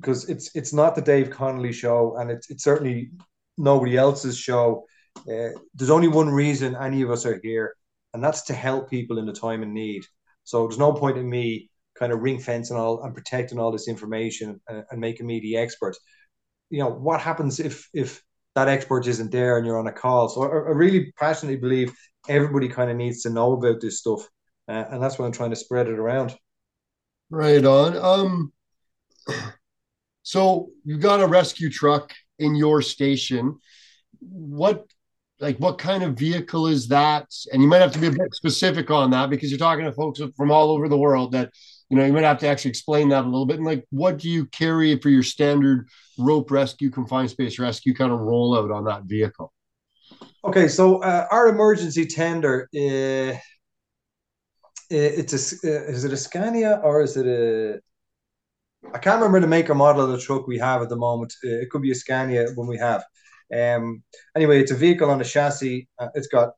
because 0.00 0.28
it's 0.30 0.50
it's 0.56 0.72
not 0.72 0.94
the 0.94 1.02
Dave 1.02 1.30
Connolly 1.30 1.72
show 1.72 2.16
and 2.16 2.30
it's, 2.30 2.48
it's 2.50 2.64
certainly 2.64 3.10
nobody 3.58 3.96
else's 3.96 4.38
show. 4.38 4.86
Uh, 5.18 5.50
there's 5.74 5.90
only 5.90 6.08
one 6.08 6.30
reason 6.30 6.74
any 6.74 7.02
of 7.02 7.10
us 7.10 7.26
are 7.26 7.38
here, 7.42 7.76
and 8.14 8.24
that's 8.24 8.42
to 8.42 8.54
help 8.54 8.88
people 8.88 9.18
in 9.18 9.26
the 9.26 9.32
time 9.32 9.62
of 9.62 9.68
need. 9.68 10.02
So 10.44 10.66
there's 10.66 10.78
no 10.78 10.92
point 10.92 11.18
in 11.18 11.28
me 11.28 11.70
kind 11.98 12.12
of 12.12 12.20
ring 12.20 12.40
fencing 12.40 12.76
all 12.76 13.02
and 13.02 13.14
protecting 13.14 13.58
all 13.58 13.70
this 13.70 13.88
information 13.88 14.60
and, 14.68 14.84
and 14.90 15.00
making 15.00 15.26
me 15.26 15.40
the 15.40 15.56
expert. 15.56 15.96
You 16.70 16.80
know 16.80 16.90
what 16.90 17.20
happens 17.20 17.60
if 17.60 17.88
if 17.92 18.22
that 18.54 18.68
expert 18.68 19.06
isn't 19.06 19.30
there 19.30 19.56
and 19.56 19.66
you're 19.66 19.78
on 19.78 19.86
a 19.86 19.92
call. 19.92 20.28
So 20.28 20.42
I, 20.42 20.46
I 20.46 20.72
really 20.72 21.12
passionately 21.18 21.60
believe 21.60 21.94
everybody 22.28 22.68
kind 22.68 22.90
of 22.90 22.96
needs 22.96 23.22
to 23.22 23.30
know 23.30 23.52
about 23.52 23.80
this 23.80 23.98
stuff, 24.00 24.26
uh, 24.68 24.84
and 24.90 25.02
that's 25.02 25.18
why 25.18 25.26
I'm 25.26 25.32
trying 25.32 25.50
to 25.50 25.56
spread 25.56 25.88
it 25.88 25.98
around. 25.98 26.36
Right 27.30 27.64
on. 27.64 27.96
Um, 27.96 28.52
so 30.22 30.70
you've 30.84 31.00
got 31.00 31.22
a 31.22 31.26
rescue 31.26 31.70
truck 31.70 32.12
in 32.38 32.54
your 32.54 32.82
station. 32.82 33.58
What 34.20 34.86
like 35.42 35.58
what 35.58 35.76
kind 35.76 36.02
of 36.04 36.14
vehicle 36.14 36.68
is 36.68 36.88
that? 36.88 37.26
And 37.52 37.60
you 37.60 37.68
might 37.68 37.80
have 37.80 37.92
to 37.92 37.98
be 37.98 38.06
a 38.06 38.12
bit 38.12 38.32
specific 38.32 38.90
on 38.90 39.10
that 39.10 39.28
because 39.28 39.50
you're 39.50 39.58
talking 39.58 39.84
to 39.84 39.92
folks 39.92 40.20
from 40.36 40.52
all 40.52 40.70
over 40.70 40.88
the 40.88 40.96
world 40.96 41.32
that 41.32 41.50
you 41.90 41.98
know 41.98 42.06
you 42.06 42.12
might 42.12 42.24
have 42.24 42.38
to 42.38 42.48
actually 42.48 42.70
explain 42.70 43.10
that 43.10 43.24
a 43.24 43.28
little 43.28 43.44
bit 43.44 43.56
and 43.56 43.66
like 43.66 43.84
what 43.90 44.16
do 44.16 44.30
you 44.30 44.46
carry 44.46 44.98
for 44.98 45.10
your 45.10 45.22
standard 45.22 45.86
rope 46.18 46.50
rescue 46.50 46.90
confined 46.90 47.28
space 47.28 47.58
rescue 47.58 47.94
kind 47.94 48.10
of 48.10 48.20
rollout 48.20 48.74
on 48.74 48.84
that 48.84 49.02
vehicle 49.02 49.52
okay 50.42 50.68
so 50.68 51.02
uh, 51.02 51.26
our 51.30 51.48
emergency 51.48 52.06
tender 52.06 52.66
uh, 52.74 53.36
it's 54.88 55.34
a 55.34 55.68
uh, 55.68 55.84
is 55.90 56.04
it 56.04 56.14
a 56.14 56.16
scania 56.16 56.80
or 56.82 57.02
is 57.02 57.18
it 57.18 57.26
a 57.26 57.78
I 58.94 58.98
can't 58.98 59.16
remember 59.16 59.40
the 59.40 59.46
make 59.46 59.70
or 59.70 59.74
model 59.74 60.04
of 60.04 60.10
the 60.10 60.18
truck 60.18 60.46
we 60.46 60.58
have 60.58 60.82
at 60.82 60.88
the 60.88 60.96
moment. 60.96 61.32
It 61.42 61.70
could 61.70 61.82
be 61.82 61.92
a 61.92 61.94
Scania 61.94 62.48
when 62.56 62.66
we 62.66 62.76
have. 62.78 63.04
Um, 63.52 64.02
anyway, 64.36 64.60
it's 64.60 64.72
a 64.72 64.76
vehicle 64.76 65.10
on 65.10 65.20
a 65.20 65.24
chassis. 65.24 65.88
Uh, 65.98 66.08
it's 66.14 66.28
got 66.28 66.52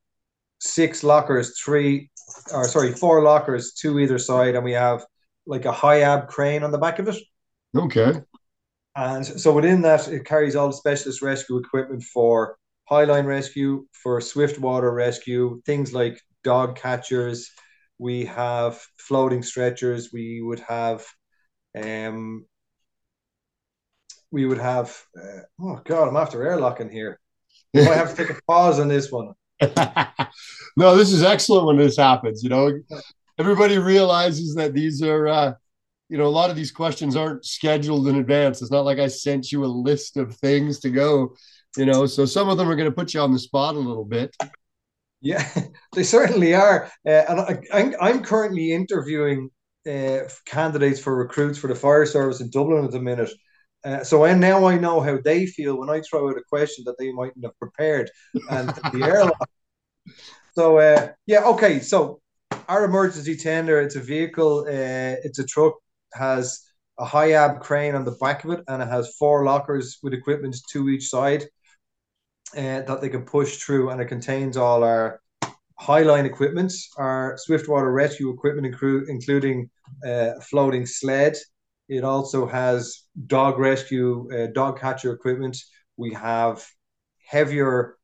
six 0.60 1.02
lockers, 1.02 1.58
three, 1.58 2.10
or 2.52 2.64
sorry, 2.64 2.92
four 2.92 3.22
lockers, 3.22 3.72
two 3.72 3.98
either 3.98 4.18
side, 4.18 4.54
and 4.54 4.64
we 4.64 4.72
have 4.72 5.04
like 5.46 5.64
a 5.64 5.72
Hiab 5.72 6.28
crane 6.28 6.62
on 6.62 6.70
the 6.70 6.78
back 6.78 6.98
of 6.98 7.08
it. 7.08 7.22
Okay. 7.76 8.20
And 8.96 9.26
so 9.26 9.52
within 9.52 9.82
that, 9.82 10.08
it 10.08 10.24
carries 10.24 10.54
all 10.54 10.68
the 10.68 10.74
specialist 10.74 11.20
rescue 11.20 11.58
equipment 11.58 12.02
for 12.02 12.56
highline 12.90 13.26
rescue, 13.26 13.86
for 13.92 14.20
swift 14.20 14.58
water 14.60 14.92
rescue, 14.92 15.60
things 15.66 15.92
like 15.92 16.20
dog 16.44 16.76
catchers. 16.76 17.50
We 17.98 18.24
have 18.26 18.80
floating 18.98 19.42
stretchers. 19.42 20.10
We 20.12 20.40
would 20.42 20.60
have, 20.60 21.04
um, 21.76 22.46
we 24.34 24.44
would 24.44 24.58
have. 24.58 25.00
Uh, 25.16 25.40
oh 25.60 25.80
God, 25.84 26.08
I'm 26.08 26.16
after 26.16 26.40
airlocking 26.40 26.90
here. 26.90 27.20
I 27.74 27.80
have 27.82 28.14
to 28.14 28.16
take 28.16 28.36
a 28.36 28.42
pause 28.46 28.80
on 28.80 28.88
this 28.88 29.10
one. 29.10 29.32
no, 30.76 30.96
this 30.96 31.12
is 31.12 31.22
excellent 31.22 31.66
when 31.66 31.76
this 31.76 31.96
happens. 31.96 32.42
You 32.42 32.50
know, 32.50 32.80
everybody 33.38 33.78
realizes 33.78 34.54
that 34.56 34.74
these 34.74 35.02
are, 35.02 35.28
uh, 35.28 35.52
you 36.08 36.18
know, 36.18 36.26
a 36.26 36.36
lot 36.40 36.50
of 36.50 36.56
these 36.56 36.72
questions 36.72 37.14
aren't 37.14 37.44
scheduled 37.44 38.08
in 38.08 38.16
advance. 38.16 38.60
It's 38.60 38.72
not 38.72 38.84
like 38.84 38.98
I 38.98 39.06
sent 39.06 39.52
you 39.52 39.64
a 39.64 39.66
list 39.66 40.16
of 40.16 40.34
things 40.36 40.80
to 40.80 40.90
go, 40.90 41.36
you 41.76 41.86
know, 41.86 42.04
so 42.06 42.24
some 42.24 42.48
of 42.48 42.58
them 42.58 42.68
are 42.68 42.76
going 42.76 42.90
to 42.90 42.94
put 42.94 43.14
you 43.14 43.20
on 43.20 43.32
the 43.32 43.38
spot 43.38 43.76
a 43.76 43.78
little 43.78 44.04
bit. 44.04 44.34
Yeah, 45.20 45.48
they 45.94 46.02
certainly 46.02 46.54
are. 46.54 46.90
Uh, 47.06 47.22
and 47.28 47.40
I, 47.40 47.58
I'm, 47.72 47.94
I'm 48.00 48.22
currently 48.22 48.72
interviewing 48.72 49.50
uh, 49.88 50.20
candidates 50.44 50.98
for 50.98 51.14
recruits 51.14 51.58
for 51.58 51.68
the 51.68 51.74
fire 51.76 52.04
service 52.04 52.40
in 52.40 52.50
Dublin 52.50 52.84
at 52.84 52.90
the 52.90 53.00
minute. 53.00 53.30
Uh, 53.84 54.02
so 54.02 54.24
I 54.24 54.32
now 54.34 54.66
I 54.66 54.78
know 54.78 55.00
how 55.00 55.18
they 55.18 55.46
feel 55.46 55.78
when 55.78 55.90
I 55.90 56.00
throw 56.00 56.30
out 56.30 56.38
a 56.38 56.42
question 56.42 56.84
that 56.86 56.96
they 56.98 57.12
mightn't 57.12 57.44
have 57.44 57.58
prepared, 57.58 58.10
and 58.50 58.68
the 58.92 59.02
airline. 59.04 59.32
So 60.54 60.78
uh, 60.78 61.12
yeah, 61.26 61.44
okay. 61.44 61.80
So 61.80 62.20
our 62.68 62.84
emergency 62.84 63.36
tender, 63.36 63.80
it's 63.80 63.96
a 63.96 64.00
vehicle, 64.00 64.60
uh, 64.60 65.20
it's 65.22 65.38
a 65.38 65.44
truck, 65.44 65.74
has 66.14 66.60
a 66.98 67.04
Hiab 67.04 67.60
crane 67.60 67.94
on 67.94 68.04
the 68.04 68.16
back 68.20 68.44
of 68.44 68.50
it, 68.52 68.64
and 68.68 68.82
it 68.82 68.88
has 68.88 69.16
four 69.18 69.44
lockers 69.44 69.98
with 70.02 70.14
equipment 70.14 70.56
to 70.70 70.88
each 70.88 71.08
side 71.08 71.44
uh, 72.56 72.82
that 72.82 73.00
they 73.00 73.08
can 73.08 73.24
push 73.24 73.56
through, 73.56 73.90
and 73.90 74.00
it 74.00 74.06
contains 74.06 74.56
all 74.56 74.84
our 74.84 75.20
highline 75.80 76.24
equipment, 76.24 76.72
our 76.96 77.36
swiftwater 77.36 77.90
rescue 77.90 78.30
equipment, 78.30 78.66
including 79.08 79.68
uh, 80.06 80.32
floating 80.40 80.86
sled. 80.86 81.36
It 81.88 82.04
also 82.04 82.46
has 82.46 83.02
dog 83.26 83.58
rescue, 83.58 84.28
uh, 84.32 84.46
dog 84.52 84.80
catcher 84.80 85.12
equipment. 85.12 85.58
We 85.96 86.14
have 86.14 86.64
heavier 87.26 87.96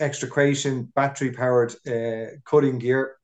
extrication, 0.00 0.92
battery 0.94 1.32
powered 1.32 1.74
uh, 1.86 2.36
cutting 2.44 2.78
gear. 2.78 3.16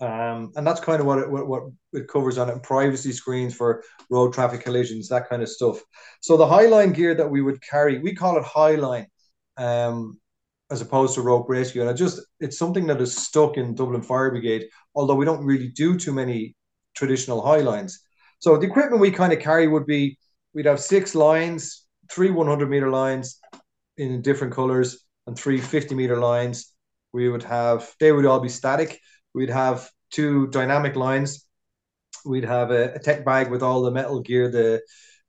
Um, 0.00 0.52
and 0.56 0.66
that's 0.66 0.80
kind 0.80 1.00
of 1.00 1.06
what 1.06 1.18
it, 1.18 1.30
what, 1.30 1.46
what 1.46 1.64
it 1.92 2.08
covers 2.08 2.38
on 2.38 2.48
it 2.48 2.62
privacy 2.62 3.12
screens 3.12 3.54
for 3.54 3.82
road 4.10 4.32
traffic 4.32 4.62
collisions, 4.62 5.08
that 5.08 5.28
kind 5.28 5.42
of 5.42 5.48
stuff. 5.48 5.80
So 6.20 6.36
the 6.36 6.46
highline 6.46 6.94
gear 6.94 7.14
that 7.14 7.30
we 7.30 7.42
would 7.42 7.62
carry, 7.62 7.98
we 7.98 8.14
call 8.14 8.38
it 8.38 8.44
highline. 8.44 9.06
Um, 9.58 10.18
as 10.70 10.80
opposed 10.80 11.14
to 11.14 11.22
rope 11.22 11.48
rescue. 11.48 11.80
And 11.80 11.90
I 11.90 11.92
just 11.92 12.20
it's 12.38 12.58
something 12.58 12.86
that 12.86 13.00
is 13.00 13.16
stuck 13.16 13.56
in 13.56 13.74
Dublin 13.74 14.02
Fire 14.02 14.30
Brigade, 14.30 14.68
although 14.94 15.16
we 15.16 15.24
don't 15.24 15.44
really 15.44 15.68
do 15.68 15.98
too 15.98 16.12
many 16.12 16.54
traditional 16.94 17.42
high 17.42 17.60
lines. 17.60 18.00
So 18.40 18.56
the 18.56 18.66
equipment 18.66 19.00
we 19.00 19.10
kind 19.10 19.32
of 19.32 19.38
carry 19.38 19.68
would 19.68 19.86
be 19.86 20.18
we'd 20.54 20.66
have 20.66 20.80
six 20.80 21.14
lines, 21.14 21.86
three 22.10 22.30
100 22.30 22.68
meter 22.68 22.90
lines 22.90 23.38
in 23.96 24.22
different 24.22 24.52
colors, 24.54 25.04
and 25.26 25.38
three 25.38 25.60
50 25.60 25.94
meter 25.94 26.16
lines. 26.16 26.72
We 27.12 27.28
would 27.28 27.42
have, 27.44 27.88
they 28.00 28.12
would 28.12 28.26
all 28.26 28.40
be 28.40 28.48
static. 28.48 28.98
We'd 29.34 29.50
have 29.50 29.88
two 30.10 30.48
dynamic 30.48 30.96
lines. 30.96 31.46
We'd 32.24 32.44
have 32.44 32.70
a, 32.70 32.94
a 32.94 32.98
tech 32.98 33.24
bag 33.24 33.50
with 33.50 33.62
all 33.62 33.82
the 33.82 33.90
metal 33.90 34.20
gear. 34.20 34.50
The 34.50 34.80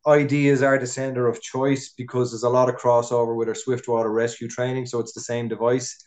ID 0.05 0.47
is 0.47 0.63
our 0.63 0.77
descender 0.79 1.29
of 1.29 1.41
choice 1.41 1.93
because 1.95 2.31
there's 2.31 2.43
a 2.43 2.49
lot 2.49 2.69
of 2.69 2.75
crossover 2.75 3.35
with 3.35 3.49
our 3.49 3.55
Swiftwater 3.55 4.09
rescue 4.11 4.47
training. 4.47 4.85
So 4.85 4.99
it's 4.99 5.13
the 5.13 5.21
same 5.21 5.47
device. 5.47 5.97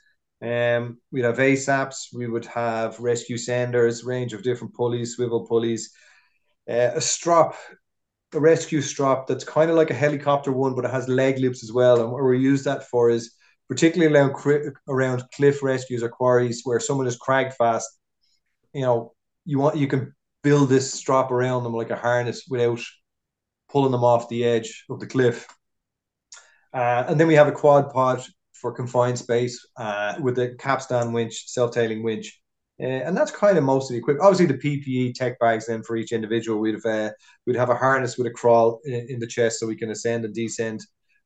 Um, 0.43 0.99
we'd 1.13 1.25
have 1.25 1.39
ASAPs, 1.39 2.09
we 2.13 2.27
would 2.27 2.45
have 2.47 2.97
Rescucenders, 2.97 4.05
range 4.05 4.33
of 4.33 4.43
different 4.43 4.75
pulleys, 4.75 5.15
swivel 5.15 5.47
pulleys, 5.47 5.91
uh, 6.69 6.91
a 6.95 7.01
strop, 7.01 7.57
a 8.33 8.41
rescue 8.41 8.81
strop 8.81 9.27
that's 9.27 9.45
kind 9.45 9.71
of 9.71 9.77
like 9.77 9.91
a 9.91 9.95
helicopter 9.95 10.53
one, 10.53 10.75
but 10.75 10.85
it 10.85 10.91
has 10.91 11.09
leg 11.09 11.39
loops 11.39 11.63
as 11.63 11.73
well. 11.73 12.01
And 12.01 12.11
what 12.11 12.23
we 12.23 12.39
use 12.39 12.65
that 12.65 12.89
for 12.89 13.11
is 13.11 13.35
particularly 13.69 14.15
around, 14.15 14.35
around 14.89 15.23
cliff 15.35 15.63
rescues 15.63 16.03
or 16.03 16.09
quarries 16.09 16.63
where 16.65 16.81
someone 16.81 17.07
is 17.07 17.17
crag 17.17 17.53
fast. 17.55 17.89
you 18.73 18.83
know, 18.83 19.13
you 19.45 19.59
want 19.59 19.77
you 19.77 19.87
can 19.87 20.15
build 20.43 20.69
this 20.69 20.93
strap 20.93 21.31
around 21.31 21.65
them 21.65 21.75
like 21.75 21.91
a 21.91 21.97
harness 21.97 22.45
without 22.49 22.81
pulling 23.69 23.93
them 23.93 24.05
off 24.05 24.29
the 24.29 24.45
edge 24.45 24.85
of 24.91 25.01
the 25.01 25.07
cliff. 25.07 25.47
Uh, 26.73 27.05
and 27.09 27.19
then 27.19 27.27
we 27.27 27.35
have 27.35 27.49
a 27.49 27.53
quad 27.53 27.91
pod 27.91 28.23
for 28.53 28.73
confined 28.73 29.19
space 29.19 29.67
uh, 29.77 30.15
with 30.21 30.39
a 30.39 30.55
capstan 30.59 31.13
winch, 31.13 31.49
self-tailing 31.49 32.03
winch. 32.03 32.41
Uh, 32.81 32.87
and 32.87 33.17
that's 33.17 33.31
kind 33.31 33.57
of 33.57 33.63
most 33.63 33.89
of 33.89 33.95
the 33.95 33.99
equipment. 33.99 34.27
Obviously, 34.27 34.47
the 34.47 34.55
PPE 34.55 35.15
tech 35.15 35.39
bags 35.39 35.67
then 35.67 35.83
for 35.83 35.97
each 35.97 36.13
individual. 36.13 36.59
We'd 36.59 36.75
have 36.75 36.87
uh, 36.87 37.11
we'd 37.47 37.57
have 37.57 37.71
a 37.71 37.77
harness 37.77 38.19
with 38.19 38.27
a 38.27 38.31
Croll 38.31 38.81
in, 38.85 39.07
in 39.11 39.21
the 39.21 39.27
chest 39.27 39.61
so 39.61 39.67
we 39.67 39.77
can 39.77 39.91
ascend 39.91 40.25
and 40.25 40.35
descend 40.35 40.81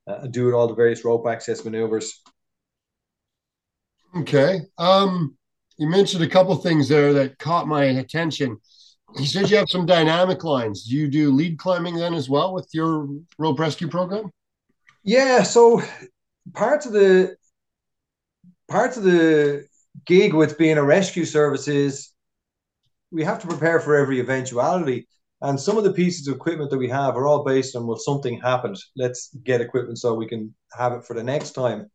uh, 0.07 0.19
and 0.23 0.33
do 0.33 0.55
all 0.55 0.69
the 0.69 0.75
various 0.75 1.05
rope 1.05 1.27
access 1.27 1.65
maneuvers. 1.65 2.23
Okay. 4.17 4.61
Um, 4.77 5.37
you 5.79 5.89
mentioned 5.89 6.23
a 6.23 6.29
couple 6.29 6.55
things 6.57 6.89
there 6.89 7.13
that 7.15 7.39
caught 7.39 7.69
my 7.69 7.85
attention. 7.85 8.59
You 9.19 9.25
said 9.25 9.51
you 9.51 9.57
have 9.57 9.71
some 9.71 9.87
dynamic 9.87 10.45
lines. 10.45 10.85
Do 10.85 10.97
you 10.97 11.09
do 11.09 11.31
lead 11.31 11.59
climbing 11.59 11.97
then 11.97 12.13
as 12.13 12.29
well 12.29 12.53
with 12.53 12.69
your 12.73 13.09
rope 13.39 13.59
rescue 13.59 13.89
program? 13.89 14.31
Yeah. 15.03 15.43
So 15.45 15.83
part 16.53 16.85
of 16.85 16.93
the 16.93 17.37
part 18.69 18.97
of 18.97 19.03
the 19.03 19.68
gig 20.07 20.35
with 20.35 20.59
being 20.59 20.79
a 20.79 20.83
rescue 20.83 21.25
service 21.25 21.69
is 21.69 22.13
we 23.11 23.25
have 23.25 23.41
to 23.41 23.47
prepare 23.47 23.81
for 23.81 23.97
every 23.97 24.21
eventuality. 24.21 25.07
And 25.41 25.59
some 25.59 25.79
of 25.79 25.85
the 25.85 25.93
pieces 25.93 26.27
of 26.27 26.35
equipment 26.35 26.71
that 26.71 26.79
we 26.79 26.89
have 26.89 27.17
are 27.17 27.27
all 27.27 27.45
based 27.45 27.77
on 27.77 27.87
well, 27.87 27.97
something 27.97 28.41
happened. 28.41 28.77
Let's 28.97 29.31
get 29.45 29.61
equipment 29.61 29.99
so 29.99 30.15
we 30.15 30.27
can 30.27 30.55
have 30.77 30.93
it 30.93 31.05
for 31.05 31.15
the 31.15 31.23
next 31.23 31.53
time. 31.53 31.91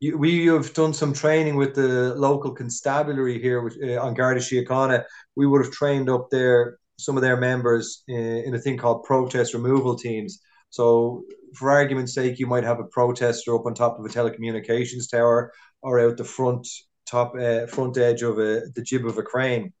We 0.00 0.46
have 0.46 0.74
done 0.74 0.92
some 0.92 1.14
training 1.14 1.56
with 1.56 1.74
the 1.74 2.14
local 2.14 2.52
constabulary 2.52 3.40
here 3.40 3.62
with, 3.62 3.78
uh, 3.82 4.00
on 4.02 4.12
Garda 4.12 4.40
Síochána. 4.40 5.04
We 5.34 5.46
would 5.46 5.64
have 5.64 5.72
trained 5.72 6.10
up 6.10 6.28
there 6.30 6.78
some 6.98 7.16
of 7.16 7.22
their 7.22 7.38
members 7.38 8.02
in, 8.06 8.18
in 8.18 8.54
a 8.54 8.58
thing 8.58 8.76
called 8.76 9.04
protest 9.04 9.54
removal 9.54 9.96
teams. 9.96 10.40
So, 10.68 11.24
for 11.54 11.70
argument's 11.70 12.14
sake, 12.14 12.38
you 12.38 12.46
might 12.46 12.64
have 12.64 12.80
a 12.80 12.84
protester 12.84 13.54
up 13.54 13.64
on 13.64 13.74
top 13.74 13.98
of 13.98 14.04
a 14.04 14.08
telecommunications 14.08 15.10
tower 15.10 15.52
or 15.82 16.00
out 16.00 16.16
the 16.16 16.24
front 16.24 16.66
top 17.06 17.34
uh, 17.36 17.66
front 17.66 17.96
edge 17.96 18.22
of 18.22 18.38
a, 18.38 18.62
the 18.74 18.82
jib 18.82 19.06
of 19.06 19.18
a 19.18 19.22
crane. 19.22 19.72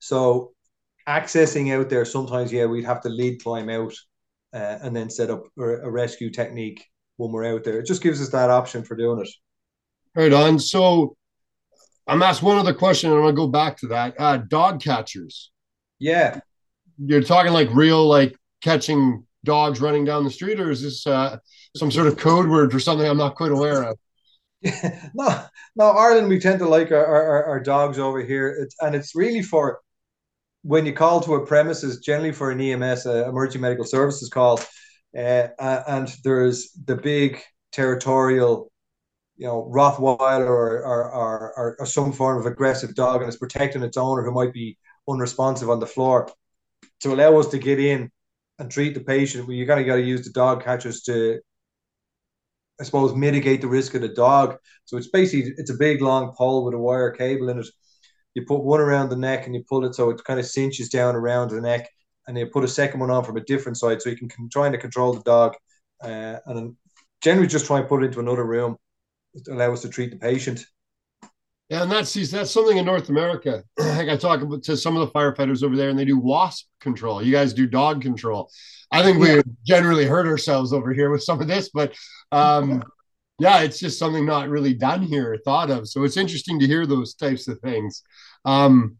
So, 0.00 0.52
accessing 1.08 1.72
out 1.76 1.88
there, 1.88 2.04
sometimes 2.04 2.52
yeah, 2.52 2.66
we'd 2.66 2.84
have 2.84 3.02
to 3.02 3.08
lead 3.08 3.42
climb 3.42 3.68
out 3.68 3.94
uh, 4.52 4.78
and 4.82 4.94
then 4.94 5.10
set 5.10 5.30
up 5.30 5.44
a, 5.58 5.90
rescue 5.90 6.30
technique 6.30 6.86
when 7.16 7.32
we're 7.32 7.54
out 7.54 7.64
there. 7.64 7.78
It 7.78 7.86
just 7.86 8.02
gives 8.02 8.20
us 8.20 8.30
that 8.30 8.50
option 8.50 8.82
for 8.82 8.96
doing 8.96 9.20
it. 9.20 9.28
Right 10.14 10.32
on. 10.32 10.58
So 10.58 11.16
I'm 12.06 12.22
asked 12.22 12.42
one 12.42 12.58
other 12.58 12.74
question, 12.74 13.10
and 13.10 13.18
I'm 13.18 13.24
gonna 13.24 13.36
go 13.36 13.48
back 13.48 13.76
to 13.78 13.88
that. 13.88 14.14
Uh, 14.18 14.38
dog 14.38 14.82
catchers. 14.82 15.50
Yeah. 15.98 16.40
You're 16.98 17.22
talking 17.22 17.52
like 17.52 17.68
real, 17.72 18.06
like 18.06 18.36
catching 18.62 19.26
dogs 19.44 19.80
running 19.80 20.04
down 20.04 20.24
the 20.24 20.30
street, 20.30 20.60
or 20.60 20.70
is 20.70 20.82
this 20.82 21.06
uh, 21.06 21.38
some 21.76 21.90
sort 21.90 22.06
of 22.06 22.16
code 22.16 22.48
word 22.48 22.72
for 22.72 22.80
something 22.80 23.06
I'm 23.06 23.16
not 23.16 23.36
quite 23.36 23.52
aware 23.52 23.82
of? 23.84 23.98
no, 25.14 25.44
no, 25.76 25.90
Ireland, 25.90 26.28
we 26.28 26.38
tend 26.38 26.58
to 26.58 26.68
like 26.68 26.92
our, 26.92 27.04
our, 27.04 27.44
our 27.44 27.60
dogs 27.60 27.98
over 27.98 28.20
here. 28.22 28.48
It's, 28.48 28.76
and 28.80 28.94
it's 28.94 29.14
really 29.14 29.42
for 29.42 29.80
when 30.62 30.84
you 30.84 30.92
call 30.92 31.20
to 31.20 31.34
a 31.34 31.46
premises, 31.46 32.00
generally 32.00 32.32
for 32.32 32.50
an 32.50 32.60
EMS, 32.60 33.06
uh, 33.06 33.28
emergency 33.28 33.58
medical 33.58 33.84
services 33.84 34.28
call, 34.28 34.60
uh, 35.16 35.48
and 35.58 36.14
there's 36.22 36.72
the 36.84 36.96
big 36.96 37.40
territorial, 37.72 38.70
you 39.36 39.46
know, 39.46 39.70
Rottweiler 39.74 40.46
or, 40.46 40.84
or, 40.84 41.10
or, 41.10 41.76
or, 41.78 41.86
some 41.86 42.12
form 42.12 42.38
of 42.38 42.46
aggressive 42.46 42.94
dog, 42.94 43.22
and 43.22 43.28
it's 43.28 43.38
protecting 43.38 43.82
its 43.82 43.96
owner 43.96 44.22
who 44.22 44.32
might 44.32 44.52
be 44.52 44.76
unresponsive 45.08 45.70
on 45.70 45.80
the 45.80 45.86
floor. 45.86 46.30
To 47.00 47.14
allow 47.14 47.38
us 47.38 47.48
to 47.48 47.58
get 47.58 47.80
in 47.80 48.10
and 48.58 48.70
treat 48.70 48.92
the 48.92 49.00
patient, 49.00 49.46
well, 49.46 49.56
you 49.56 49.66
kind 49.66 49.80
of 49.80 49.86
got 49.86 49.96
to 49.96 50.02
use 50.02 50.24
the 50.24 50.32
dog 50.32 50.62
catchers 50.62 51.02
to, 51.02 51.40
I 52.80 52.84
suppose, 52.84 53.14
mitigate 53.14 53.60
the 53.60 53.68
risk 53.68 53.94
of 53.94 54.00
the 54.00 54.08
dog. 54.08 54.56
So 54.86 54.96
it's 54.96 55.08
basically 55.08 55.52
it's 55.58 55.70
a 55.70 55.74
big 55.74 56.00
long 56.00 56.32
pole 56.36 56.64
with 56.64 56.74
a 56.74 56.78
wire 56.78 57.10
cable 57.10 57.48
in 57.50 57.58
it. 57.58 57.66
You 58.34 58.44
put 58.46 58.64
one 58.64 58.80
around 58.80 59.10
the 59.10 59.16
neck 59.16 59.46
and 59.46 59.54
you 59.54 59.62
pull 59.68 59.84
it 59.84 59.94
so 59.94 60.10
it 60.10 60.24
kind 60.24 60.40
of 60.40 60.46
cinches 60.46 60.88
down 60.88 61.16
around 61.16 61.50
the 61.50 61.60
neck 61.60 61.88
and 62.26 62.38
you 62.38 62.46
put 62.46 62.64
a 62.64 62.68
second 62.68 63.00
one 63.00 63.10
on 63.10 63.24
from 63.24 63.36
a 63.36 63.44
different 63.44 63.76
side 63.76 64.00
so 64.00 64.08
you 64.08 64.16
can 64.16 64.28
try 64.50 64.70
to 64.70 64.78
control 64.78 65.12
the 65.12 65.22
dog 65.22 65.54
uh, 66.02 66.36
and 66.46 66.76
generally 67.20 67.48
just 67.48 67.66
try 67.66 67.80
and 67.80 67.88
put 67.88 68.02
it 68.02 68.06
into 68.06 68.20
another 68.20 68.44
room 68.44 68.76
to 69.44 69.52
allow 69.52 69.72
us 69.72 69.82
to 69.82 69.88
treat 69.88 70.10
the 70.10 70.16
patient. 70.16 70.64
Yeah, 71.70 71.84
and 71.84 71.92
that's 71.92 72.12
that's 72.30 72.50
something 72.50 72.78
in 72.78 72.84
North 72.84 73.10
America. 73.10 73.62
like 73.78 74.08
I 74.08 74.16
talk 74.16 74.42
about 74.42 74.64
to 74.64 74.76
some 74.76 74.96
of 74.96 75.06
the 75.06 75.12
firefighters 75.12 75.62
over 75.62 75.76
there, 75.76 75.88
and 75.88 75.98
they 75.98 76.04
do 76.04 76.18
wasp 76.18 76.66
control. 76.80 77.22
You 77.22 77.30
guys 77.30 77.54
do 77.54 77.66
dog 77.66 78.02
control. 78.02 78.50
I 78.90 79.04
think 79.04 79.20
we 79.20 79.40
generally 79.64 80.04
hurt 80.04 80.26
ourselves 80.26 80.72
over 80.72 80.92
here 80.92 81.10
with 81.10 81.22
some 81.22 81.40
of 81.40 81.46
this, 81.46 81.70
but 81.72 81.94
um, 82.32 82.82
yeah, 83.38 83.60
it's 83.60 83.78
just 83.78 84.00
something 84.00 84.26
not 84.26 84.48
really 84.48 84.74
done 84.74 85.02
here 85.02 85.32
or 85.32 85.38
thought 85.38 85.70
of. 85.70 85.88
So 85.88 86.02
it's 86.02 86.16
interesting 86.16 86.58
to 86.58 86.66
hear 86.66 86.86
those 86.86 87.14
types 87.14 87.46
of 87.46 87.60
things. 87.60 88.02
Um, 88.44 88.96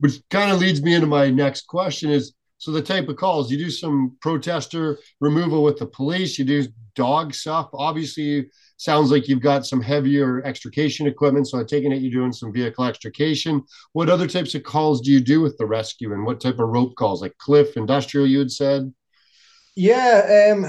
which 0.00 0.20
kind 0.30 0.50
of 0.50 0.58
leads 0.58 0.82
me 0.82 0.94
into 0.94 1.06
my 1.06 1.30
next 1.30 1.66
question: 1.66 2.10
is 2.10 2.34
so 2.58 2.72
the 2.72 2.82
type 2.82 3.08
of 3.08 3.16
calls 3.16 3.50
you 3.50 3.56
do 3.56 3.70
some 3.70 4.18
protester 4.20 4.98
removal 5.20 5.62
with 5.62 5.78
the 5.78 5.86
police, 5.86 6.38
you 6.38 6.44
do 6.44 6.66
dog 6.94 7.32
stuff. 7.32 7.70
Obviously, 7.72 8.50
sounds 8.76 9.10
like 9.10 9.28
you've 9.28 9.40
got 9.40 9.66
some 9.66 9.80
heavier 9.80 10.44
extrication 10.44 11.06
equipment. 11.06 11.48
So 11.48 11.58
I'm 11.58 11.66
taking 11.66 11.92
it 11.92 12.02
you're 12.02 12.10
doing 12.10 12.32
some 12.32 12.52
vehicle 12.52 12.84
extrication. 12.84 13.62
What 13.92 14.08
other 14.08 14.26
types 14.26 14.54
of 14.54 14.62
calls 14.62 15.00
do 15.00 15.10
you 15.10 15.20
do 15.20 15.40
with 15.40 15.56
the 15.58 15.66
rescue, 15.66 16.12
and 16.12 16.24
what 16.24 16.40
type 16.40 16.58
of 16.58 16.68
rope 16.68 16.94
calls, 16.96 17.22
like 17.22 17.36
cliff, 17.38 17.76
industrial? 17.76 18.26
You 18.26 18.40
had 18.40 18.50
said. 18.50 18.92
Yeah, 19.74 20.52
um, 20.52 20.64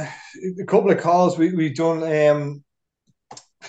a 0.61 0.65
couple 0.65 0.91
of 0.91 0.99
calls 0.99 1.37
we 1.37 1.53
we've 1.53 1.75
done. 1.75 2.03
Um, 2.03 2.63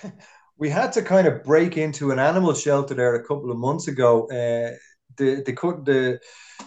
we 0.58 0.70
had 0.70 0.92
to 0.92 1.02
kind 1.02 1.26
of 1.26 1.42
break 1.42 1.76
into 1.76 2.10
an 2.10 2.18
animal 2.18 2.54
shelter 2.54 2.94
there 2.94 3.14
a 3.16 3.22
couple 3.24 3.50
of 3.50 3.58
months 3.58 3.88
ago. 3.88 4.24
Uh, 4.26 4.76
the 5.16 5.42
the 5.44 6.20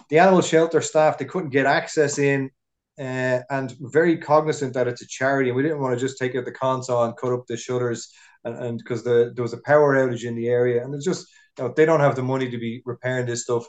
the 0.08 0.18
animal 0.18 0.42
shelter 0.42 0.80
staff 0.80 1.18
they 1.18 1.24
couldn't 1.24 1.50
get 1.50 1.66
access 1.66 2.18
in 2.18 2.50
uh, 2.98 3.40
and 3.50 3.74
very 3.80 4.16
cognizant 4.16 4.74
that 4.74 4.88
it's 4.88 5.02
a 5.02 5.06
charity 5.06 5.50
and 5.50 5.56
we 5.56 5.62
didn't 5.62 5.80
want 5.80 5.94
to 5.94 6.00
just 6.00 6.18
take 6.18 6.34
out 6.34 6.44
the 6.44 6.52
console 6.52 7.04
and 7.04 7.16
cut 7.16 7.32
up 7.32 7.46
the 7.46 7.56
shutters 7.56 8.12
and 8.44 8.78
because 8.78 9.02
the 9.04 9.32
there 9.34 9.42
was 9.42 9.52
a 9.52 9.62
power 9.62 9.96
outage 9.96 10.24
in 10.24 10.34
the 10.34 10.48
area 10.48 10.82
and 10.82 10.94
it's 10.94 11.04
just 11.04 11.26
you 11.58 11.64
know, 11.64 11.74
they 11.76 11.84
don't 11.84 12.00
have 12.00 12.16
the 12.16 12.22
money 12.22 12.50
to 12.50 12.58
be 12.58 12.82
repairing 12.84 13.26
this 13.26 13.42
stuff. 13.42 13.66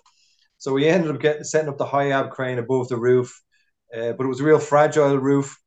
So 0.57 0.73
we 0.73 0.87
ended 0.87 1.11
up 1.11 1.21
getting 1.21 1.43
setting 1.43 1.69
up 1.69 1.77
the 1.77 1.85
Hiab 1.85 2.31
crane 2.31 2.59
above 2.59 2.87
the 2.87 2.97
roof 2.97 3.41
uh, 3.95 4.13
but 4.13 4.25
it 4.25 4.29
was 4.29 4.39
a 4.39 4.43
real 4.43 4.59
fragile 4.59 5.17
roof 5.17 5.57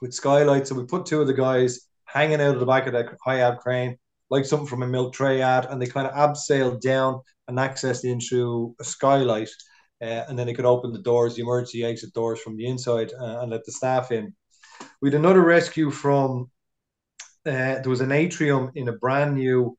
with 0.00 0.14
skylights 0.14 0.68
so 0.68 0.76
we 0.76 0.84
put 0.84 1.06
two 1.06 1.20
of 1.20 1.26
the 1.26 1.34
guys 1.34 1.80
hanging 2.04 2.40
out 2.40 2.54
of 2.54 2.60
the 2.60 2.66
back 2.66 2.86
of 2.86 2.92
that 2.92 3.06
Hiab 3.26 3.58
crane 3.58 3.96
like 4.30 4.44
something 4.44 4.66
from 4.68 4.82
a 4.82 4.86
milk 4.86 5.12
tray 5.12 5.40
ad 5.40 5.66
and 5.66 5.80
they 5.80 5.86
kind 5.86 6.06
of 6.06 6.14
abseiled 6.14 6.80
down 6.80 7.20
and 7.48 7.58
accessed 7.58 8.04
in 8.04 8.20
through 8.20 8.74
a 8.80 8.84
skylight 8.84 9.50
uh, 10.00 10.24
and 10.28 10.38
then 10.38 10.46
they 10.46 10.54
could 10.54 10.64
open 10.64 10.92
the 10.92 11.02
doors, 11.02 11.34
the 11.34 11.42
emergency 11.42 11.84
exit 11.84 12.12
doors 12.12 12.40
from 12.40 12.56
the 12.56 12.66
inside, 12.66 13.12
uh, 13.12 13.40
and 13.40 13.50
let 13.50 13.64
the 13.64 13.72
staff 13.72 14.12
in. 14.12 14.34
We 15.00 15.10
had 15.10 15.18
another 15.18 15.42
rescue 15.42 15.90
from. 15.90 16.50
Uh, 17.46 17.80
there 17.80 17.90
was 17.90 18.00
an 18.00 18.12
atrium 18.12 18.70
in 18.74 18.88
a 18.88 18.92
brand 18.92 19.34
new, 19.34 19.76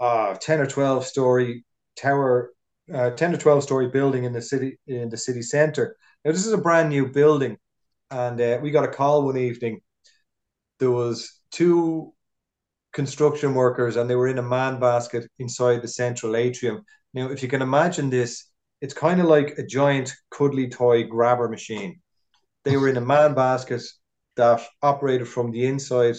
uh, 0.00 0.34
ten 0.34 0.60
or 0.60 0.66
twelve 0.66 1.04
story 1.04 1.64
tower, 1.96 2.52
ten 3.16 3.32
to 3.32 3.38
twelve 3.38 3.62
story 3.62 3.88
building 3.88 4.24
in 4.24 4.32
the 4.32 4.42
city 4.42 4.78
in 4.86 5.08
the 5.08 5.16
city 5.16 5.42
centre. 5.42 5.96
Now 6.24 6.32
this 6.32 6.46
is 6.46 6.52
a 6.52 6.58
brand 6.58 6.88
new 6.88 7.06
building, 7.08 7.56
and 8.10 8.62
we 8.62 8.70
got 8.70 8.84
a 8.84 8.88
call 8.88 9.24
one 9.24 9.38
evening. 9.38 9.80
There 10.80 10.90
was 10.90 11.40
two 11.50 12.12
construction 12.92 13.54
workers, 13.54 13.96
and 13.96 14.08
they 14.08 14.16
were 14.16 14.28
in 14.28 14.38
a 14.38 14.42
man 14.42 14.80
basket 14.80 15.30
inside 15.38 15.82
the 15.82 15.88
central 15.88 16.36
atrium. 16.36 16.82
Now, 17.14 17.30
if 17.30 17.42
you 17.42 17.48
can 17.48 17.62
imagine 17.62 18.10
this, 18.10 18.50
it's 18.80 18.94
kind 18.94 19.20
of 19.20 19.26
like 19.26 19.58
a 19.58 19.66
giant 19.66 20.12
cuddly 20.30 20.68
toy 20.68 21.04
grabber 21.04 21.48
machine. 21.48 22.00
They 22.64 22.76
were 22.76 22.88
in 22.88 22.96
a 22.96 23.02
man 23.02 23.34
basket 23.34 23.82
that 24.36 24.64
operated 24.82 25.28
from 25.28 25.50
the 25.50 25.66
inside 25.66 26.16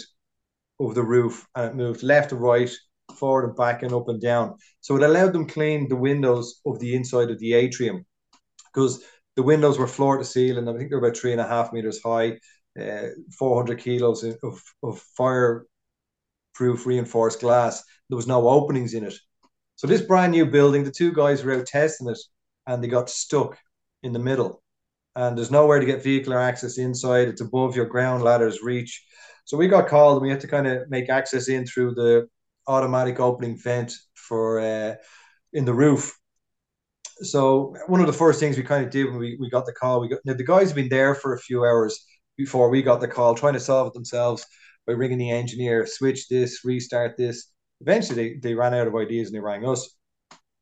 of 0.80 0.96
the 0.96 1.04
roof 1.04 1.48
and 1.56 1.66
it 1.66 1.76
moved 1.76 2.04
left 2.04 2.30
to 2.30 2.36
right, 2.36 2.72
forward 3.16 3.46
and 3.46 3.56
back, 3.56 3.84
and 3.84 3.94
up 3.94 4.10
and 4.10 4.22
down. 4.22 4.56
So 4.82 4.96
it 4.96 5.04
allowed 5.04 5.34
them 5.34 5.48
clean 5.48 5.88
the 5.88 5.96
windows 5.96 6.62
of 6.66 6.80
the 6.80 6.96
inside 6.96 7.30
of 7.30 7.40
the 7.40 7.54
atrium 7.54 8.06
because 8.74 9.04
the 9.36 9.44
windows 9.44 9.78
were 9.78 9.88
floor 9.88 10.18
to 10.18 10.26
ceiling. 10.26 10.68
I 10.68 10.78
think 10.78 10.90
they're 10.90 11.00
about 11.00 11.18
three 11.18 11.32
and 11.32 11.42
a 11.42 11.48
half 11.48 11.72
meters 11.72 12.02
high, 12.04 12.40
uh, 12.80 13.08
400 13.38 13.80
kilos 13.80 14.24
of, 14.24 14.62
of 14.84 15.00
fireproof 15.16 15.66
reinforced 16.86 17.40
glass. 17.40 17.84
There 18.10 18.18
was 18.18 18.28
no 18.28 18.50
openings 18.50 18.94
in 18.94 19.06
it. 19.06 19.16
So 19.76 19.88
this 19.88 20.02
brand 20.02 20.34
new 20.34 20.46
building, 20.46 20.84
the 20.84 20.92
two 20.92 21.14
guys 21.14 21.44
were 21.44 21.54
out 21.54 21.66
testing 21.66 22.10
it 22.10 22.18
and 22.70 22.84
they 22.84 22.88
got 22.88 23.10
stuck 23.10 23.58
in 24.04 24.14
the 24.14 24.20
middle. 24.20 24.62
And 25.16 25.36
there's 25.36 25.52
nowhere 25.52 25.80
to 25.80 25.86
get 25.86 26.04
vehicular 26.04 26.40
access 26.40 26.78
inside. 26.78 27.28
It's 27.28 27.42
above 27.42 27.76
your 27.76 27.88
ground 27.88 28.24
ladder's 28.24 28.62
reach. 28.62 29.04
So 29.46 29.58
we 29.58 29.68
got 29.68 29.88
called 29.88 30.18
and 30.18 30.22
we 30.22 30.30
had 30.30 30.40
to 30.42 30.48
kind 30.48 30.68
of 30.68 30.88
make 30.88 31.10
access 31.10 31.50
in 31.50 31.66
through 31.66 31.96
the 31.96 32.30
automatic 32.68 33.20
opening 33.20 33.58
vent 33.58 33.92
for 34.14 34.60
uh, 34.60 34.96
in 35.52 35.66
the 35.66 35.74
roof. 35.74 36.16
so 37.24 37.76
one 37.88 38.02
of 38.02 38.08
the 38.08 38.14
first 38.14 38.40
things 38.40 38.56
we 38.56 38.64
kind 38.64 38.86
of 38.86 38.92
did 38.92 39.08
when 39.08 39.18
we, 39.18 39.36
we 39.40 39.50
got 39.50 39.66
the 39.66 39.74
call, 39.74 40.00
we 40.00 40.08
got 40.08 40.20
now 40.24 40.36
the 40.36 40.44
guys 40.44 40.68
have 40.68 40.76
been 40.76 40.90
there 40.90 41.16
for 41.16 41.34
a 41.34 41.40
few 41.40 41.66
hours 41.66 42.06
before 42.38 42.70
we 42.70 42.84
got 42.84 43.02
the 43.02 43.08
call, 43.08 43.34
trying 43.34 43.54
to 43.54 43.60
solve 43.60 43.88
it 43.88 43.94
themselves 43.94 44.46
by 44.86 44.94
ringing 44.94 45.18
the 45.18 45.32
engineer, 45.32 45.88
switch 45.88 46.28
this, 46.30 46.64
restart 46.64 47.18
this. 47.18 47.52
Eventually, 47.82 48.16
they, 48.16 48.50
they 48.50 48.54
ran 48.54 48.76
out 48.76 48.88
of 48.88 48.96
ideas 48.96 49.28
and 49.28 49.36
they 49.36 49.42
rang 49.42 49.68
us. 49.68 49.90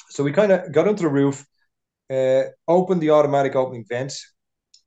So 0.10 0.24
we 0.24 0.32
kind 0.32 0.54
of 0.54 0.72
got 0.72 0.88
onto 0.88 1.04
the 1.04 1.10
roof, 1.10 1.46
uh, 2.10 2.44
open 2.68 3.00
the 3.00 3.12
automatic 3.12 3.56
opening 3.56 3.86
vent, 3.88 4.14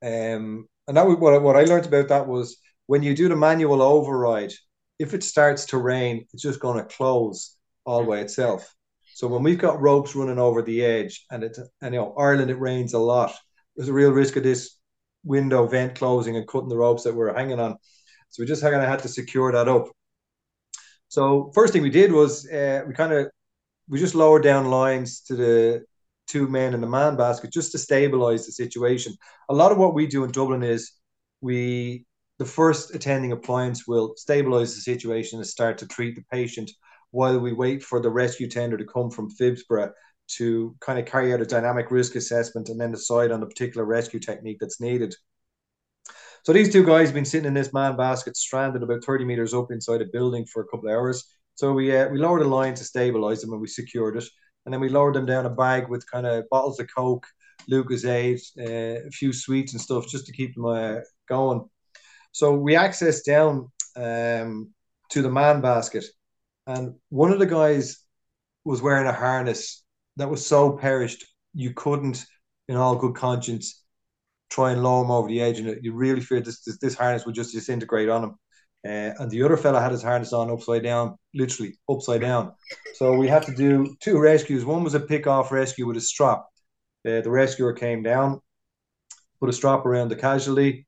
um, 0.03 0.67
and 0.89 0.97
that 0.97 1.07
was 1.07 1.19
what, 1.19 1.41
what 1.43 1.57
I 1.57 1.65
learned 1.65 1.87
about 1.87 2.09
that 2.09 2.27
was 2.27 2.59
when 2.87 3.03
you 3.03 3.15
do 3.15 3.29
the 3.29 3.37
manual 3.37 3.83
override, 3.83 4.53
if 4.99 5.15
it 5.15 5.23
starts 5.23 5.67
to 5.67 5.79
rain, 5.79 6.27
it's 6.33 6.43
just 6.43 6.61
going 6.61 6.79
to 6.79 6.95
close 6.97 7.57
all 7.85 8.05
by 8.05 8.19
itself. 8.19 8.75
So 9.15 9.29
when 9.29 9.43
we've 9.43 9.59
got 9.59 9.81
ropes 9.81 10.15
running 10.15 10.39
over 10.39 10.63
the 10.63 10.85
edge, 10.85 11.25
and 11.31 11.45
it's 11.45 11.59
and 11.83 11.95
you 11.95 12.01
know 12.01 12.15
Ireland, 12.19 12.51
it 12.51 12.59
rains 12.59 12.95
a 12.95 12.99
lot. 12.99 13.33
There's 13.77 13.89
a 13.89 13.93
real 13.93 14.11
risk 14.11 14.37
of 14.37 14.43
this 14.43 14.77
window 15.25 15.67
vent 15.67 15.95
closing 15.95 16.37
and 16.37 16.49
cutting 16.49 16.69
the 16.69 16.77
ropes 16.77 17.05
that 17.05 17.15
we're 17.15 17.35
hanging 17.35 17.61
on. 17.61 17.77
So 18.31 18.43
we 18.43 18.47
just 18.47 18.63
kind 18.63 18.75
of 18.75 18.89
had 18.89 19.01
to 19.01 19.09
secure 19.09 19.53
that 19.53 19.69
up. 19.69 19.89
So 21.09 21.51
first 21.55 21.73
thing 21.73 21.83
we 21.83 21.91
did 21.91 22.13
was 22.13 22.49
uh, 22.51 22.83
we 22.87 22.95
kind 22.95 23.13
of 23.13 23.29
we 23.89 23.99
just 23.99 24.15
lowered 24.15 24.43
down 24.43 24.71
lines 24.71 25.21
to 25.23 25.37
the 25.37 25.85
two 26.31 26.47
men 26.47 26.75
in 26.75 26.81
the 26.81 26.87
man 26.87 27.17
basket 27.17 27.53
just 27.53 27.73
to 27.73 27.79
stabilize 27.79 28.47
the 28.47 28.53
situation. 28.53 29.15
A 29.49 29.55
lot 29.55 29.73
of 29.73 29.79
what 29.79 29.95
we 29.95 30.07
do 30.07 30.25
in 30.25 30.31
Dublin 30.31 30.63
is 30.63 30.93
we 31.41 32.07
the 32.39 32.45
first 32.45 32.95
attending 32.95 33.33
appliance 33.33 33.87
will 33.87 34.15
stabilize 34.17 34.75
the 34.75 34.81
situation 34.81 35.39
and 35.39 35.47
start 35.47 35.77
to 35.79 35.87
treat 35.87 36.15
the 36.15 36.25
patient 36.33 36.71
while 37.11 37.39
we 37.39 37.53
wait 37.53 37.83
for 37.83 38.01
the 38.01 38.09
rescue 38.09 38.49
tender 38.49 38.79
to 38.79 38.85
come 38.85 39.11
from 39.11 39.31
Phibsborough 39.31 39.91
to 40.37 40.75
kind 40.81 40.99
of 40.99 41.07
carry 41.07 41.35
out 41.35 41.41
a 41.41 41.45
dynamic 41.47 41.91
risk 41.91 42.15
assessment 42.15 42.69
and 42.69 42.81
then 42.81 42.93
decide 42.93 43.33
on 43.33 43.41
the 43.41 43.47
particular 43.47 43.85
rescue 43.85 44.21
technique 44.21 44.59
that's 44.61 44.81
needed. 44.81 45.15
So 46.45 46.53
these 46.53 46.73
two 46.73 46.87
guys 46.87 47.09
have 47.09 47.15
been 47.15 47.25
sitting 47.25 47.49
in 47.49 47.55
this 47.55 47.73
man 47.73 47.97
basket, 47.97 48.37
stranded 48.37 48.83
about 48.83 49.05
30 49.05 49.25
meters 49.25 49.53
up 49.53 49.71
inside 49.71 50.01
a 50.01 50.07
building 50.07 50.47
for 50.47 50.63
a 50.63 50.67
couple 50.67 50.89
of 50.89 50.95
hours. 50.95 51.25
So 51.57 51.73
we 51.73 51.95
uh, 51.95 52.09
we 52.09 52.19
lowered 52.19 52.43
a 52.43 52.49
line 52.49 52.75
to 52.75 52.85
stabilize 52.85 53.43
them 53.43 53.53
and 53.53 53.61
we 53.61 53.69
secured 53.69 54.17
it. 54.17 54.25
And 54.71 54.75
then 54.75 54.83
we 54.83 54.89
lowered 54.89 55.17
them 55.17 55.27
down 55.27 55.47
a 55.47 55.51
bag 55.51 55.89
with 55.89 56.09
kind 56.09 56.25
of 56.25 56.49
bottles 56.49 56.79
of 56.79 56.87
Coke, 56.95 57.27
Lucozade, 57.69 58.41
uh, 58.57 59.05
a 59.05 59.11
few 59.11 59.33
sweets 59.33 59.73
and 59.73 59.83
stuff 59.83 60.07
just 60.07 60.27
to 60.27 60.33
keep 60.33 60.55
them 60.55 60.65
uh, 60.65 61.01
going. 61.29 61.69
So 62.31 62.55
we 62.55 62.75
accessed 62.75 63.25
down 63.25 63.73
um, 63.97 64.71
to 65.09 65.23
the 65.23 65.29
man 65.29 65.61
basket. 65.61 66.05
And 66.69 66.95
one 67.09 67.33
of 67.33 67.41
the 67.41 67.47
guys 67.47 67.99
was 68.65 68.81
wearing 68.81 69.09
a 69.09 69.13
harness 69.13 69.83
that 70.19 70.31
was 70.31 70.47
so 70.47 70.77
perished, 70.77 71.27
you 71.53 71.75
couldn't, 71.75 72.25
in 72.69 72.77
all 72.77 72.95
good 72.95 73.17
conscience, 73.17 73.83
try 74.51 74.71
and 74.71 74.85
lower 74.85 75.05
him 75.05 75.11
over 75.11 75.27
the 75.27 75.41
edge. 75.41 75.59
And 75.59 75.85
you 75.85 75.95
really 75.95 76.21
feared 76.21 76.45
this, 76.45 76.61
this, 76.61 76.79
this 76.79 76.95
harness 76.95 77.27
would 77.27 77.35
just 77.35 77.53
disintegrate 77.53 78.09
on 78.09 78.23
him. 78.23 78.37
Uh, 78.85 79.13
and 79.19 79.31
the 79.31 79.43
other 79.43 79.57
fella 79.57 79.81
had 79.81 79.93
his 79.93 80.03
harness 80.03 80.33
on 80.33 80.51
upside 80.51 80.83
down, 80.83 81.17
literally 81.35 81.75
upside 81.89 82.23
down. 82.23 82.53
So 82.95 83.15
we 83.15 83.29
had 83.29 83.43
to 83.45 83.55
do 83.55 83.95
two 84.01 84.19
rescues. 84.19 84.65
One 84.65 84.83
was 84.83 84.95
a 84.95 85.01
pick 85.01 85.27
off 85.27 85.53
rescue 85.53 85.87
with 85.87 85.99
a 85.99 86.01
strap. 86.01 86.45
Uh, 87.07 87.21
the 87.21 87.31
rescuer 87.31 87.73
came 87.75 88.03
down, 88.03 88.41
put 89.39 89.51
a 89.51 89.53
strap 89.53 89.85
around 89.85 90.09
the 90.09 90.17
casualty. 90.17 90.87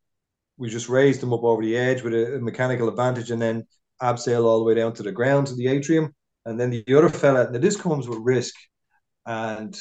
We 0.57 0.70
just 0.70 0.88
raised 0.88 1.20
them 1.20 1.32
up 1.32 1.43
over 1.43 1.62
the 1.62 1.76
edge 1.76 2.03
with 2.03 2.14
a, 2.14 2.36
a 2.36 2.40
mechanical 2.40 2.88
advantage 2.88 3.30
and 3.30 3.40
then 3.40 3.66
abseil 4.01 4.45
all 4.45 4.59
the 4.59 4.64
way 4.64 4.74
down 4.74 4.95
to 4.95 5.03
the 5.03 5.12
ground 5.12 5.49
to 5.49 5.55
the 5.55 5.68
atrium. 5.68 6.14
And 6.47 6.59
then 6.59 6.70
the 6.70 6.95
other 6.95 7.09
fella, 7.09 7.51
now 7.51 7.59
this 7.59 7.76
comes 7.76 8.09
with 8.09 8.18
risk. 8.20 8.55
And 9.26 9.78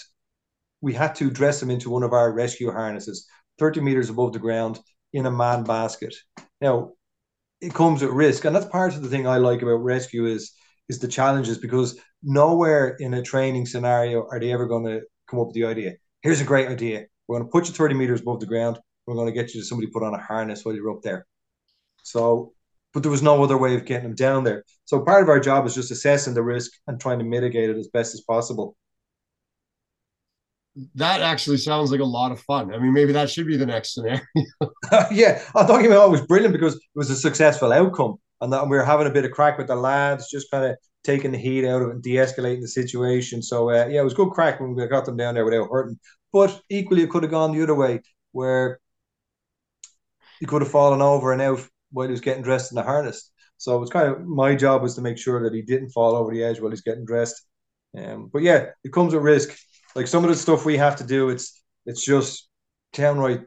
we 0.82 0.94
had 0.94 1.16
to 1.16 1.30
dress 1.30 1.62
him 1.62 1.70
into 1.70 1.90
one 1.90 2.04
of 2.04 2.14
our 2.14 2.32
rescue 2.32 2.72
harnesses, 2.72 3.28
30 3.60 3.82
meters 3.82 4.10
above 4.10 4.34
the 4.34 4.40
ground 4.40 4.80
in 5.14 5.26
a 5.26 5.32
man 5.32 5.64
basket. 5.64 6.16
Now, 6.60 6.92
it 7.62 7.74
comes 7.74 8.04
at 8.04 8.12
risk, 8.12 8.46
and 8.46 8.56
that's 8.56 8.66
part 8.66 8.96
of 8.96 9.04
the 9.04 9.10
thing 9.10 9.28
I 9.28 9.38
like 9.38 9.62
about 9.62 9.84
rescue 9.84 10.26
is 10.26 10.54
is 10.90 11.00
the 11.00 11.08
challenges 11.08 11.58
because 11.58 11.98
nowhere 12.22 12.98
in 13.00 13.14
a 13.14 13.22
training 13.22 13.66
scenario 13.66 14.28
are 14.30 14.40
they 14.40 14.52
ever 14.52 14.66
going 14.66 14.86
to 14.86 15.02
come 15.30 15.40
up 15.40 15.48
with 15.48 15.56
the 15.56 15.64
idea. 15.64 15.94
Here's 16.22 16.42
a 16.42 16.46
great 16.46 16.68
idea. 16.68 17.06
We're 17.28 17.38
going 17.38 17.48
to 17.48 17.52
put 17.52 17.68
you 17.68 17.74
30 17.74 17.96
meters 17.96 18.22
above 18.22 18.42
the 18.42 18.46
ground. 18.46 18.80
We're 19.08 19.16
going 19.16 19.28
to 19.28 19.34
get 19.34 19.54
you 19.54 19.62
to 19.62 19.66
somebody 19.66 19.90
put 19.90 20.04
on 20.04 20.14
a 20.14 20.22
harness 20.22 20.66
while 20.66 20.76
you're 20.76 20.92
up 20.92 21.02
there. 21.02 21.26
So, 22.04 22.52
but 22.94 23.04
there 23.04 23.12
was 23.12 23.22
no 23.22 23.42
other 23.42 23.58
way 23.58 23.76
of 23.76 23.86
getting 23.86 24.04
them 24.04 24.16
down 24.16 24.44
there. 24.44 24.66
So 24.84 25.00
part 25.00 25.24
of 25.24 25.30
our 25.30 25.40
job 25.40 25.66
is 25.66 25.76
just 25.76 25.92
assessing 25.92 26.34
the 26.34 26.44
risk 26.44 26.72
and 26.88 27.00
trying 27.00 27.20
to 27.20 27.26
mitigate 27.26 27.70
it 27.70 27.78
as 27.78 27.88
best 27.88 28.14
as 28.14 28.22
possible 28.22 28.76
that 30.96 31.22
actually 31.22 31.58
sounds 31.58 31.92
like 31.92 32.00
a 32.00 32.06
lot 32.06 32.32
of 32.32 32.40
fun. 32.42 32.74
I 32.74 32.78
mean, 32.78 32.94
maybe 32.94 33.12
that 33.14 33.30
should 33.30 33.48
be 33.48 33.58
the 33.58 33.66
next 33.66 33.94
scenario. 33.94 34.22
yeah, 35.12 35.42
I 35.56 35.64
thought 35.66 35.84
it 35.84 35.90
was 35.90 36.26
brilliant 36.26 36.54
because 36.54 36.76
it 36.76 36.82
was 36.96 37.10
a 37.10 37.16
successful 37.16 37.74
outcome, 37.74 38.16
and 38.40 38.52
that 38.54 38.64
we 38.64 38.78
were 38.78 38.86
having 38.86 39.08
a 39.08 39.12
bit 39.12 39.26
of 39.26 39.32
crack 39.32 39.58
with 39.58 39.68
the 39.68 39.76
lads, 39.76 40.30
just 40.30 40.50
kind 40.52 40.66
of 40.66 40.78
taking 41.04 41.32
the 41.32 41.38
heat 41.38 41.68
out 41.68 41.82
of 41.82 41.90
it 41.90 41.96
and 41.96 42.04
de-escalating 42.04 42.62
the 42.62 42.68
situation. 42.68 43.42
So 43.42 43.70
uh, 43.70 43.88
yeah, 43.88 44.02
it 44.02 44.04
was 44.04 44.14
good 44.14 44.32
crack 44.32 44.60
when 44.60 44.76
we 44.76 44.88
got 44.88 45.06
them 45.06 45.18
down 45.18 45.36
there 45.36 45.46
without 45.46 45.70
hurting. 45.70 46.00
But 46.32 46.62
equally, 46.70 47.04
it 47.04 47.10
could 47.10 47.24
have 47.24 47.32
gone 47.32 47.52
the 47.52 47.64
other 47.64 47.76
way, 47.76 48.02
where 48.32 48.80
he 50.40 50.46
could 50.46 50.62
have 50.62 50.72
fallen 50.72 51.02
over 51.02 51.34
and 51.34 51.42
out 51.42 51.68
while 51.92 52.08
he 52.08 52.12
was 52.12 52.22
getting 52.22 52.44
dressed 52.44 52.72
in 52.72 52.76
the 52.78 52.84
harness. 52.84 53.32
So 53.58 53.76
it 53.76 53.80
was 53.80 53.90
kind 53.90 54.08
of 54.08 54.26
my 54.26 54.56
job 54.56 54.82
was 54.82 54.96
to 54.96 55.02
make 55.02 55.18
sure 55.18 55.44
that 55.44 55.54
he 55.54 55.62
didn't 55.62 55.90
fall 55.90 56.16
over 56.16 56.32
the 56.32 56.44
edge 56.44 56.60
while 56.60 56.72
he's 56.72 56.82
getting 56.82 57.06
dressed. 57.06 57.46
Um, 57.96 58.30
but 58.32 58.42
yeah, 58.42 58.68
it 58.84 58.94
comes 58.94 59.14
with 59.14 59.24
risk 59.24 59.56
like 59.96 60.08
some 60.08 60.24
of 60.24 60.30
the 60.30 60.36
stuff 60.36 60.66
we 60.66 60.78
have 60.78 60.96
to 60.98 61.04
do, 61.04 61.30
it's 61.30 61.62
it's 61.86 62.06
just 62.06 62.48
downright 62.94 63.42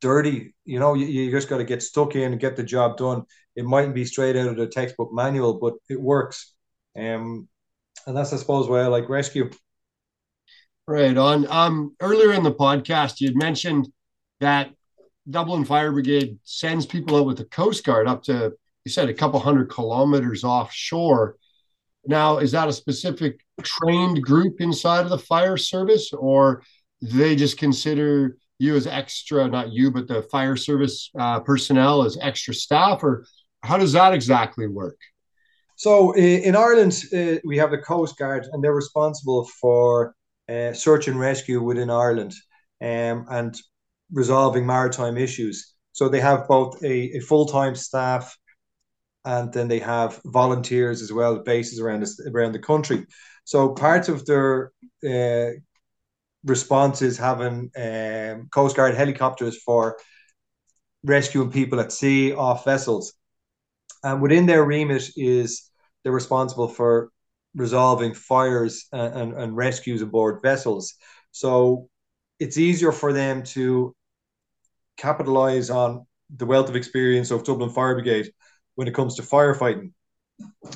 dirty. 0.00 0.54
You 0.64 0.78
know, 0.78 0.94
you, 0.94 1.06
you 1.06 1.30
just 1.30 1.48
got 1.48 1.58
to 1.58 1.64
get 1.64 1.82
stuck 1.82 2.14
in 2.14 2.32
and 2.32 2.40
get 2.40 2.56
the 2.56 2.62
job 2.62 2.96
done. 2.96 3.24
It 3.56 3.64
mightn't 3.64 3.94
be 3.94 4.04
straight 4.04 4.36
out 4.36 4.48
of 4.48 4.56
the 4.56 4.66
textbook 4.66 5.10
manual, 5.12 5.54
but 5.54 5.74
it 5.88 6.00
works. 6.00 6.54
Um, 6.96 7.48
and 8.06 8.16
that's 8.16 8.32
I 8.32 8.36
suppose 8.36 8.68
why 8.68 8.80
I 8.80 8.86
like 8.86 9.08
rescue. 9.08 9.50
Right 10.86 11.16
on. 11.16 11.46
Um, 11.48 11.96
earlier 12.00 12.32
in 12.32 12.42
the 12.42 12.52
podcast, 12.52 13.20
you 13.20 13.28
had 13.28 13.36
mentioned 13.36 13.88
that 14.40 14.70
Dublin 15.30 15.64
Fire 15.64 15.92
Brigade 15.92 16.38
sends 16.42 16.86
people 16.86 17.16
out 17.16 17.26
with 17.26 17.38
the 17.38 17.44
Coast 17.44 17.84
Guard 17.84 18.08
up 18.08 18.24
to 18.24 18.52
you 18.84 18.90
said 18.90 19.08
a 19.08 19.14
couple 19.14 19.38
hundred 19.38 19.70
kilometers 19.70 20.42
offshore 20.42 21.36
now, 22.06 22.38
is 22.38 22.52
that 22.52 22.68
a 22.68 22.72
specific 22.72 23.40
trained 23.62 24.22
group 24.22 24.60
inside 24.60 25.04
of 25.04 25.10
the 25.10 25.18
fire 25.18 25.56
service, 25.56 26.12
or 26.12 26.62
they 27.00 27.36
just 27.36 27.58
consider 27.58 28.36
you 28.58 28.76
as 28.76 28.86
extra, 28.86 29.48
not 29.48 29.72
you, 29.72 29.90
but 29.90 30.08
the 30.08 30.22
fire 30.22 30.56
service 30.56 31.10
uh, 31.18 31.40
personnel 31.40 32.04
as 32.04 32.18
extra 32.20 32.54
staff, 32.54 33.02
or 33.02 33.24
how 33.62 33.76
does 33.76 33.92
that 33.92 34.14
exactly 34.14 34.66
work? 34.66 34.98
So 35.76 36.12
in 36.14 36.54
Ireland, 36.54 37.02
uh, 37.12 37.40
we 37.44 37.58
have 37.58 37.72
the 37.72 37.78
Coast 37.78 38.16
Guard, 38.16 38.46
and 38.52 38.62
they're 38.62 38.74
responsible 38.74 39.48
for 39.60 40.14
uh, 40.48 40.72
search 40.72 41.08
and 41.08 41.18
rescue 41.18 41.60
within 41.62 41.90
Ireland 41.90 42.34
um, 42.80 43.26
and 43.30 43.54
resolving 44.12 44.66
maritime 44.66 45.16
issues. 45.16 45.74
So 45.92 46.08
they 46.08 46.20
have 46.20 46.46
both 46.46 46.82
a, 46.84 47.16
a 47.16 47.20
full 47.20 47.46
time 47.46 47.74
staff 47.74 48.36
and 49.24 49.52
then 49.52 49.68
they 49.68 49.78
have 49.78 50.20
volunteers 50.24 51.02
as 51.02 51.12
well, 51.12 51.38
bases 51.38 51.80
around 51.80 52.00
this, 52.00 52.20
around 52.26 52.52
the 52.52 52.58
country. 52.58 53.06
So 53.44 53.70
part 53.74 54.08
of 54.08 54.24
their 54.26 54.72
uh, 55.08 55.52
response 56.44 57.02
is 57.02 57.18
having 57.18 57.70
um, 57.76 58.48
Coast 58.50 58.76
Guard 58.76 58.94
helicopters 58.94 59.60
for 59.62 59.96
rescuing 61.04 61.50
people 61.50 61.80
at 61.80 61.92
sea 61.92 62.32
off 62.32 62.64
vessels, 62.64 63.14
and 64.04 64.20
within 64.22 64.46
their 64.46 64.64
remit 64.64 65.10
is 65.16 65.68
they're 66.02 66.12
responsible 66.12 66.68
for 66.68 67.10
resolving 67.54 68.14
fires 68.14 68.86
and, 68.92 69.14
and, 69.14 69.32
and 69.34 69.56
rescues 69.56 70.02
aboard 70.02 70.40
vessels. 70.42 70.94
So 71.32 71.88
it's 72.38 72.58
easier 72.58 72.92
for 72.92 73.12
them 73.12 73.42
to 73.42 73.94
capitalize 74.96 75.70
on 75.70 76.06
the 76.34 76.46
wealth 76.46 76.68
of 76.68 76.76
experience 76.76 77.30
of 77.30 77.44
Dublin 77.44 77.70
Fire 77.70 77.94
Brigade 77.94 78.32
when 78.74 78.88
it 78.88 78.94
comes 78.94 79.16
to 79.16 79.22
firefighting. 79.22 79.92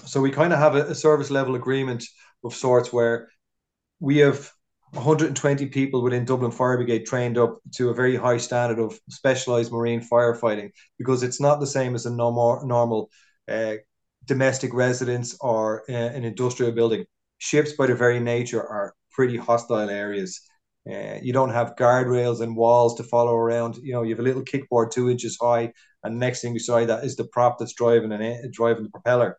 So 0.04 0.20
we 0.20 0.30
kind 0.30 0.52
of 0.52 0.58
have 0.58 0.76
a, 0.76 0.86
a 0.86 0.94
service 0.94 1.30
level 1.30 1.54
agreement 1.54 2.04
of 2.44 2.54
sorts 2.54 2.92
where 2.92 3.28
we 4.00 4.18
have 4.18 4.50
120 4.92 5.66
people 5.66 6.02
within 6.02 6.24
Dublin 6.24 6.50
Fire 6.50 6.76
Brigade 6.76 7.06
trained 7.06 7.38
up 7.38 7.58
to 7.74 7.90
a 7.90 7.94
very 7.94 8.16
high 8.16 8.36
standard 8.36 8.78
of 8.78 8.98
specialized 9.10 9.72
marine 9.72 10.00
firefighting 10.00 10.70
because 10.98 11.22
it's 11.22 11.40
not 11.40 11.60
the 11.60 11.66
same 11.66 11.94
as 11.94 12.06
a 12.06 12.10
normal, 12.10 12.64
normal 12.64 13.10
uh, 13.48 13.74
domestic 14.24 14.72
residence 14.72 15.36
or 15.40 15.82
uh, 15.88 15.92
an 15.92 16.24
industrial 16.24 16.72
building. 16.72 17.04
Ships, 17.38 17.72
by 17.72 17.86
their 17.86 17.96
very 17.96 18.20
nature, 18.20 18.62
are 18.62 18.94
pretty 19.12 19.36
hostile 19.36 19.90
areas. 19.90 20.40
Uh, 20.88 21.18
you 21.20 21.32
don't 21.32 21.50
have 21.50 21.76
guardrails 21.76 22.40
and 22.40 22.56
walls 22.56 22.94
to 22.96 23.02
follow 23.02 23.34
around. 23.34 23.76
You 23.76 23.92
know, 23.92 24.02
you 24.02 24.10
have 24.10 24.20
a 24.20 24.22
little 24.22 24.44
kickboard 24.44 24.92
two 24.92 25.10
inches 25.10 25.36
high, 25.40 25.72
and 26.06 26.18
next 26.18 26.40
thing 26.40 26.54
beside 26.54 26.86
that 26.86 27.04
is 27.04 27.16
the 27.16 27.24
prop 27.24 27.58
that's 27.58 27.74
driving 27.74 28.12
and 28.12 28.52
driving 28.52 28.84
the 28.84 28.90
propeller. 28.90 29.36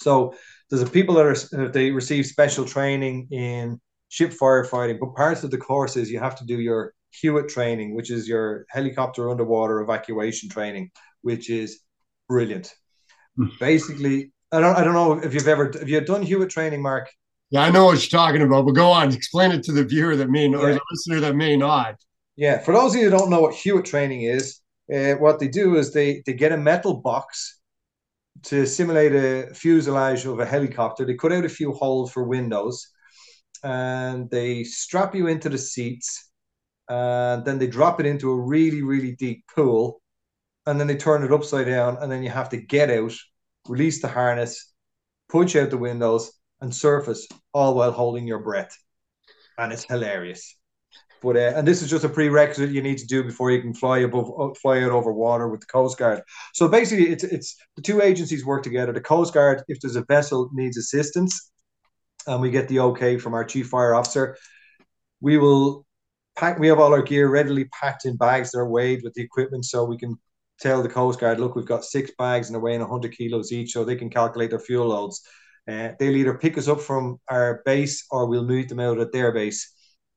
So 0.00 0.34
there's 0.68 0.82
a 0.82 0.86
people 0.86 1.14
that 1.16 1.26
are 1.26 1.68
they 1.68 1.90
receive 1.90 2.26
special 2.26 2.64
training 2.64 3.28
in 3.30 3.80
ship 4.08 4.32
firefighting. 4.32 4.98
But 5.00 5.14
part 5.14 5.42
of 5.44 5.50
the 5.50 5.58
course 5.58 5.96
is 5.96 6.10
you 6.10 6.18
have 6.18 6.36
to 6.36 6.44
do 6.44 6.60
your 6.60 6.94
HUET 7.22 7.48
training, 7.48 7.94
which 7.94 8.10
is 8.10 8.28
your 8.28 8.66
helicopter 8.70 9.30
underwater 9.30 9.80
evacuation 9.80 10.48
training, 10.48 10.90
which 11.22 11.50
is 11.50 11.80
brilliant. 12.28 12.74
Hmm. 13.36 13.46
Basically, 13.60 14.32
I 14.50 14.60
don't 14.60 14.76
I 14.76 14.84
don't 14.84 14.94
know 14.94 15.12
if 15.14 15.34
you've 15.34 15.48
ever 15.48 15.70
have 15.78 15.88
you 15.88 16.00
done 16.00 16.22
HUET 16.22 16.50
training, 16.50 16.82
Mark? 16.82 17.10
Yeah, 17.50 17.62
I 17.62 17.70
know 17.70 17.84
what 17.84 18.00
you're 18.00 18.18
talking 18.18 18.40
about, 18.40 18.64
but 18.64 18.72
go 18.72 18.90
on, 18.90 19.12
explain 19.12 19.52
it 19.52 19.62
to 19.64 19.72
the 19.72 19.84
viewer 19.84 20.16
that 20.16 20.30
may 20.30 20.48
yeah. 20.48 20.56
or 20.56 20.72
the 20.72 20.80
listener 20.90 21.20
that 21.20 21.36
may 21.36 21.54
not. 21.54 21.96
Yeah, 22.34 22.58
for 22.58 22.72
those 22.72 22.94
of 22.94 23.00
you 23.00 23.10
who 23.10 23.16
don't 23.16 23.28
know 23.28 23.42
what 23.42 23.54
HUET 23.54 23.84
training 23.84 24.22
is, 24.22 24.61
uh, 24.92 25.14
what 25.14 25.38
they 25.38 25.48
do 25.48 25.76
is 25.76 25.92
they 25.92 26.22
they 26.26 26.34
get 26.34 26.52
a 26.52 26.56
metal 26.56 26.94
box 26.94 27.60
to 28.44 28.66
simulate 28.66 29.12
a 29.14 29.54
fuselage 29.54 30.24
of 30.26 30.40
a 30.40 30.46
helicopter. 30.46 31.04
They 31.04 31.14
cut 31.14 31.32
out 31.32 31.44
a 31.44 31.48
few 31.48 31.72
holes 31.72 32.10
for 32.12 32.24
windows, 32.24 32.88
and 33.62 34.30
they 34.30 34.64
strap 34.64 35.14
you 35.14 35.28
into 35.28 35.48
the 35.48 35.58
seats, 35.58 36.30
and 36.88 37.44
then 37.44 37.58
they 37.58 37.66
drop 37.68 38.00
it 38.00 38.06
into 38.06 38.30
a 38.30 38.40
really 38.40 38.82
really 38.82 39.16
deep 39.16 39.44
pool, 39.54 40.02
and 40.66 40.78
then 40.78 40.86
they 40.86 40.96
turn 40.96 41.22
it 41.24 41.32
upside 41.32 41.66
down, 41.66 41.98
and 42.00 42.10
then 42.10 42.22
you 42.22 42.30
have 42.30 42.48
to 42.50 42.56
get 42.56 42.90
out, 42.90 43.12
release 43.68 44.02
the 44.02 44.08
harness, 44.08 44.72
punch 45.30 45.56
out 45.56 45.70
the 45.70 45.78
windows, 45.78 46.32
and 46.60 46.74
surface 46.74 47.26
all 47.54 47.74
while 47.74 47.92
holding 47.92 48.26
your 48.26 48.40
breath, 48.40 48.76
and 49.58 49.72
it's 49.72 49.84
hilarious. 49.84 50.56
But 51.22 51.36
uh, 51.36 51.52
and 51.56 51.66
this 51.66 51.82
is 51.82 51.90
just 51.90 52.04
a 52.04 52.08
prerequisite 52.08 52.70
you 52.70 52.82
need 52.82 52.98
to 52.98 53.06
do 53.06 53.22
before 53.22 53.50
you 53.50 53.60
can 53.60 53.74
fly 53.74 53.98
above, 53.98 54.32
uh, 54.38 54.54
fly 54.60 54.82
out 54.82 54.90
over 54.90 55.12
water 55.12 55.48
with 55.48 55.60
the 55.60 55.66
Coast 55.66 55.98
Guard. 55.98 56.22
So 56.54 56.68
basically, 56.68 57.10
it's 57.10 57.24
it's 57.24 57.56
the 57.76 57.82
two 57.82 58.02
agencies 58.02 58.44
work 58.44 58.62
together. 58.62 58.92
The 58.92 59.00
Coast 59.00 59.32
Guard, 59.32 59.62
if 59.68 59.80
there's 59.80 59.96
a 59.96 60.04
vessel 60.04 60.50
needs 60.52 60.76
assistance, 60.76 61.52
and 62.26 62.40
we 62.40 62.50
get 62.50 62.68
the 62.68 62.80
okay 62.80 63.18
from 63.18 63.34
our 63.34 63.44
chief 63.44 63.68
fire 63.68 63.94
officer, 63.94 64.36
we 65.20 65.38
will 65.38 65.86
pack. 66.36 66.58
We 66.58 66.68
have 66.68 66.80
all 66.80 66.92
our 66.92 67.02
gear 67.02 67.28
readily 67.28 67.64
packed 67.66 68.04
in 68.04 68.16
bags 68.16 68.50
that 68.50 68.58
are 68.58 68.68
weighed 68.68 69.02
with 69.04 69.14
the 69.14 69.22
equipment, 69.22 69.64
so 69.64 69.84
we 69.84 69.98
can 69.98 70.18
tell 70.62 70.82
the 70.82 70.88
Coast 70.88 71.20
Guard, 71.20 71.40
look, 71.40 71.56
we've 71.56 71.66
got 71.66 71.84
six 71.84 72.10
bags 72.16 72.48
and 72.48 72.54
they're 72.54 72.62
weighing 72.62 72.80
100 72.80 73.16
kilos 73.16 73.52
each, 73.52 73.72
so 73.72 73.84
they 73.84 73.96
can 73.96 74.08
calculate 74.08 74.50
their 74.50 74.60
fuel 74.60 74.88
loads. 74.88 75.20
Uh, 75.68 75.90
they'll 75.98 76.16
either 76.16 76.38
pick 76.38 76.58
us 76.58 76.68
up 76.68 76.80
from 76.80 77.20
our 77.28 77.62
base 77.64 78.04
or 78.10 78.26
we'll 78.26 78.44
meet 78.44 78.68
them 78.68 78.80
out 78.80 78.98
at 78.98 79.12
their 79.12 79.32
base. 79.32 79.72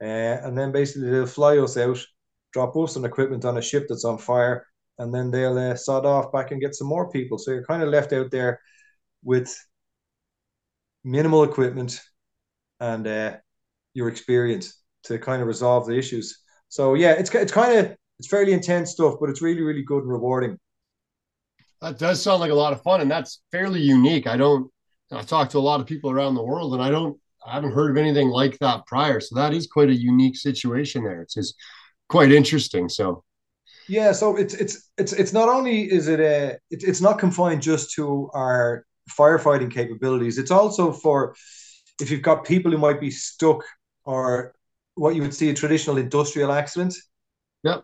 Uh, 0.05 0.39
and 0.43 0.55
then 0.57 0.71
basically 0.71 1.09
they'll 1.09 1.25
fly 1.25 1.57
us 1.57 1.77
out, 1.77 1.97
drop 2.53 2.75
us 2.77 2.93
some 2.93 3.05
equipment 3.05 3.43
on 3.43 3.57
a 3.57 3.61
ship 3.61 3.87
that's 3.89 4.05
on 4.05 4.19
fire, 4.19 4.67
and 4.99 5.13
then 5.13 5.31
they'll 5.31 5.57
uh, 5.57 5.75
sod 5.75 6.05
off 6.05 6.31
back 6.31 6.51
and 6.51 6.61
get 6.61 6.75
some 6.75 6.87
more 6.87 7.09
people. 7.09 7.39
So 7.39 7.51
you're 7.51 7.65
kind 7.65 7.81
of 7.81 7.89
left 7.89 8.13
out 8.13 8.29
there 8.29 8.59
with 9.23 9.57
minimal 11.03 11.43
equipment 11.43 11.99
and 12.79 13.07
uh, 13.07 13.37
your 13.95 14.07
experience 14.07 14.79
to 15.05 15.17
kind 15.17 15.41
of 15.41 15.47
resolve 15.47 15.87
the 15.87 15.97
issues. 15.97 16.39
So 16.69 16.93
yeah, 16.93 17.13
it's 17.13 17.33
it's 17.33 17.51
kind 17.51 17.79
of 17.79 17.95
it's 18.19 18.27
fairly 18.27 18.53
intense 18.53 18.91
stuff, 18.91 19.15
but 19.19 19.29
it's 19.29 19.41
really 19.41 19.61
really 19.61 19.83
good 19.83 20.03
and 20.03 20.11
rewarding. 20.11 20.59
That 21.81 21.97
does 21.97 22.21
sound 22.21 22.41
like 22.41 22.51
a 22.51 22.55
lot 22.55 22.73
of 22.73 22.81
fun, 22.83 23.01
and 23.01 23.09
that's 23.09 23.41
fairly 23.51 23.81
unique. 23.81 24.27
I 24.27 24.37
don't. 24.37 24.71
I 25.11 25.21
talk 25.21 25.49
to 25.51 25.57
a 25.57 25.59
lot 25.59 25.79
of 25.79 25.87
people 25.87 26.11
around 26.11 26.35
the 26.35 26.43
world, 26.43 26.73
and 26.73 26.81
I 26.81 26.89
don't 26.89 27.19
I 27.45 27.53
haven't 27.53 27.73
heard 27.73 27.91
of 27.91 27.97
anything 27.97 28.29
like 28.29 28.57
that 28.59 28.85
prior. 28.87 29.19
So 29.19 29.35
that 29.35 29.53
is 29.53 29.67
quite 29.67 29.89
a 29.89 29.95
unique 29.95 30.35
situation 30.35 31.03
there. 31.03 31.21
It's 31.21 31.35
just 31.35 31.55
quite 32.09 32.31
interesting. 32.31 32.89
So 32.89 33.23
yeah, 33.87 34.11
so 34.11 34.35
it's 34.35 34.53
it's 34.55 34.89
it's 34.97 35.13
it's 35.13 35.33
not 35.33 35.47
only 35.47 35.91
is 35.91 36.07
it 36.07 36.19
a 36.19 36.57
it, 36.71 36.83
it's 36.83 37.01
not 37.01 37.19
confined 37.19 37.61
just 37.61 37.91
to 37.95 38.29
our 38.33 38.85
firefighting 39.09 39.71
capabilities. 39.71 40.37
It's 40.37 40.51
also 40.51 40.91
for 40.91 41.35
if 42.01 42.09
you've 42.09 42.23
got 42.23 42.45
people 42.45 42.71
who 42.71 42.77
might 42.77 42.99
be 42.99 43.11
stuck 43.11 43.63
or 44.03 44.55
what 44.95 45.15
you 45.15 45.21
would 45.21 45.33
see 45.33 45.49
a 45.49 45.53
traditional 45.53 45.97
industrial 45.97 46.51
accident. 46.51 46.95
Yep. 47.63 47.83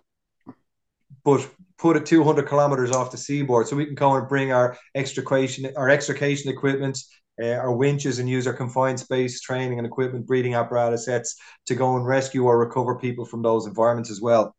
But 1.23 1.47
put 1.77 1.97
it 1.97 2.05
200 2.05 2.47
kilometers 2.47 2.91
off 2.91 3.11
the 3.11 3.17
seaboard 3.17 3.67
so 3.67 3.75
we 3.75 3.85
can 3.85 3.95
go 3.95 4.15
and 4.15 4.27
bring 4.27 4.51
our 4.51 4.77
extrication 4.95 5.71
our 5.75 5.89
extrication 5.89 6.49
equipment 6.51 6.97
uh, 7.41 7.55
our 7.55 7.73
winches 7.73 8.19
and 8.19 8.29
use 8.29 8.47
our 8.47 8.53
confined 8.53 8.99
space 8.99 9.41
training 9.41 9.79
and 9.79 9.87
equipment 9.87 10.27
breathing 10.27 10.55
apparatus 10.55 11.05
sets 11.05 11.35
to 11.65 11.75
go 11.75 11.95
and 11.95 12.05
rescue 12.05 12.43
or 12.45 12.59
recover 12.59 12.97
people 12.99 13.25
from 13.25 13.41
those 13.41 13.65
environments 13.65 14.11
as 14.11 14.21
well. 14.21 14.55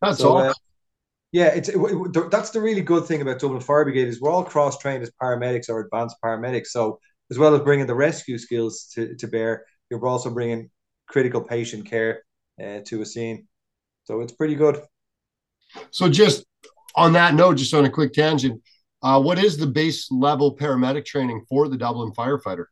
That's 0.00 0.18
so, 0.18 0.36
uh, 0.36 0.54
yeah, 1.32 1.48
it's 1.48 1.68
it, 1.68 1.76
it, 1.76 2.30
that's 2.30 2.50
the 2.50 2.60
really 2.60 2.82
good 2.82 3.04
thing 3.04 3.20
about 3.20 3.40
Dublin 3.40 3.60
Fire 3.60 3.84
Brigade 3.84 4.08
is 4.08 4.20
we're 4.20 4.30
all 4.30 4.44
cross 4.44 4.78
trained 4.78 5.02
as 5.02 5.10
paramedics 5.20 5.68
or 5.68 5.80
advanced 5.80 6.16
paramedics. 6.24 6.68
So 6.68 7.00
as 7.30 7.38
well 7.38 7.54
as 7.54 7.62
bringing 7.62 7.86
the 7.86 7.94
rescue 7.94 8.38
skills 8.38 8.90
to, 8.94 9.14
to 9.16 9.26
bear, 9.26 9.64
you're 9.90 10.06
also 10.06 10.30
bringing 10.30 10.70
critical 11.08 11.40
patient 11.40 11.86
care 11.86 12.22
uh, 12.62 12.80
to 12.86 13.02
a 13.02 13.06
scene. 13.06 13.48
So 14.04 14.20
it's 14.20 14.32
pretty 14.32 14.54
good. 14.54 14.82
So 15.90 16.08
just 16.08 16.44
on 16.94 17.12
that 17.14 17.34
note, 17.34 17.56
just 17.56 17.74
on 17.74 17.84
a 17.84 17.90
quick 17.90 18.12
tangent, 18.12 18.62
uh, 19.06 19.20
what 19.20 19.38
is 19.38 19.56
the 19.56 19.66
base 19.68 20.10
level 20.10 20.56
paramedic 20.56 21.04
training 21.04 21.40
for 21.48 21.68
the 21.68 21.76
Dublin 21.76 22.12
firefighter? 22.12 22.64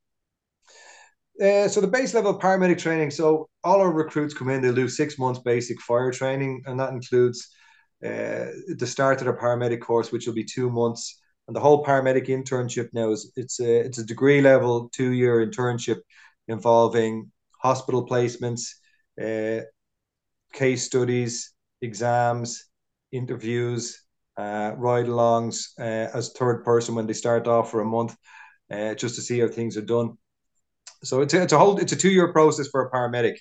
Uh, 1.41 1.69
so 1.69 1.81
the 1.81 1.87
base 1.87 2.13
level 2.13 2.37
paramedic 2.37 2.79
training. 2.79 3.13
So 3.13 3.49
all 3.63 3.81
our 3.81 3.93
recruits 3.93 4.35
come 4.35 4.51
in. 4.51 4.61
They'll 4.61 4.75
do 4.75 4.89
six 4.89 5.17
months 5.17 5.41
basic 5.45 5.81
fire 5.81 6.11
training, 6.11 6.63
and 6.67 6.79
that 6.81 6.91
includes 6.91 7.49
uh, 8.05 8.47
the 8.77 8.87
start 8.87 9.21
of 9.21 9.27
their 9.27 9.37
paramedic 9.37 9.81
course, 9.81 10.11
which 10.11 10.27
will 10.27 10.35
be 10.35 10.45
two 10.45 10.71
months. 10.71 11.21
And 11.47 11.55
the 11.55 11.61
whole 11.61 11.85
paramedic 11.85 12.27
internship 12.27 12.89
now 12.93 13.13
is 13.13 13.31
it's 13.37 13.61
a 13.61 13.81
it's 13.87 13.99
a 13.99 14.05
degree 14.05 14.41
level 14.41 14.91
two 14.93 15.13
year 15.13 15.47
internship 15.47 16.01
involving 16.49 17.31
hospital 17.63 18.09
placements, 18.09 18.63
uh, 19.23 19.63
case 20.53 20.83
studies, 20.83 21.53
exams, 21.81 22.65
interviews, 23.13 24.04
uh, 24.37 24.73
ride 24.77 25.07
alongs 25.07 25.69
uh, 25.79 26.11
as 26.17 26.33
third 26.33 26.65
person 26.65 26.95
when 26.95 27.07
they 27.07 27.13
start 27.13 27.47
off 27.47 27.71
for 27.71 27.81
a 27.81 27.85
month, 27.85 28.17
uh, 28.71 28.95
just 28.95 29.15
to 29.17 29.23
see 29.23 29.39
how 29.41 29.49
things 29.49 29.77
are 29.77 29.83
done. 29.83 30.17
So 31.03 31.21
it's 31.21 31.35
a, 31.35 31.43
it's 31.43 31.53
a 31.53 31.59
whole 31.59 31.79
it's 31.79 31.93
a 31.93 31.97
two 31.97 32.11
year 32.11 32.33
process 32.33 32.69
for 32.69 32.83
a 32.83 32.91
paramedic. 32.91 33.37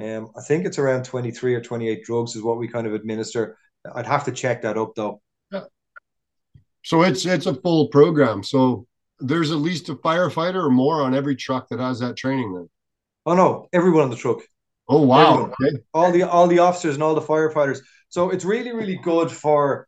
Um, 0.00 0.30
I 0.36 0.42
think 0.42 0.64
it's 0.64 0.78
around 0.78 1.04
twenty 1.04 1.30
three 1.30 1.54
or 1.54 1.60
twenty 1.60 1.88
eight 1.88 2.04
drugs 2.04 2.36
is 2.36 2.42
what 2.42 2.58
we 2.58 2.68
kind 2.68 2.86
of 2.86 2.94
administer. 2.94 3.56
I'd 3.94 4.06
have 4.06 4.24
to 4.24 4.32
check 4.32 4.62
that 4.62 4.78
up 4.78 4.94
though. 4.94 5.20
Yeah. 5.50 5.64
So 6.84 7.02
it's 7.02 7.26
it's 7.26 7.46
a 7.46 7.54
full 7.54 7.88
program. 7.88 8.42
So 8.42 8.86
there's 9.20 9.50
at 9.50 9.58
least 9.58 9.88
a 9.88 9.94
firefighter 9.94 10.64
or 10.64 10.70
more 10.70 11.02
on 11.02 11.14
every 11.14 11.36
truck 11.36 11.68
that 11.68 11.80
has 11.80 11.98
that 12.00 12.16
training 12.16 12.54
then. 12.54 12.70
Oh 13.26 13.34
no, 13.34 13.68
everyone 13.72 14.04
on 14.04 14.10
the 14.10 14.16
truck. 14.16 14.38
Oh 14.88 15.02
wow! 15.02 15.52
Okay. 15.60 15.78
All 15.92 16.10
the 16.10 16.22
all 16.22 16.46
the 16.46 16.60
officers 16.60 16.94
and 16.94 17.02
all 17.02 17.14
the 17.14 17.20
firefighters. 17.20 17.80
So 18.08 18.30
it's 18.30 18.44
really 18.44 18.72
really 18.72 18.96
good 19.02 19.30
for 19.30 19.87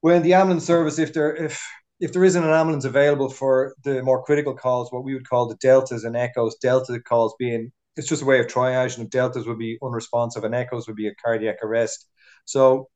when 0.00 0.22
the 0.22 0.34
ambulance 0.34 0.64
service, 0.64 0.98
if 0.98 1.12
there 1.12 1.34
if 1.34 1.62
if 2.00 2.12
there 2.12 2.24
isn't 2.24 2.42
an 2.42 2.50
ambulance 2.50 2.84
available 2.84 3.28
for 3.28 3.74
the 3.84 4.02
more 4.02 4.22
critical 4.24 4.54
calls, 4.54 4.90
what 4.90 5.04
we 5.04 5.14
would 5.14 5.28
call 5.28 5.48
the 5.48 5.56
deltas 5.56 6.04
and 6.04 6.16
echoes, 6.16 6.56
delta 6.56 6.98
calls 7.00 7.34
being 7.38 7.72
it's 7.96 8.08
just 8.08 8.22
a 8.22 8.26
way 8.26 8.40
of 8.40 8.46
triage, 8.46 8.98
and 8.98 9.10
deltas 9.10 9.46
would 9.46 9.58
be 9.58 9.78
unresponsive, 9.82 10.44
and 10.44 10.54
echoes 10.54 10.86
would 10.86 10.96
be 10.96 11.08
a 11.08 11.14
cardiac 11.22 11.56
arrest. 11.62 12.06
So, 12.44 12.88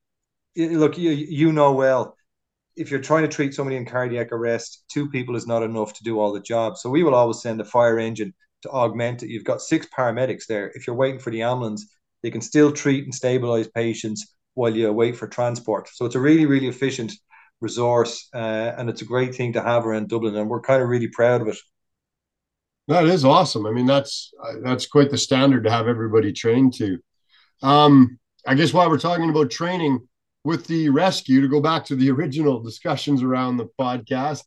look, 0.56 0.98
you 0.98 1.10
you 1.10 1.52
know 1.52 1.72
well, 1.72 2.16
if 2.76 2.90
you're 2.90 3.00
trying 3.00 3.22
to 3.22 3.28
treat 3.28 3.54
somebody 3.54 3.76
in 3.76 3.86
cardiac 3.86 4.32
arrest, 4.32 4.84
two 4.92 5.08
people 5.10 5.36
is 5.36 5.46
not 5.46 5.62
enough 5.62 5.94
to 5.94 6.04
do 6.04 6.20
all 6.20 6.32
the 6.32 6.40
job. 6.40 6.76
So 6.78 6.90
we 6.90 7.02
will 7.04 7.14
always 7.14 7.42
send 7.42 7.60
a 7.60 7.64
fire 7.64 7.98
engine 7.98 8.34
to 8.62 8.70
augment 8.70 9.22
it. 9.22 9.28
You've 9.30 9.44
got 9.44 9.62
six 9.62 9.86
paramedics 9.96 10.46
there. 10.48 10.72
If 10.74 10.86
you're 10.86 10.96
waiting 10.96 11.20
for 11.20 11.30
the 11.30 11.42
ambulance, 11.42 11.86
they 12.22 12.30
can 12.30 12.40
still 12.40 12.72
treat 12.72 13.04
and 13.04 13.14
stabilize 13.14 13.68
patients 13.68 14.34
while 14.54 14.74
you 14.74 14.92
wait 14.92 15.16
for 15.16 15.26
transport. 15.26 15.88
So 15.92 16.06
it's 16.06 16.14
a 16.14 16.20
really, 16.20 16.46
really 16.46 16.68
efficient 16.68 17.12
resource, 17.60 18.28
uh, 18.34 18.72
and 18.76 18.88
it's 18.88 19.02
a 19.02 19.06
great 19.06 19.34
thing 19.34 19.52
to 19.54 19.62
have 19.62 19.86
around 19.86 20.08
Dublin, 20.08 20.36
and 20.36 20.48
we're 20.48 20.60
kind 20.60 20.82
of 20.82 20.88
really 20.88 21.08
proud 21.08 21.42
of 21.42 21.48
it. 21.48 21.56
That 22.88 23.06
is 23.06 23.24
awesome. 23.24 23.66
I 23.66 23.70
mean, 23.70 23.86
that's 23.86 24.32
that's 24.62 24.86
quite 24.86 25.10
the 25.10 25.18
standard 25.18 25.64
to 25.64 25.70
have 25.70 25.88
everybody 25.88 26.32
trained 26.32 26.74
to. 26.74 26.98
Um, 27.62 28.18
I 28.46 28.54
guess 28.54 28.74
while 28.74 28.90
we're 28.90 28.98
talking 28.98 29.30
about 29.30 29.50
training 29.50 30.06
with 30.44 30.66
the 30.66 30.90
rescue, 30.90 31.40
to 31.40 31.48
go 31.48 31.60
back 31.60 31.84
to 31.86 31.96
the 31.96 32.10
original 32.16 32.62
discussions 32.62 33.22
around 33.22 33.56
the 33.56 33.70
podcast, 33.80 34.42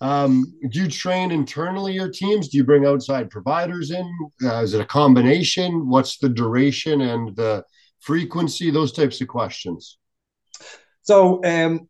um, 0.00 0.52
do 0.70 0.82
you 0.82 0.88
train 0.90 1.30
internally 1.30 1.94
your 1.94 2.10
teams? 2.10 2.48
Do 2.48 2.58
you 2.58 2.64
bring 2.64 2.84
outside 2.84 3.30
providers 3.30 3.92
in? 3.92 4.10
Uh, 4.44 4.62
is 4.62 4.74
it 4.74 4.80
a 4.80 4.84
combination? 4.84 5.88
What's 5.88 6.18
the 6.18 6.28
duration 6.28 7.00
and 7.00 7.34
the 7.36 7.64
frequency, 8.00 8.70
those 8.70 8.92
types 8.92 9.20
of 9.20 9.28
questions. 9.28 9.98
So, 11.02 11.42
um, 11.44 11.88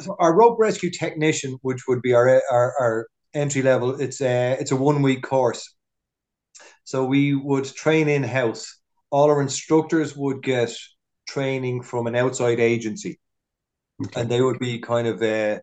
so 0.00 0.16
our 0.18 0.34
rope 0.34 0.58
rescue 0.58 0.90
technician, 0.90 1.58
which 1.62 1.82
would 1.88 2.02
be 2.02 2.14
our 2.14 2.42
our, 2.50 2.74
our 2.80 3.06
entry 3.34 3.62
level, 3.62 4.00
it's 4.00 4.20
a 4.20 4.56
it's 4.60 4.72
a 4.72 4.76
one 4.76 5.02
week 5.02 5.22
course. 5.22 5.74
So 6.84 7.04
we 7.04 7.34
would 7.34 7.64
train 7.64 8.08
in 8.08 8.22
house. 8.22 8.80
All 9.10 9.30
our 9.30 9.42
instructors 9.42 10.16
would 10.16 10.42
get 10.42 10.72
training 11.28 11.82
from 11.82 12.06
an 12.06 12.16
outside 12.16 12.60
agency, 12.60 13.18
okay. 14.04 14.20
and 14.20 14.30
they 14.30 14.40
would 14.40 14.58
be 14.58 14.78
kind 14.78 15.06
of 15.06 15.22
uh, 15.22 15.60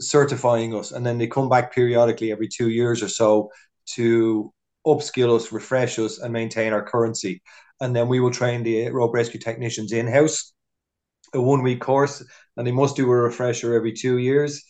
certifying 0.00 0.74
us, 0.74 0.92
and 0.92 1.04
then 1.04 1.18
they 1.18 1.26
come 1.26 1.48
back 1.48 1.74
periodically 1.74 2.32
every 2.32 2.48
two 2.48 2.68
years 2.68 3.02
or 3.02 3.08
so 3.08 3.50
to 3.94 4.52
upskill 4.86 5.36
us, 5.36 5.52
refresh 5.52 5.98
us, 5.98 6.18
and 6.18 6.32
maintain 6.32 6.72
our 6.72 6.84
currency. 6.84 7.42
And 7.80 7.94
then 7.94 8.08
we 8.08 8.20
will 8.20 8.30
train 8.30 8.62
the 8.62 8.90
rope 8.90 9.14
rescue 9.14 9.40
technicians 9.40 9.92
in 9.92 10.06
house, 10.06 10.52
a 11.34 11.40
one 11.40 11.62
week 11.62 11.80
course, 11.80 12.24
and 12.56 12.66
they 12.66 12.72
must 12.72 12.96
do 12.96 13.10
a 13.10 13.16
refresher 13.16 13.74
every 13.74 13.92
two 13.92 14.18
years. 14.18 14.64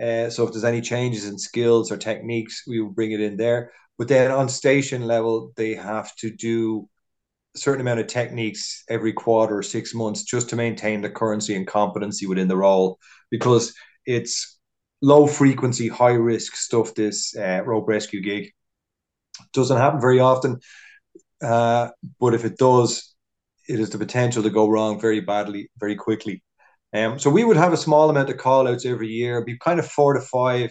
Uh, 0.00 0.28
so 0.28 0.44
if 0.44 0.52
there's 0.52 0.64
any 0.64 0.80
changes 0.80 1.26
in 1.26 1.38
skills 1.38 1.90
or 1.90 1.96
techniques, 1.96 2.64
we 2.66 2.80
will 2.80 2.90
bring 2.90 3.12
it 3.12 3.20
in 3.20 3.36
there. 3.36 3.70
But 3.98 4.08
then 4.08 4.30
on 4.30 4.48
station 4.48 5.06
level, 5.06 5.52
they 5.56 5.74
have 5.74 6.14
to 6.16 6.30
do 6.30 6.88
a 7.54 7.58
certain 7.58 7.80
amount 7.80 8.00
of 8.00 8.08
techniques 8.08 8.82
every 8.88 9.12
quarter 9.12 9.58
or 9.58 9.62
six 9.62 9.94
months 9.94 10.24
just 10.24 10.50
to 10.50 10.56
maintain 10.56 11.00
the 11.00 11.10
currency 11.10 11.54
and 11.54 11.66
competency 11.66 12.26
within 12.26 12.48
the 12.48 12.56
role 12.56 12.98
because 13.30 13.72
it's 14.04 14.58
low 15.00 15.26
frequency, 15.26 15.88
high 15.88 16.12
risk 16.14 16.56
stuff. 16.56 16.94
This 16.94 17.36
uh, 17.36 17.62
rope 17.64 17.88
rescue 17.88 18.20
gig 18.20 18.50
doesn't 19.52 19.76
happen 19.76 20.00
very 20.00 20.18
often, 20.20 20.58
uh, 21.42 21.88
but 22.20 22.34
if 22.34 22.44
it 22.44 22.58
does, 22.58 23.14
it 23.68 23.78
has 23.78 23.90
the 23.90 23.98
potential 23.98 24.42
to 24.42 24.50
go 24.50 24.68
wrong 24.68 25.00
very 25.00 25.20
badly, 25.20 25.70
very 25.78 25.96
quickly. 25.96 26.42
Um, 26.92 27.18
so 27.18 27.30
we 27.30 27.44
would 27.44 27.56
have 27.56 27.72
a 27.72 27.78
small 27.78 28.08
amount 28.08 28.30
of 28.30 28.36
callouts 28.36 28.86
every 28.86 29.08
year, 29.08 29.44
be 29.44 29.58
kind 29.58 29.80
of 29.80 29.90
four 29.90 30.14
to 30.14 30.20
five 30.20 30.70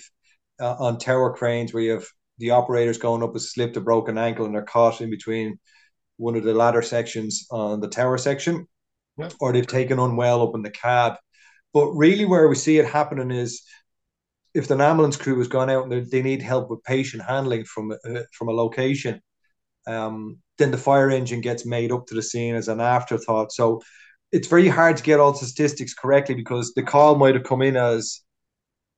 uh, 0.59 0.75
on 0.79 0.97
tower 0.97 1.33
cranes 1.35 1.73
where 1.73 1.83
you 1.83 1.91
have 1.91 2.07
the 2.37 2.51
operators 2.51 2.97
going 2.97 3.23
up 3.23 3.35
a 3.35 3.39
slipped 3.39 3.77
a 3.77 3.81
broken 3.81 4.17
ankle 4.17 4.45
and 4.45 4.55
they're 4.55 4.63
caught 4.63 5.01
in 5.01 5.09
between 5.09 5.59
one 6.17 6.35
of 6.35 6.43
the 6.43 6.53
ladder 6.53 6.81
sections 6.81 7.45
on 7.51 7.79
the 7.79 7.87
tower 7.87 8.17
section, 8.17 8.67
yep. 9.17 9.33
or 9.39 9.51
they've 9.51 9.67
taken 9.67 9.99
unwell 9.99 10.41
up 10.41 10.55
in 10.55 10.61
the 10.61 10.69
cab. 10.69 11.15
But 11.73 11.91
really, 11.91 12.25
where 12.25 12.47
we 12.47 12.55
see 12.55 12.77
it 12.77 12.85
happening 12.85 13.31
is 13.31 13.63
if 14.53 14.69
an 14.69 14.81
ambulance 14.81 15.17
crew 15.17 15.37
has 15.39 15.47
gone 15.47 15.69
out 15.69 15.91
and 15.91 16.09
they 16.09 16.21
need 16.21 16.41
help 16.41 16.69
with 16.69 16.83
patient 16.83 17.23
handling 17.23 17.65
from 17.65 17.91
uh, 17.91 18.21
from 18.31 18.47
a 18.49 18.53
location, 18.53 19.21
um, 19.87 20.39
then 20.57 20.71
the 20.71 20.77
fire 20.77 21.09
engine 21.09 21.41
gets 21.41 21.65
made 21.65 21.91
up 21.91 22.07
to 22.07 22.15
the 22.15 22.21
scene 22.21 22.55
as 22.55 22.67
an 22.67 22.79
afterthought. 22.79 23.51
So 23.51 23.81
it's 24.31 24.47
very 24.47 24.67
hard 24.67 24.97
to 24.97 25.03
get 25.03 25.19
all 25.19 25.33
statistics 25.33 25.93
correctly 25.93 26.35
because 26.35 26.73
the 26.73 26.83
call 26.83 27.15
might 27.15 27.35
have 27.35 27.43
come 27.43 27.61
in 27.61 27.75
as 27.75 28.21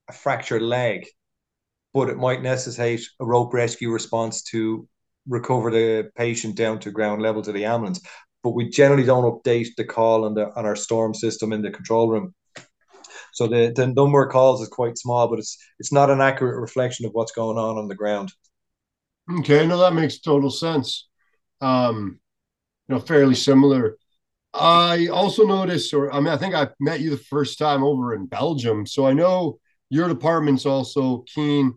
a 0.09 0.13
fractured 0.13 0.61
leg, 0.61 1.07
but 1.93 2.09
it 2.09 2.17
might 2.17 2.41
necessitate 2.41 3.01
a 3.19 3.25
rope 3.25 3.53
rescue 3.53 3.91
response 3.91 4.43
to 4.43 4.87
recover 5.27 5.71
the 5.71 6.09
patient 6.15 6.55
down 6.55 6.79
to 6.79 6.91
ground 6.91 7.21
level 7.21 7.41
to 7.41 7.51
the 7.51 7.65
ambulance. 7.65 7.99
But 8.43 8.51
we 8.51 8.69
generally 8.69 9.03
don't 9.03 9.23
update 9.23 9.69
the 9.75 9.85
call 9.85 10.25
on 10.25 10.35
the 10.35 10.53
on 10.55 10.65
our 10.65 10.75
storm 10.75 11.13
system 11.13 11.51
in 11.51 11.63
the 11.63 11.71
control 11.71 12.09
room. 12.09 12.33
So 13.33 13.47
the, 13.47 13.73
the 13.75 13.87
number 13.87 14.23
of 14.23 14.31
calls 14.31 14.61
is 14.61 14.69
quite 14.69 14.97
small, 14.97 15.27
but 15.27 15.39
it's 15.39 15.57
it's 15.79 15.91
not 15.91 16.11
an 16.11 16.21
accurate 16.21 16.61
reflection 16.61 17.05
of 17.05 17.11
what's 17.13 17.31
going 17.31 17.57
on 17.57 17.77
on 17.77 17.87
the 17.87 17.95
ground. 17.95 18.31
Okay, 19.39 19.65
no, 19.65 19.77
that 19.79 19.93
makes 19.93 20.19
total 20.19 20.49
sense. 20.49 21.07
Um, 21.61 22.19
you 22.87 22.95
know, 22.95 23.01
fairly 23.01 23.35
similar. 23.35 23.97
I 24.53 25.07
also 25.07 25.45
noticed, 25.45 25.93
or 25.93 26.13
I 26.13 26.19
mean, 26.19 26.29
I 26.29 26.37
think 26.37 26.55
I 26.55 26.69
met 26.79 27.01
you 27.01 27.09
the 27.11 27.17
first 27.17 27.59
time 27.59 27.83
over 27.83 28.13
in 28.15 28.27
Belgium, 28.27 28.85
so 28.85 29.07
I 29.07 29.13
know 29.13 29.59
your 29.89 30.07
department's 30.07 30.65
also 30.65 31.25
keen 31.33 31.73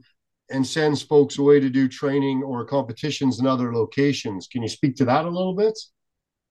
and 0.50 0.66
sends 0.66 1.02
folks 1.02 1.38
away 1.38 1.60
to 1.60 1.70
do 1.70 1.88
training 1.88 2.42
or 2.42 2.64
competitions 2.64 3.40
in 3.40 3.46
other 3.46 3.74
locations. 3.74 4.48
Can 4.48 4.62
you 4.62 4.68
speak 4.68 4.96
to 4.96 5.04
that 5.06 5.26
a 5.26 5.30
little 5.30 5.54
bit? 5.54 5.78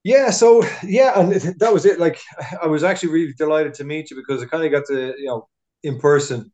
Yeah, 0.04 0.32
so 0.32 0.64
yeah, 0.84 1.20
and 1.20 1.34
that 1.60 1.74
was 1.74 1.86
it. 1.86 2.00
Like, 2.00 2.20
I 2.62 2.68
was 2.68 2.84
actually 2.84 3.10
really 3.10 3.34
delighted 3.34 3.74
to 3.76 3.84
meet 3.84 4.12
you 4.12 4.18
because 4.18 4.42
I 4.42 4.46
kind 4.46 4.64
of 4.64 4.72
got 4.72 4.86
to, 4.88 5.14
you 5.18 5.26
know, 5.26 5.48
in 5.84 6.00
person, 6.00 6.52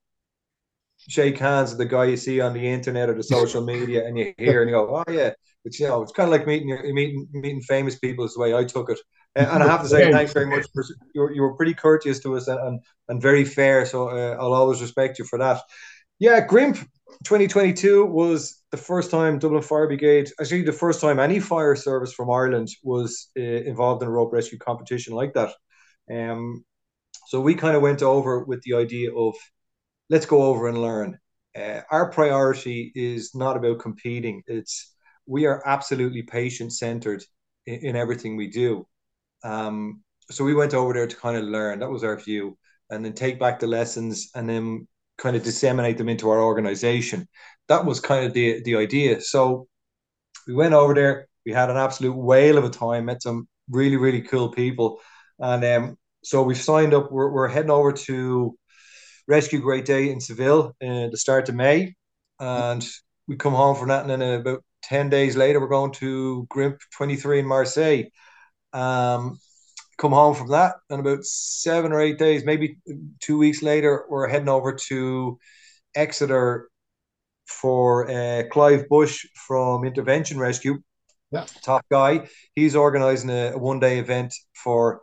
shake 1.09 1.37
hands 1.37 1.71
with 1.71 1.79
the 1.79 1.85
guy 1.85 2.05
you 2.05 2.17
see 2.17 2.41
on 2.41 2.53
the 2.53 2.67
internet 2.67 3.09
or 3.09 3.15
the 3.15 3.23
social 3.23 3.63
media, 3.63 4.05
and 4.05 4.17
you 4.17 4.33
hear 4.37 4.61
and 4.61 4.69
you 4.69 4.75
go, 4.75 4.95
oh 4.95 5.11
yeah, 5.11 5.31
it's 5.65 5.79
you 5.79 5.87
know, 5.87 6.01
it's 6.01 6.11
kind 6.11 6.27
of 6.27 6.31
like 6.31 6.47
meeting 6.47 6.69
meeting 6.93 7.27
meeting 7.31 7.61
famous 7.61 7.97
people 7.97 8.25
is 8.25 8.33
the 8.33 8.39
way 8.39 8.55
I 8.55 8.63
took 8.63 8.89
it. 8.89 8.99
And, 9.35 9.47
and 9.47 9.63
I 9.63 9.67
have 9.67 9.81
to 9.81 9.89
say, 9.89 10.11
thanks 10.11 10.31
very 10.31 10.45
much. 10.45 10.67
For, 10.73 10.83
you, 11.15 11.21
were, 11.21 11.33
you 11.33 11.41
were 11.41 11.55
pretty 11.55 11.73
courteous 11.73 12.19
to 12.21 12.35
us 12.35 12.47
and 12.47 12.59
and, 12.59 12.79
and 13.09 13.21
very 13.21 13.45
fair. 13.45 13.85
So 13.85 14.09
uh, 14.09 14.37
I'll 14.39 14.53
always 14.53 14.81
respect 14.81 15.19
you 15.19 15.25
for 15.25 15.39
that. 15.39 15.61
Yeah, 16.19 16.39
Grimp 16.45 16.77
2022 17.23 18.05
was 18.05 18.61
the 18.71 18.77
first 18.77 19.11
time 19.11 19.39
Dublin 19.39 19.61
Fire 19.61 19.87
Brigade, 19.87 20.29
actually 20.39 20.63
the 20.63 20.71
first 20.71 21.01
time 21.01 21.19
any 21.19 21.39
fire 21.39 21.75
service 21.75 22.13
from 22.13 22.29
Ireland 22.29 22.69
was 22.83 23.29
uh, 23.37 23.41
involved 23.41 24.01
in 24.01 24.07
a 24.07 24.11
rope 24.11 24.33
rescue 24.33 24.57
competition 24.57 25.13
like 25.13 25.33
that. 25.33 25.53
Um, 26.11 26.65
so 27.27 27.39
we 27.39 27.55
kind 27.55 27.75
of 27.75 27.81
went 27.81 28.01
over 28.01 28.43
with 28.43 28.61
the 28.63 28.75
idea 28.75 29.13
of 29.13 29.35
let's 30.13 30.27
go 30.27 30.43
over 30.43 30.67
and 30.67 30.79
learn. 30.79 31.17
Uh, 31.59 31.81
our 31.89 32.11
priority 32.11 32.91
is 32.93 33.33
not 33.33 33.57
about 33.57 33.79
competing. 33.79 34.43
It's 34.45 34.95
we 35.25 35.47
are 35.47 35.63
absolutely 35.65 36.21
patient 36.21 36.71
centered 36.71 37.23
in, 37.65 37.79
in, 37.87 37.95
everything 37.95 38.35
we 38.35 38.47
do. 38.47 38.85
Um, 39.43 40.03
so 40.29 40.43
we 40.43 40.53
went 40.53 40.75
over 40.75 40.93
there 40.93 41.07
to 41.07 41.15
kind 41.15 41.35
of 41.35 41.45
learn. 41.45 41.79
That 41.79 41.89
was 41.89 42.03
our 42.03 42.15
view, 42.15 42.57
and 42.91 43.03
then 43.03 43.13
take 43.13 43.39
back 43.39 43.59
the 43.59 43.65
lessons, 43.65 44.29
and 44.35 44.47
then 44.47 44.87
kind 45.17 45.35
of 45.35 45.43
disseminate 45.43 45.97
them 45.97 46.09
into 46.09 46.29
our 46.29 46.43
organization. 46.43 47.27
That 47.67 47.83
was 47.83 47.99
kind 47.99 48.23
of 48.23 48.33
the 48.33 48.61
the 48.61 48.75
idea. 48.75 49.19
So 49.19 49.67
we 50.47 50.53
went 50.53 50.75
over 50.75 50.93
there. 50.93 51.27
We 51.43 51.53
had 51.53 51.71
an 51.71 51.77
absolute 51.77 52.15
whale 52.15 52.59
of 52.59 52.65
a 52.65 52.69
time. 52.69 53.05
Met 53.05 53.23
some 53.23 53.47
really 53.67 53.97
really 53.97 54.21
cool 54.21 54.49
people, 54.49 54.99
and 55.39 55.63
um, 55.65 55.97
so 56.23 56.43
we've 56.43 56.69
signed 56.71 56.93
up. 56.93 57.11
We're, 57.11 57.31
we're 57.31 57.47
heading 57.47 57.71
over 57.71 57.91
to 57.91 58.55
Rescue 59.27 59.59
Great 59.59 59.85
Day 59.85 60.11
in 60.11 60.19
Seville 60.19 60.75
in 60.81 61.11
the 61.11 61.17
start 61.17 61.49
of 61.49 61.55
May, 61.55 61.95
and 62.39 62.85
we 63.27 63.35
come 63.35 63.53
home 63.53 63.75
from 63.75 63.89
that, 63.89 64.01
and 64.01 64.09
then 64.09 64.21
about 64.21 64.63
ten 64.83 65.09
days 65.09 65.35
later, 65.35 65.59
we're 65.59 65.67
going 65.67 65.91
to 65.93 66.45
Grimp 66.49 66.79
Twenty 66.95 67.15
Three 67.15 67.39
in 67.39 67.45
Marseille. 67.45 68.05
Um, 68.73 69.39
come 69.97 70.11
home 70.11 70.35
from 70.35 70.49
that, 70.49 70.75
and 70.89 70.99
about 70.99 71.23
seven 71.23 71.91
or 71.91 72.01
eight 72.01 72.17
days, 72.17 72.43
maybe 72.43 72.77
two 73.21 73.37
weeks 73.37 73.61
later, 73.61 74.05
we're 74.09 74.27
heading 74.27 74.49
over 74.49 74.73
to 74.89 75.37
Exeter 75.95 76.69
for 77.45 78.09
uh, 78.09 78.43
Clive 78.51 78.89
Bush 78.89 79.25
from 79.47 79.85
Intervention 79.85 80.39
Rescue. 80.39 80.79
Yeah. 81.31 81.45
Top 81.63 81.85
guy. 81.89 82.27
He's 82.55 82.75
organizing 82.75 83.29
a, 83.29 83.53
a 83.53 83.57
one 83.57 83.79
day 83.79 83.99
event 83.99 84.33
for 84.53 85.01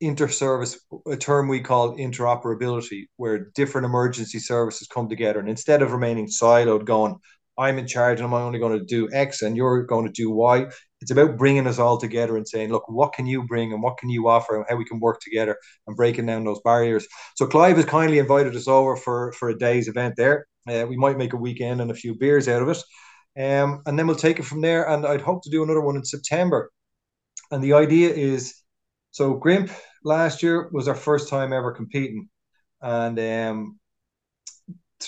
inter-service 0.00 0.78
a 1.10 1.16
term 1.16 1.48
we 1.48 1.60
call 1.60 1.96
interoperability 1.96 3.04
where 3.16 3.50
different 3.54 3.84
emergency 3.84 4.38
services 4.38 4.86
come 4.88 5.08
together 5.08 5.40
and 5.40 5.48
instead 5.48 5.80
of 5.80 5.92
remaining 5.92 6.26
siloed 6.26 6.84
going 6.84 7.16
i'm 7.56 7.78
in 7.78 7.86
charge 7.86 8.20
and 8.20 8.26
i'm 8.26 8.34
only 8.34 8.58
going 8.58 8.78
to 8.78 8.84
do 8.84 9.08
x 9.12 9.40
and 9.40 9.56
you're 9.56 9.84
going 9.84 10.04
to 10.04 10.12
do 10.12 10.30
y 10.30 10.66
it's 11.00 11.10
about 11.10 11.36
bringing 11.36 11.66
us 11.66 11.78
all 11.78 11.98
together 11.98 12.36
and 12.36 12.48
saying, 12.48 12.70
look, 12.70 12.88
what 12.88 13.12
can 13.12 13.26
you 13.26 13.42
bring 13.42 13.72
and 13.72 13.82
what 13.82 13.98
can 13.98 14.08
you 14.08 14.28
offer 14.28 14.56
and 14.56 14.64
how 14.68 14.76
we 14.76 14.84
can 14.84 14.98
work 14.98 15.20
together 15.20 15.56
and 15.86 15.96
breaking 15.96 16.26
down 16.26 16.44
those 16.44 16.60
barriers. 16.64 17.06
So 17.36 17.46
Clive 17.46 17.76
has 17.76 17.84
kindly 17.84 18.18
invited 18.18 18.56
us 18.56 18.68
over 18.68 18.96
for, 18.96 19.32
for 19.32 19.50
a 19.50 19.58
day's 19.58 19.88
event 19.88 20.14
there. 20.16 20.46
Uh, 20.68 20.86
we 20.88 20.96
might 20.96 21.18
make 21.18 21.32
a 21.32 21.38
weekend 21.38 21.80
and 21.80 21.90
a 21.90 21.94
few 21.94 22.14
beers 22.14 22.48
out 22.48 22.62
of 22.62 22.68
it. 22.68 22.82
Um, 23.38 23.82
and 23.86 23.98
then 23.98 24.06
we'll 24.06 24.16
take 24.16 24.38
it 24.38 24.46
from 24.46 24.62
there. 24.62 24.88
And 24.88 25.06
I'd 25.06 25.20
hope 25.20 25.42
to 25.42 25.50
do 25.50 25.62
another 25.62 25.82
one 25.82 25.96
in 25.96 26.04
September. 26.04 26.70
And 27.50 27.62
the 27.62 27.74
idea 27.74 28.10
is 28.10 28.54
so 29.16 29.32
Grimp 29.32 29.70
last 30.04 30.42
year 30.42 30.68
was 30.72 30.88
our 30.88 30.94
first 30.94 31.30
time 31.30 31.54
ever 31.54 31.72
competing. 31.72 32.28
And 32.82 33.18
um, 33.18 33.80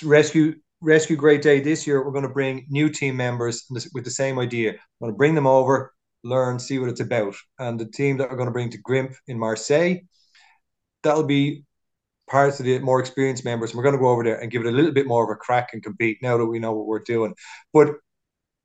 rescue 0.02 0.54
Rescue 0.80 1.14
Great 1.14 1.42
Day 1.42 1.60
this 1.60 1.86
year, 1.86 2.02
we're 2.02 2.12
going 2.12 2.26
to 2.26 2.30
bring 2.30 2.64
new 2.70 2.88
team 2.88 3.18
members 3.18 3.66
with 3.68 4.04
the 4.04 4.10
same 4.10 4.38
idea. 4.38 4.72
We're 4.98 5.08
going 5.08 5.12
to 5.12 5.18
bring 5.18 5.34
them 5.34 5.46
over, 5.46 5.92
learn, 6.24 6.58
see 6.58 6.78
what 6.78 6.88
it's 6.88 7.00
about. 7.00 7.34
And 7.58 7.78
the 7.78 7.84
team 7.84 8.16
that 8.16 8.30
we're 8.30 8.38
going 8.38 8.48
to 8.48 8.52
bring 8.52 8.70
to 8.70 8.78
Grimp 8.78 9.14
in 9.26 9.38
Marseille, 9.38 9.96
that'll 11.02 11.24
be 11.24 11.64
parts 12.30 12.60
of 12.60 12.64
the 12.64 12.78
more 12.78 13.00
experienced 13.00 13.44
members. 13.44 13.74
We're 13.74 13.82
going 13.82 13.94
to 13.96 14.00
go 14.00 14.08
over 14.08 14.24
there 14.24 14.40
and 14.40 14.50
give 14.50 14.64
it 14.64 14.72
a 14.72 14.74
little 14.74 14.92
bit 14.92 15.06
more 15.06 15.22
of 15.22 15.28
a 15.28 15.36
crack 15.36 15.74
and 15.74 15.82
compete 15.82 16.16
now 16.22 16.38
that 16.38 16.46
we 16.46 16.60
know 16.60 16.72
what 16.72 16.86
we're 16.86 17.00
doing. 17.00 17.34
But 17.74 17.88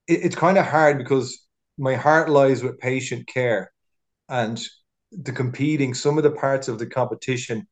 it, 0.07 0.23
it's 0.23 0.37
kind 0.37 0.57
of 0.57 0.65
hard 0.65 0.99
because 0.99 1.37
my 1.77 1.95
heart 1.95 2.29
lies 2.29 2.63
with 2.63 2.79
patient 2.79 3.27
care 3.27 3.73
and 4.29 4.57
the 5.21 5.31
competing. 5.31 5.93
Some 5.93 6.17
of 6.17 6.23
the 6.23 6.31
parts 6.31 6.67
of 6.67 6.79
the 6.79 6.85
competition 6.85 7.67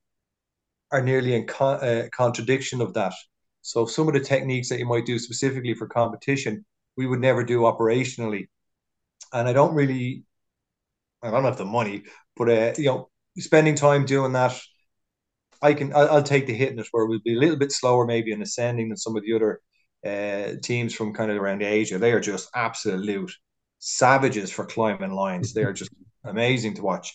are 0.92 1.02
nearly 1.02 1.36
in 1.36 1.48
con- 1.48 1.84
uh, 1.84 2.08
contradiction 2.12 2.82
of 2.82 2.94
that. 2.94 3.14
So 3.62 3.86
some 3.86 4.08
of 4.08 4.14
the 4.14 4.20
techniques 4.20 4.70
that 4.70 4.80
you 4.80 4.86
might 4.86 5.06
do 5.06 5.20
specifically 5.20 5.74
for 5.74 5.88
competition, 5.88 6.66
we 6.98 7.08
would 7.08 7.20
never 7.20 7.44
do 7.44 7.62
operationally. 7.62 8.48
And 9.34 9.48
I 9.48 9.54
don't 9.54 9.74
really, 9.74 10.24
I 11.22 11.32
don't 11.32 11.44
have 11.44 11.58
the 11.58 11.66
money, 11.66 12.04
but 12.36 12.50
uh, 12.50 12.74
you 12.78 12.86
know, 12.86 13.10
spending 13.38 13.76
time 13.76 14.06
doing 14.06 14.34
that, 14.34 14.60
I 15.62 15.74
can, 15.74 15.94
I'll, 15.96 16.10
I'll 16.10 16.24
take 16.24 16.48
the 16.48 16.54
hit 16.54 16.72
in 16.72 16.80
it 16.80 16.88
where 16.92 17.06
we'll 17.06 17.20
be 17.24 17.36
a 17.36 17.40
little 17.40 17.56
bit 17.56 17.72
slower 17.72 18.06
maybe 18.06 18.32
in 18.32 18.42
ascending 18.42 18.90
than 18.90 18.98
some 18.98 19.16
of 19.16 19.24
the 19.24 19.34
other 19.34 19.62
uh, 20.06 20.58
teams 20.64 20.94
from 20.94 21.14
kind 21.14 21.30
of 21.30 21.38
around 21.38 21.62
Asia. 21.62 21.98
They 22.00 22.12
are 22.12 22.20
just 22.20 22.50
absolute 22.56 23.32
savages 23.80 24.52
for 24.52 24.66
climbing 24.66 25.12
lines. 25.12 25.54
They 25.54 25.64
are 25.64 25.74
just 25.74 25.92
amazing 26.24 26.76
to 26.76 26.82
watch. 26.82 27.14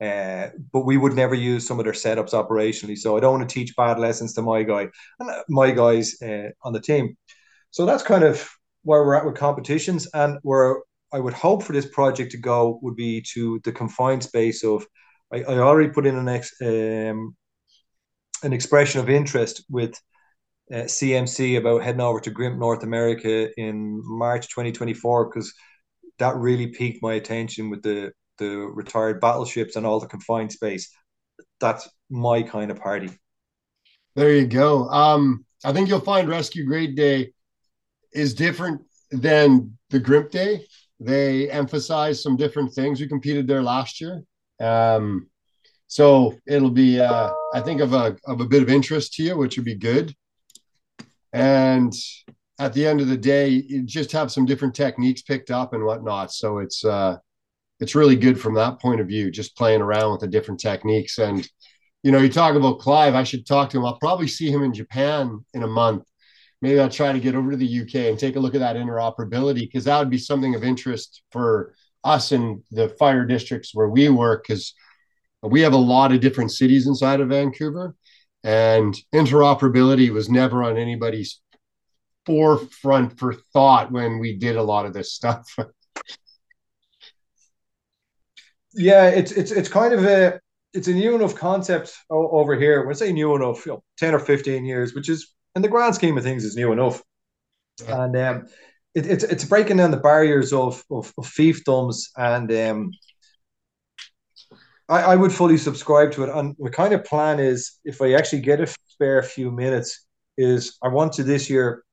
Uh, 0.00 0.48
but 0.72 0.80
we 0.80 0.96
would 0.96 1.14
never 1.14 1.34
use 1.34 1.66
some 1.66 1.78
of 1.78 1.84
their 1.84 1.94
setups 1.94 2.32
operationally. 2.32 2.98
So 2.98 3.16
I 3.16 3.20
don't 3.20 3.38
want 3.38 3.48
to 3.48 3.54
teach 3.54 3.76
bad 3.76 3.98
lessons 3.98 4.34
to 4.34 4.42
my 4.42 4.62
guy 4.62 4.88
and 5.20 5.30
uh, 5.30 5.42
my 5.48 5.70
guys 5.70 6.20
uh, 6.20 6.50
on 6.62 6.72
the 6.72 6.80
team. 6.80 7.16
So 7.70 7.86
that's 7.86 8.02
kind 8.02 8.24
of 8.24 8.48
where 8.82 9.04
we're 9.04 9.14
at 9.14 9.24
with 9.24 9.36
competitions 9.36 10.08
and 10.14 10.38
where 10.42 10.80
I 11.12 11.20
would 11.20 11.32
hope 11.32 11.62
for 11.62 11.72
this 11.72 11.86
project 11.86 12.32
to 12.32 12.38
go 12.38 12.78
would 12.82 12.96
be 12.96 13.24
to 13.34 13.60
the 13.64 13.72
confined 13.72 14.24
space 14.24 14.64
of 14.64 14.86
I, 15.32 15.42
I 15.42 15.58
already 15.58 15.90
put 15.90 16.06
in 16.06 16.16
an 16.16 16.28
ex, 16.28 16.52
um, 16.60 17.36
an 18.42 18.52
expression 18.52 19.00
of 19.00 19.08
interest 19.08 19.64
with 19.70 19.94
uh, 20.72 20.86
CMC 20.86 21.58
about 21.58 21.82
heading 21.82 22.00
over 22.00 22.20
to 22.20 22.30
GRIMP 22.30 22.58
North 22.58 22.82
America 22.82 23.48
in 23.60 24.00
March 24.04 24.48
2024 24.48 25.26
because 25.26 25.52
that 26.18 26.36
really 26.36 26.68
piqued 26.68 27.02
my 27.02 27.14
attention 27.14 27.70
with 27.70 27.82
the 27.82 28.12
the 28.38 28.48
retired 28.48 29.20
battleships 29.20 29.76
and 29.76 29.86
all 29.86 30.00
the 30.00 30.06
confined 30.06 30.52
space. 30.52 30.90
That's 31.60 31.88
my 32.10 32.42
kind 32.42 32.70
of 32.70 32.78
party. 32.78 33.10
There 34.16 34.32
you 34.32 34.46
go. 34.46 34.88
Um, 34.88 35.44
I 35.64 35.72
think 35.72 35.88
you'll 35.88 36.00
find 36.00 36.28
Rescue 36.28 36.64
Grade 36.64 36.94
Day 36.96 37.32
is 38.12 38.34
different 38.34 38.82
than 39.10 39.76
the 39.90 39.98
GRIMP 39.98 40.30
Day. 40.30 40.66
They 41.00 41.50
emphasize 41.50 42.22
some 42.22 42.36
different 42.36 42.72
things. 42.72 43.00
We 43.00 43.08
competed 43.08 43.46
there 43.46 43.62
last 43.62 44.00
year. 44.00 44.22
Um, 44.60 45.28
so 45.86 46.38
it'll 46.46 46.70
be, 46.70 47.00
uh, 47.00 47.30
I 47.52 47.60
think, 47.60 47.80
of 47.80 47.92
a 47.92 48.16
of 48.26 48.40
a 48.40 48.46
bit 48.46 48.62
of 48.62 48.70
interest 48.70 49.14
to 49.14 49.22
you, 49.22 49.36
which 49.36 49.56
would 49.56 49.64
be 49.64 49.74
good. 49.74 50.14
And 51.32 51.92
at 52.58 52.72
the 52.72 52.86
end 52.86 53.00
of 53.00 53.08
the 53.08 53.16
day, 53.16 53.48
you 53.48 53.82
just 53.82 54.12
have 54.12 54.30
some 54.30 54.46
different 54.46 54.74
techniques 54.74 55.22
picked 55.22 55.50
up 55.50 55.72
and 55.72 55.84
whatnot. 55.84 56.32
So 56.32 56.58
it's 56.58 56.84
uh, 56.84 57.16
it's 57.84 57.94
really 57.94 58.16
good 58.16 58.40
from 58.40 58.54
that 58.54 58.80
point 58.80 58.98
of 59.02 59.06
view, 59.06 59.30
just 59.30 59.58
playing 59.58 59.82
around 59.82 60.12
with 60.12 60.22
the 60.22 60.26
different 60.26 60.58
techniques. 60.58 61.18
And 61.18 61.46
you 62.02 62.10
know, 62.10 62.18
you 62.18 62.30
talk 62.30 62.54
about 62.54 62.78
Clive. 62.78 63.14
I 63.14 63.24
should 63.24 63.46
talk 63.46 63.68
to 63.70 63.76
him. 63.76 63.84
I'll 63.84 63.98
probably 63.98 64.26
see 64.26 64.50
him 64.50 64.62
in 64.62 64.72
Japan 64.72 65.44
in 65.52 65.64
a 65.64 65.66
month. 65.66 66.04
Maybe 66.62 66.80
I'll 66.80 66.88
try 66.88 67.12
to 67.12 67.20
get 67.20 67.34
over 67.34 67.50
to 67.50 67.58
the 67.58 67.80
UK 67.82 68.08
and 68.08 68.18
take 68.18 68.36
a 68.36 68.40
look 68.40 68.54
at 68.54 68.60
that 68.60 68.76
interoperability 68.76 69.60
because 69.60 69.84
that 69.84 69.98
would 69.98 70.08
be 70.08 70.16
something 70.16 70.54
of 70.54 70.64
interest 70.64 71.22
for 71.30 71.74
us 72.04 72.32
in 72.32 72.62
the 72.70 72.88
fire 72.88 73.26
districts 73.26 73.74
where 73.74 73.88
we 73.90 74.08
work 74.08 74.46
because 74.46 74.72
we 75.42 75.60
have 75.60 75.74
a 75.74 75.76
lot 75.76 76.10
of 76.10 76.20
different 76.20 76.52
cities 76.52 76.86
inside 76.86 77.20
of 77.20 77.28
Vancouver, 77.28 77.94
and 78.44 78.96
interoperability 79.14 80.08
was 80.08 80.30
never 80.30 80.62
on 80.62 80.78
anybody's 80.78 81.42
forefront 82.24 83.18
for 83.18 83.34
thought 83.52 83.92
when 83.92 84.18
we 84.18 84.38
did 84.38 84.56
a 84.56 84.62
lot 84.62 84.86
of 84.86 84.94
this 84.94 85.12
stuff. 85.12 85.54
yeah, 88.74 89.08
it's 89.08 89.32
it's 89.32 89.50
it's 89.50 89.68
kind 89.68 89.92
of 89.92 90.04
a 90.04 90.40
it's 90.72 90.88
a 90.88 90.92
new 90.92 91.14
enough 91.14 91.34
concept 91.34 91.94
over 92.10 92.56
here. 92.56 92.84
When 92.84 92.94
I 92.94 92.98
say 92.98 93.12
new 93.12 93.34
enough, 93.34 93.64
you 93.66 93.72
know, 93.72 93.82
ten 93.98 94.14
or 94.14 94.18
fifteen 94.18 94.64
years, 94.64 94.94
which 94.94 95.08
is 95.08 95.34
in 95.54 95.62
the 95.62 95.68
grand 95.68 95.94
scheme 95.94 96.18
of 96.18 96.24
things 96.24 96.44
is 96.44 96.56
new 96.56 96.72
enough, 96.72 97.02
yeah. 97.82 98.04
and 98.04 98.16
um, 98.16 98.46
it, 98.94 99.06
it's 99.06 99.24
it's 99.24 99.44
breaking 99.44 99.78
down 99.78 99.90
the 99.90 99.96
barriers 99.96 100.52
of 100.52 100.84
of, 100.90 101.12
of 101.18 101.26
fiefdoms 101.26 102.08
and 102.16 102.52
um, 102.52 102.90
I, 104.88 105.02
I 105.02 105.16
would 105.16 105.32
fully 105.32 105.56
subscribe 105.56 106.12
to 106.12 106.24
it. 106.24 106.30
And 106.30 106.54
my 106.58 106.70
kind 106.70 106.92
of 106.94 107.04
plan 107.04 107.40
is 107.40 107.78
if 107.84 108.02
I 108.02 108.12
actually 108.12 108.40
get 108.40 108.60
a 108.60 108.66
spare 108.88 109.22
few 109.22 109.50
minutes, 109.50 110.06
is 110.36 110.76
I 110.82 110.88
want 110.88 111.12
to 111.14 111.22
this 111.22 111.48
year 111.48 111.84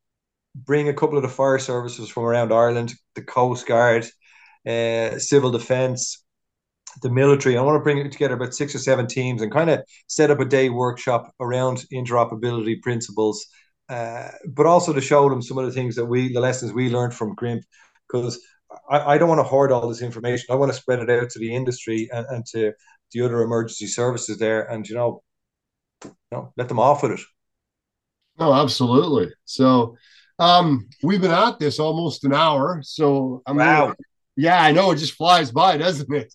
bring 0.56 0.90
a 0.90 0.94
couple 0.94 1.18
of 1.18 1.24
the 1.24 1.30
fire 1.30 1.60
services 1.60 2.10
from 2.10 2.24
around 2.24 2.52
Ireland, 2.52 2.94
the 3.16 3.22
Coast 3.22 3.68
Guard, 3.68 4.06
uh, 4.68 5.18
civil 5.20 5.52
defence, 5.52 6.24
the 7.02 7.10
military. 7.10 7.58
I 7.58 7.62
want 7.62 7.76
to 7.76 7.84
bring 7.84 8.10
together 8.10 8.36
about 8.36 8.54
six 8.54 8.76
or 8.76 8.80
seven 8.80 9.08
teams 9.08 9.42
and 9.42 9.52
kind 9.52 9.70
of 9.70 9.82
set 10.08 10.32
up 10.32 10.40
a 10.40 10.46
day 10.46 10.70
workshop 10.70 11.34
around 11.40 11.86
interoperability 11.94 12.82
principles, 12.82 13.46
uh, 13.90 14.30
but 14.48 14.66
also 14.66 14.94
to 14.94 15.02
show 15.02 15.30
them 15.30 15.42
some 15.42 15.58
of 15.58 15.66
the 15.66 15.72
things 15.72 15.96
that 15.96 16.06
we, 16.06 16.34
the 16.34 16.40
lessons 16.40 16.74
we 16.74 16.90
learned 16.90 17.14
from 17.14 17.36
GRIMP, 17.36 17.64
because 18.08 18.40
I, 18.90 19.14
I 19.14 19.18
don't 19.18 19.30
want 19.30 19.40
to 19.40 19.44
hoard 19.44 19.72
all 19.72 19.88
this 19.88 20.02
information. 20.02 20.48
I 20.50 20.56
want 20.56 20.72
to 20.72 20.78
spread 20.78 21.00
it 21.00 21.10
out 21.10 21.30
to 21.30 21.40
the 21.40 21.54
industry 21.56 22.10
and, 22.12 22.26
and 22.30 22.46
to 22.48 22.74
the 23.14 23.22
other 23.22 23.42
emergency 23.42 23.88
services 23.88 24.38
there, 24.38 24.64
and 24.64 24.88
you 24.88 24.96
know, 24.96 25.22
you 26.04 26.12
know, 26.32 26.54
let 26.58 26.68
them 26.68 26.80
off 26.80 27.04
with 27.04 27.14
it. 27.14 27.20
Oh, 28.40 28.54
absolutely. 28.54 29.32
So, 29.46 29.98
um, 30.40 30.88
we've 31.04 31.22
been 31.22 31.32
at 31.32 31.60
this 31.60 31.80
almost 31.80 32.24
an 32.24 32.34
hour. 32.34 32.82
So, 32.84 33.44
I'm 33.46 33.58
wow. 33.58 33.82
Gonna, 33.88 33.96
yeah, 34.38 34.64
I 34.64 34.72
know 34.72 34.92
it 34.92 34.96
just 34.96 35.16
flies 35.16 35.52
by, 35.52 35.78
doesn't 35.78 36.12
it? 36.14 36.34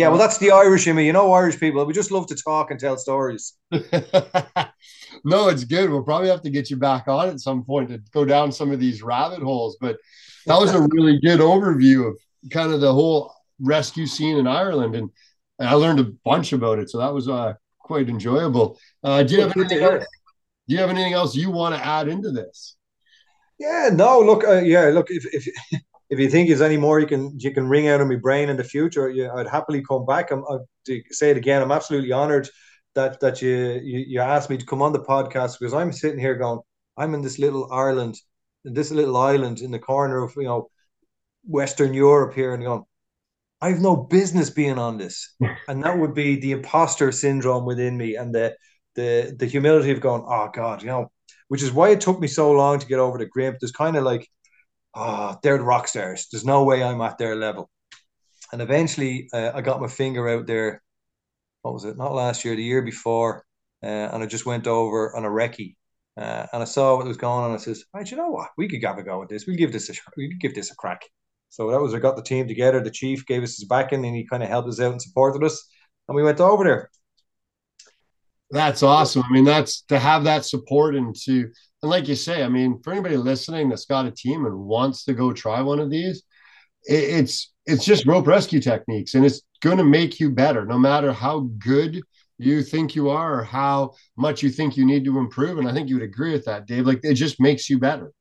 Yeah, 0.00 0.08
well, 0.08 0.16
that's 0.16 0.38
the 0.38 0.50
Irish 0.50 0.86
in 0.86 0.96
me. 0.96 1.04
You 1.04 1.12
know, 1.12 1.30
Irish 1.30 1.60
people, 1.60 1.84
we 1.84 1.92
just 1.92 2.10
love 2.10 2.26
to 2.28 2.34
talk 2.34 2.70
and 2.70 2.80
tell 2.80 2.96
stories. 2.96 3.52
no, 3.70 5.48
it's 5.50 5.64
good. 5.64 5.90
We'll 5.90 6.02
probably 6.02 6.30
have 6.30 6.40
to 6.40 6.48
get 6.48 6.70
you 6.70 6.78
back 6.78 7.06
on 7.06 7.28
at 7.28 7.38
some 7.38 7.62
point 7.62 7.90
to 7.90 7.98
go 8.10 8.24
down 8.24 8.50
some 8.50 8.72
of 8.72 8.80
these 8.80 9.02
rabbit 9.02 9.42
holes. 9.42 9.76
But 9.78 9.98
that 10.46 10.58
was 10.58 10.72
a 10.72 10.80
really 10.92 11.20
good 11.20 11.40
overview 11.40 12.08
of 12.08 12.18
kind 12.50 12.72
of 12.72 12.80
the 12.80 12.90
whole 12.90 13.34
rescue 13.60 14.06
scene 14.06 14.38
in 14.38 14.46
Ireland, 14.46 14.94
and, 14.94 15.10
and 15.58 15.68
I 15.68 15.74
learned 15.74 16.00
a 16.00 16.10
bunch 16.24 16.54
about 16.54 16.78
it. 16.78 16.88
So 16.88 16.96
that 16.96 17.12
was 17.12 17.28
uh, 17.28 17.52
quite 17.78 18.08
enjoyable. 18.08 18.78
Uh, 19.04 19.22
do 19.22 19.34
you 19.34 19.42
have 19.42 19.54
anything 19.54 19.82
else? 19.82 20.06
Do 20.66 20.76
you 20.76 20.80
have 20.80 20.88
anything 20.88 21.12
else 21.12 21.36
you 21.36 21.50
want 21.50 21.74
to 21.74 21.86
add 21.86 22.08
into 22.08 22.30
this? 22.30 22.74
Yeah, 23.58 23.90
no. 23.92 24.20
Look, 24.20 24.44
uh, 24.44 24.62
yeah, 24.62 24.86
look. 24.94 25.08
If 25.10 25.26
if 25.30 25.46
if 26.10 26.18
you 26.18 26.28
think 26.28 26.48
there's 26.48 26.60
any 26.60 26.76
more 26.76 27.00
you 27.00 27.06
can 27.06 27.38
you 27.38 27.52
can 27.52 27.68
ring 27.68 27.88
out 27.88 28.00
of 28.00 28.08
my 28.08 28.16
brain 28.16 28.48
in 28.48 28.56
the 28.56 28.64
future, 28.64 29.08
yeah, 29.08 29.32
I'd 29.34 29.48
happily 29.48 29.82
come 29.82 30.04
back. 30.04 30.30
I'm 30.30 30.44
say 31.10 31.30
it 31.30 31.36
again. 31.36 31.62
I'm 31.62 31.72
absolutely 31.72 32.12
honoured 32.12 32.48
that 32.94 33.20
that 33.20 33.40
you, 33.40 33.80
you 33.82 34.04
you 34.08 34.20
asked 34.20 34.50
me 34.50 34.58
to 34.58 34.66
come 34.66 34.82
on 34.82 34.92
the 34.92 35.04
podcast 35.04 35.58
because 35.58 35.72
I'm 35.72 35.92
sitting 35.92 36.18
here 36.18 36.34
going, 36.34 36.60
I'm 36.96 37.14
in 37.14 37.22
this 37.22 37.38
little 37.38 37.72
Ireland 37.72 38.16
this 38.64 38.90
little 38.90 39.16
island 39.16 39.60
in 39.60 39.70
the 39.70 39.78
corner 39.78 40.22
of 40.22 40.34
you 40.36 40.44
know 40.44 40.70
Western 41.44 41.94
Europe 41.94 42.34
here, 42.34 42.54
and 42.54 42.62
going, 42.62 42.84
I 43.60 43.70
have 43.70 43.80
no 43.80 43.96
business 43.96 44.50
being 44.50 44.78
on 44.78 44.98
this, 44.98 45.34
and 45.68 45.82
that 45.84 45.98
would 45.98 46.14
be 46.14 46.36
the 46.40 46.52
imposter 46.52 47.12
syndrome 47.12 47.64
within 47.64 47.96
me, 47.96 48.16
and 48.16 48.34
the 48.34 48.56
the 48.96 49.34
the 49.38 49.46
humility 49.46 49.90
of 49.92 50.00
going, 50.00 50.24
oh 50.26 50.50
God, 50.52 50.82
you 50.82 50.88
know, 50.88 51.10
which 51.48 51.62
is 51.62 51.72
why 51.72 51.90
it 51.90 52.00
took 52.00 52.20
me 52.20 52.26
so 52.26 52.50
long 52.52 52.78
to 52.78 52.86
get 52.86 52.98
over 52.98 53.18
the 53.18 53.26
GRIMP. 53.26 53.58
There's 53.60 53.72
kind 53.72 53.96
of 53.96 54.04
like, 54.04 54.28
oh, 54.94 55.36
they're 55.42 55.58
the 55.58 55.64
rock 55.64 55.88
stars. 55.88 56.28
There's 56.30 56.44
no 56.44 56.64
way 56.64 56.82
I'm 56.82 57.00
at 57.00 57.18
their 57.18 57.36
level, 57.36 57.70
and 58.52 58.62
eventually 58.62 59.28
uh, 59.32 59.52
I 59.54 59.60
got 59.60 59.80
my 59.80 59.88
finger 59.88 60.28
out 60.28 60.46
there. 60.46 60.82
What 61.62 61.74
was 61.74 61.84
it? 61.84 61.96
Not 61.96 62.14
last 62.14 62.44
year, 62.44 62.56
the 62.56 62.62
year 62.62 62.82
before, 62.82 63.44
uh, 63.82 63.86
and 63.86 64.22
I 64.22 64.26
just 64.26 64.46
went 64.46 64.66
over 64.66 65.14
on 65.14 65.24
a 65.24 65.28
recce 65.28 65.76
uh, 66.16 66.46
and 66.52 66.62
I 66.62 66.64
saw 66.66 66.96
what 66.96 67.06
was 67.06 67.16
going 67.16 67.44
on. 67.44 67.52
I 67.52 67.56
says, 67.56 67.84
right, 67.94 68.08
you 68.08 68.16
know 68.16 68.28
what? 68.28 68.50
We 68.58 68.68
could 68.68 68.82
have 68.84 68.98
a 68.98 69.02
go 69.02 69.22
at 69.22 69.28
this. 69.28 69.46
We'll 69.46 69.56
give 69.56 69.72
this 69.72 69.88
a 69.88 69.94
we 70.16 70.28
could 70.28 70.40
give 70.40 70.54
this 70.54 70.70
a 70.70 70.74
crack. 70.76 71.02
So 71.48 71.70
that 71.70 71.80
was 71.80 71.94
I 71.94 71.98
got 71.98 72.16
the 72.16 72.22
team 72.22 72.46
together. 72.46 72.80
The 72.80 72.90
chief 72.90 73.26
gave 73.26 73.42
us 73.42 73.56
his 73.56 73.64
backing 73.64 74.04
and 74.04 74.14
he 74.14 74.26
kind 74.26 74.42
of 74.42 74.48
helped 74.48 74.68
us 74.68 74.80
out 74.80 74.92
and 74.92 75.00
supported 75.00 75.44
us. 75.44 75.66
And 76.08 76.16
we 76.16 76.22
went 76.22 76.40
over 76.40 76.64
there. 76.64 76.90
That's 78.50 78.82
awesome. 78.82 79.22
I 79.22 79.32
mean, 79.32 79.44
that's 79.44 79.82
to 79.82 79.98
have 79.98 80.24
that 80.24 80.44
support 80.44 80.94
and 80.94 81.14
to 81.24 81.50
and 81.82 81.90
like 81.90 82.08
you 82.08 82.14
say, 82.14 82.42
I 82.42 82.48
mean, 82.48 82.80
for 82.82 82.92
anybody 82.92 83.16
listening 83.16 83.68
that's 83.68 83.86
got 83.86 84.06
a 84.06 84.10
team 84.10 84.46
and 84.46 84.58
wants 84.58 85.04
to 85.04 85.14
go 85.14 85.32
try 85.32 85.60
one 85.62 85.80
of 85.80 85.90
these, 85.90 86.22
it, 86.84 87.04
it's 87.20 87.52
it's 87.66 87.84
just 87.84 88.06
rope 88.06 88.26
rescue 88.26 88.60
techniques 88.60 89.14
and 89.14 89.24
it's 89.24 89.42
going 89.60 89.78
to 89.78 89.84
make 89.84 90.18
you 90.18 90.30
better 90.30 90.64
no 90.64 90.78
matter 90.78 91.12
how 91.12 91.40
good 91.58 92.00
you 92.38 92.62
think 92.62 92.94
you 92.94 93.10
are 93.10 93.40
or 93.40 93.44
how 93.44 93.92
much 94.16 94.42
you 94.42 94.50
think 94.50 94.76
you 94.76 94.86
need 94.86 95.04
to 95.04 95.18
improve. 95.18 95.58
And 95.58 95.68
I 95.68 95.72
think 95.72 95.88
you 95.88 95.96
would 95.96 96.04
agree 96.04 96.32
with 96.32 96.46
that, 96.46 96.66
Dave. 96.66 96.86
Like 96.86 97.00
it 97.02 97.14
just 97.14 97.38
makes 97.40 97.68
you 97.68 97.78
better. 97.78 98.12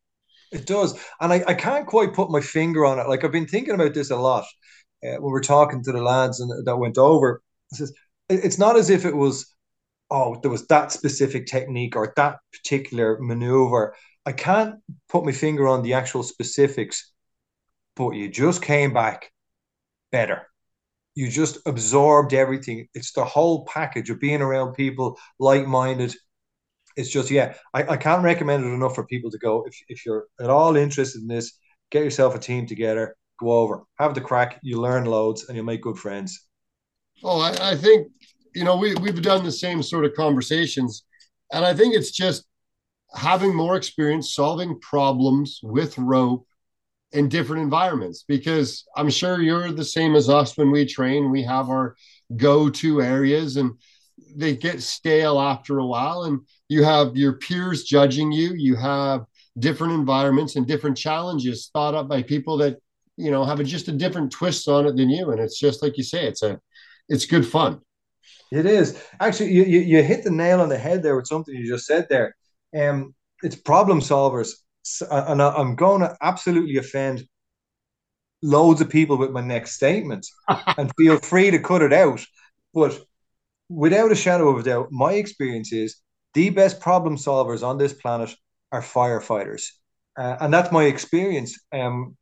It 0.52 0.66
does. 0.66 1.00
And 1.22 1.32
I, 1.32 1.44
I 1.48 1.54
can't 1.54 1.88
quite 1.88 2.14
put 2.14 2.32
my 2.32 2.42
finger 2.42 2.86
on 2.86 3.00
it. 3.00 3.08
Like 3.08 3.24
I've 3.24 3.32
been 3.32 3.48
thinking 3.48 3.76
about 3.76 3.94
this 3.94 4.12
a 4.12 4.18
lot 4.18 4.44
uh, 5.04 5.16
when 5.20 5.32
we're 5.32 5.42
talking 5.42 5.84
to 5.84 5.92
the 5.92 6.02
lads 6.02 6.40
and 6.40 6.66
that 6.66 6.78
went 6.78 6.98
over. 6.98 7.42
It's 8.30 8.60
not 8.60 8.76
as 8.76 8.90
if 8.90 9.06
it 9.06 9.16
was, 9.16 9.46
oh, 10.12 10.40
there 10.42 10.52
was 10.52 10.68
that 10.68 10.92
specific 10.92 11.48
technique 11.48 11.96
or 11.96 12.14
that 12.16 12.40
particular 12.52 13.18
maneuver. 13.20 13.96
I 14.26 14.32
can't 14.32 14.76
put 15.08 15.26
my 15.26 15.32
finger 15.32 15.68
on 15.68 15.84
the 15.84 15.94
actual 15.94 16.24
specifics, 16.24 17.12
but 17.96 18.12
you 18.12 18.30
just 18.30 18.62
came 18.62 18.94
back 18.94 19.32
better 20.12 20.50
you 21.20 21.28
just 21.30 21.58
absorbed 21.66 22.34
everything. 22.34 22.88
It's 22.94 23.12
the 23.12 23.26
whole 23.26 23.66
package 23.66 24.10
of 24.10 24.22
being 24.22 24.42
around 24.42 24.74
people 24.74 25.20
like 25.38 25.68
minded. 25.68 26.16
It's 26.96 27.10
just, 27.10 27.30
yeah, 27.30 27.56
I, 27.74 27.84
I 27.84 27.98
can't 27.98 28.24
recommend 28.24 28.64
it 28.64 28.70
enough 28.70 28.96
for 28.96 29.06
people 29.06 29.30
to 29.32 29.38
go. 29.38 29.66
If, 29.68 29.76
if 29.90 30.06
you're 30.06 30.28
at 30.40 30.50
all 30.50 30.78
interested 30.78 31.22
in 31.22 31.28
this, 31.28 31.60
get 31.92 32.06
yourself 32.06 32.36
a 32.36 32.40
team 32.40 32.68
together, 32.68 33.18
go 33.38 33.52
over, 33.52 33.84
have 34.00 34.14
the 34.14 34.22
crack, 34.22 34.62
you 34.64 34.80
learn 34.80 35.04
loads, 35.04 35.50
and 35.50 35.58
you'll 35.58 35.66
make 35.66 35.82
good 35.82 35.98
friends. 35.98 36.48
Oh, 37.22 37.42
I, 37.42 37.72
I 37.72 37.76
think, 37.76 38.08
you 38.54 38.64
know, 38.64 38.78
we, 38.78 38.96
we've 38.96 39.22
done 39.22 39.44
the 39.44 39.52
same 39.52 39.84
sort 39.84 40.06
of 40.06 40.14
conversations. 40.14 41.04
And 41.52 41.66
I 41.66 41.74
think 41.74 41.96
it's 41.96 42.12
just 42.12 42.46
having 43.16 43.56
more 43.56 43.76
experience 43.76 44.34
solving 44.34 44.80
problems 44.80 45.60
with 45.64 45.98
rope 45.98 46.46
in 47.12 47.28
different 47.28 47.64
environments 47.64 48.24
because 48.28 48.86
I'm 48.96 49.10
sure 49.10 49.42
you're 49.42 49.72
the 49.72 49.84
same 49.84 50.16
as 50.16 50.30
us 50.30 50.58
when 50.58 50.72
we 50.72 50.86
train. 50.86 51.32
We 51.32 51.44
have 51.44 51.70
our 51.70 51.96
go 52.38 52.70
to 52.70 53.02
areas 53.02 53.58
and 53.58 53.72
they 54.36 54.56
get 54.56 54.84
stale 54.84 55.40
after 55.40 55.80
a 55.80 55.86
while. 55.86 56.24
And 56.24 56.42
you 56.68 56.84
have 56.84 57.18
your 57.18 57.34
peers 57.34 57.84
judging 57.84 58.32
you, 58.32 58.54
you 58.54 58.76
have 58.76 59.26
different 59.58 59.94
environments 59.94 60.56
and 60.56 60.68
different 60.68 60.98
challenges 60.98 61.70
thought 61.74 61.96
up 61.96 62.08
by 62.08 62.22
people 62.22 62.58
that 62.58 62.78
you 63.18 63.32
know 63.32 63.44
have 63.44 63.60
a, 63.60 63.64
just 63.64 63.88
a 63.88 63.92
different 63.92 64.32
twist 64.32 64.68
on 64.68 64.86
it 64.86 64.96
than 64.96 65.10
you 65.10 65.32
and 65.32 65.40
it's 65.40 65.60
just 65.60 65.84
like 65.84 65.98
you 65.98 66.04
say 66.04 66.26
it's 66.26 66.44
a 66.44 66.60
it's 67.10 67.26
good 67.26 67.46
fun 67.46 67.80
it 68.52 68.66
is 68.66 69.02
actually 69.20 69.52
you, 69.52 69.64
you, 69.64 69.80
you 69.80 70.04
hit 70.04 70.24
the 70.24 70.32
nail 70.32 70.62
on 70.62 70.70
the 70.70 70.78
head 70.78 71.04
there 71.04 71.16
with 71.16 71.28
something 71.28 71.54
you 71.54 71.68
just 71.68 71.86
said 71.86 72.08
there 72.10 72.36
um 72.78 73.14
it's 73.44 73.56
problem 73.56 74.00
solvers 74.00 74.52
and 75.12 75.42
i'm 75.42 75.76
going 75.76 76.02
to 76.02 76.16
absolutely 76.22 76.78
offend 76.78 77.24
loads 78.42 78.80
of 78.80 78.90
people 78.90 79.18
with 79.18 79.32
my 79.32 79.42
next 79.42 79.74
statement 79.74 80.26
and 80.78 80.92
feel 80.98 81.18
free 81.20 81.52
to 81.52 81.60
cut 81.60 81.82
it 81.82 81.94
out 81.94 82.26
but 82.74 83.00
without 83.70 84.12
a 84.12 84.16
shadow 84.16 84.50
of 84.50 84.60
a 84.60 84.64
doubt 84.64 84.88
my 84.92 85.14
experience 85.14 85.72
is 85.74 86.02
the 86.34 86.50
best 86.50 86.80
problem 86.80 87.18
solvers 87.18 87.66
on 87.68 87.78
this 87.78 87.94
planet 87.94 88.36
are 88.72 88.82
firefighters. 88.82 89.68
Uh, 90.18 90.38
and 90.42 90.54
that's 90.54 90.72
my 90.72 90.84
experience 90.84 91.60
um, 91.74 92.16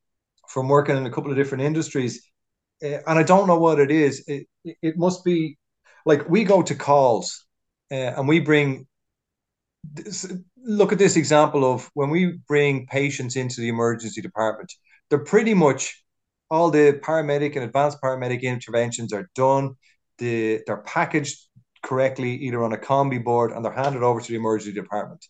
from 0.47 0.67
working 0.67 0.95
in 0.97 1.05
a 1.05 1.11
couple 1.11 1.31
of 1.31 1.37
different 1.37 1.63
industries. 1.63 2.23
Uh, 2.83 2.99
and 3.07 3.19
I 3.19 3.23
don't 3.23 3.47
know 3.47 3.57
what 3.57 3.79
it 3.79 3.91
is. 3.91 4.23
It, 4.27 4.47
it 4.63 4.97
must 4.97 5.23
be 5.23 5.57
like 6.07 6.29
we 6.29 6.43
go 6.43 6.61
to 6.61 6.75
calls 6.75 7.45
uh, 7.91 8.13
and 8.17 8.27
we 8.27 8.39
bring. 8.39 8.87
This, 9.93 10.31
look 10.57 10.91
at 10.91 10.97
this 10.97 11.15
example 11.15 11.63
of 11.71 11.89
when 11.93 12.09
we 12.09 12.39
bring 12.47 12.87
patients 12.87 13.35
into 13.35 13.61
the 13.61 13.69
emergency 13.69 14.21
department, 14.21 14.73
they're 15.09 15.19
pretty 15.19 15.53
much 15.53 16.03
all 16.49 16.71
the 16.71 16.99
paramedic 17.01 17.55
and 17.55 17.63
advanced 17.63 18.01
paramedic 18.01 18.41
interventions 18.41 19.13
are 19.13 19.29
done. 19.35 19.75
The, 20.17 20.61
they're 20.65 20.83
packaged 20.83 21.37
correctly, 21.83 22.35
either 22.35 22.63
on 22.63 22.73
a 22.73 22.77
combi 22.77 23.23
board, 23.23 23.51
and 23.51 23.63
they're 23.63 23.71
handed 23.71 24.03
over 24.03 24.19
to 24.19 24.27
the 24.27 24.35
emergency 24.35 24.73
department 24.73 25.25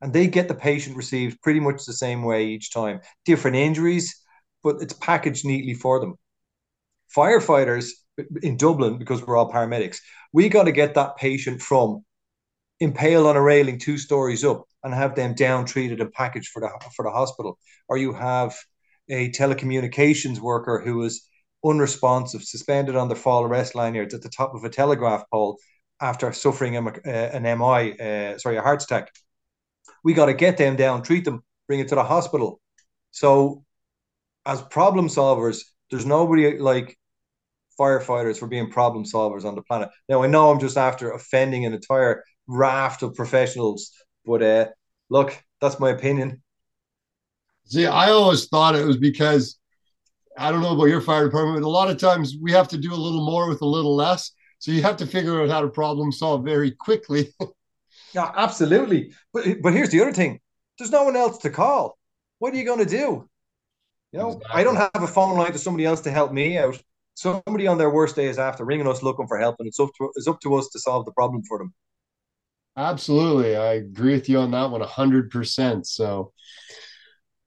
and 0.00 0.12
they 0.12 0.26
get 0.26 0.48
the 0.48 0.54
patient 0.54 0.96
received 0.96 1.40
pretty 1.42 1.60
much 1.60 1.84
the 1.84 1.92
same 1.92 2.22
way 2.22 2.46
each 2.46 2.72
time. 2.72 3.00
Different 3.24 3.56
injuries, 3.56 4.22
but 4.62 4.76
it's 4.80 4.94
packaged 4.94 5.44
neatly 5.44 5.74
for 5.74 6.00
them. 6.00 6.14
Firefighters 7.14 7.90
in 8.42 8.56
Dublin, 8.56 8.98
because 8.98 9.24
we're 9.26 9.36
all 9.36 9.50
paramedics, 9.50 9.98
we 10.32 10.48
got 10.48 10.64
to 10.64 10.72
get 10.72 10.94
that 10.94 11.16
patient 11.16 11.62
from 11.62 12.04
impaled 12.80 13.26
on 13.26 13.36
a 13.36 13.42
railing 13.42 13.78
two 13.78 13.98
stories 13.98 14.44
up 14.44 14.64
and 14.82 14.94
have 14.94 15.14
them 15.14 15.34
down 15.34 15.66
treated 15.66 16.00
and 16.00 16.12
packaged 16.12 16.48
for 16.48 16.60
the 16.60 16.70
for 16.96 17.04
the 17.04 17.10
hospital. 17.10 17.58
Or 17.88 17.96
you 17.98 18.12
have 18.12 18.56
a 19.08 19.30
telecommunications 19.30 20.38
worker 20.38 20.80
who 20.84 21.02
is 21.02 21.26
unresponsive, 21.64 22.42
suspended 22.42 22.96
on 22.96 23.08
the 23.08 23.16
fall 23.16 23.44
arrest 23.44 23.74
lanyards 23.74 24.14
at 24.14 24.22
the 24.22 24.30
top 24.30 24.54
of 24.54 24.64
a 24.64 24.70
telegraph 24.70 25.24
pole 25.30 25.58
after 26.00 26.32
suffering 26.32 26.76
a, 26.76 26.80
uh, 26.80 26.92
an 27.04 27.42
MI, 27.42 27.92
uh, 28.00 28.38
sorry, 28.38 28.56
a 28.56 28.62
heart 28.62 28.82
attack 28.82 29.10
we 30.02 30.14
got 30.14 30.26
to 30.26 30.34
get 30.34 30.56
them 30.56 30.76
down, 30.76 31.02
treat 31.02 31.24
them, 31.24 31.42
bring 31.66 31.80
it 31.80 31.88
to 31.88 31.94
the 31.94 32.04
hospital. 32.04 32.60
So, 33.10 33.64
as 34.46 34.62
problem 34.62 35.08
solvers, 35.08 35.62
there's 35.90 36.06
nobody 36.06 36.58
like 36.58 36.98
firefighters 37.80 38.38
for 38.38 38.46
being 38.46 38.70
problem 38.70 39.04
solvers 39.04 39.44
on 39.44 39.54
the 39.54 39.62
planet. 39.62 39.88
Now, 40.08 40.22
I 40.22 40.26
know 40.26 40.50
I'm 40.50 40.60
just 40.60 40.76
after 40.76 41.12
offending 41.12 41.64
an 41.64 41.72
entire 41.72 42.22
raft 42.46 43.02
of 43.02 43.14
professionals, 43.14 43.92
but 44.26 44.42
uh, 44.42 44.66
look, 45.08 45.36
that's 45.60 45.80
my 45.80 45.90
opinion. 45.90 46.42
See, 47.64 47.86
I 47.86 48.10
always 48.10 48.46
thought 48.46 48.74
it 48.74 48.84
was 48.84 48.98
because 48.98 49.58
I 50.36 50.50
don't 50.50 50.60
know 50.60 50.74
about 50.74 50.86
your 50.86 51.00
fire 51.00 51.24
department, 51.24 51.60
but 51.60 51.66
a 51.66 51.70
lot 51.70 51.90
of 51.90 51.98
times 51.98 52.36
we 52.40 52.52
have 52.52 52.68
to 52.68 52.78
do 52.78 52.92
a 52.92 52.96
little 52.96 53.24
more 53.24 53.48
with 53.48 53.62
a 53.62 53.66
little 53.66 53.96
less. 53.96 54.32
So 54.58 54.72
you 54.72 54.82
have 54.82 54.98
to 54.98 55.06
figure 55.06 55.40
out 55.40 55.48
how 55.48 55.62
to 55.62 55.68
problem 55.68 56.12
solve 56.12 56.44
very 56.44 56.72
quickly. 56.72 57.32
Yeah, 58.12 58.30
absolutely. 58.36 59.12
But 59.32 59.62
but 59.62 59.72
here's 59.72 59.90
the 59.90 60.00
other 60.00 60.12
thing: 60.12 60.40
there's 60.78 60.90
no 60.90 61.04
one 61.04 61.14
else 61.14 61.38
to 61.38 61.50
call. 61.50 61.96
What 62.38 62.52
are 62.52 62.56
you 62.56 62.64
going 62.64 62.80
to 62.80 62.84
do? 62.84 63.28
You 64.12 64.18
know, 64.18 64.28
exactly. 64.32 64.60
I 64.60 64.64
don't 64.64 64.76
have 64.76 65.02
a 65.02 65.06
phone 65.06 65.36
line 65.36 65.52
to 65.52 65.58
somebody 65.58 65.84
else 65.84 66.00
to 66.02 66.10
help 66.10 66.32
me 66.32 66.58
out. 66.58 66.82
Somebody 67.14 67.66
on 67.66 67.78
their 67.78 67.90
worst 67.90 68.16
day 68.16 68.26
is 68.26 68.38
after 68.38 68.64
ringing 68.64 68.88
us 68.88 69.02
looking 69.02 69.26
for 69.26 69.38
help, 69.38 69.56
and 69.58 69.68
it's 69.68 69.80
up 69.80 69.90
to 69.98 70.10
it's 70.16 70.28
up 70.28 70.40
to 70.40 70.54
us 70.54 70.68
to 70.70 70.78
solve 70.78 71.04
the 71.04 71.12
problem 71.12 71.42
for 71.48 71.58
them. 71.58 71.74
Absolutely, 72.76 73.56
I 73.56 73.74
agree 73.74 74.14
with 74.14 74.28
you 74.28 74.38
on 74.38 74.50
that 74.52 74.70
one 74.70 74.80
one 74.80 74.88
hundred 74.88 75.30
percent. 75.30 75.86
So. 75.86 76.32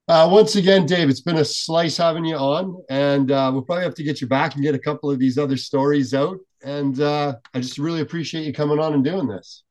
Uh, 0.06 0.28
once 0.30 0.58
again, 0.58 0.86
Dave, 0.86 1.08
it's 1.10 1.22
been 1.22 1.38
a 1.38 1.46
slice 1.46 1.96
having 1.96 2.26
you 2.26 2.36
on, 2.36 2.78
and 2.90 3.32
uh, 3.32 3.50
we'll 3.54 3.62
probably 3.62 3.86
have 3.86 3.96
to 3.96 4.04
get 4.04 4.20
you 4.20 4.28
back 4.28 4.54
and 4.54 4.62
get 4.62 4.76
a 4.76 4.80
couple 4.80 5.10
of 5.10 5.18
these 5.18 5.38
other 5.38 5.56
stories 5.56 6.14
out. 6.14 6.38
And 6.62 7.00
uh, 7.00 7.36
I 7.54 7.62
just 7.62 7.78
really 7.78 8.02
appreciate 8.02 8.44
you 8.44 8.52
coming 8.52 8.80
on 8.80 8.94
and 8.94 9.04
doing 9.04 9.30
this. 9.30 9.64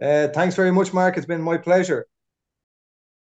Uh, 0.00 0.28
thanks 0.28 0.54
very 0.54 0.70
much, 0.70 0.92
Mark. 0.92 1.16
It's 1.16 1.26
been 1.26 1.42
my 1.42 1.58
pleasure. 1.58 2.06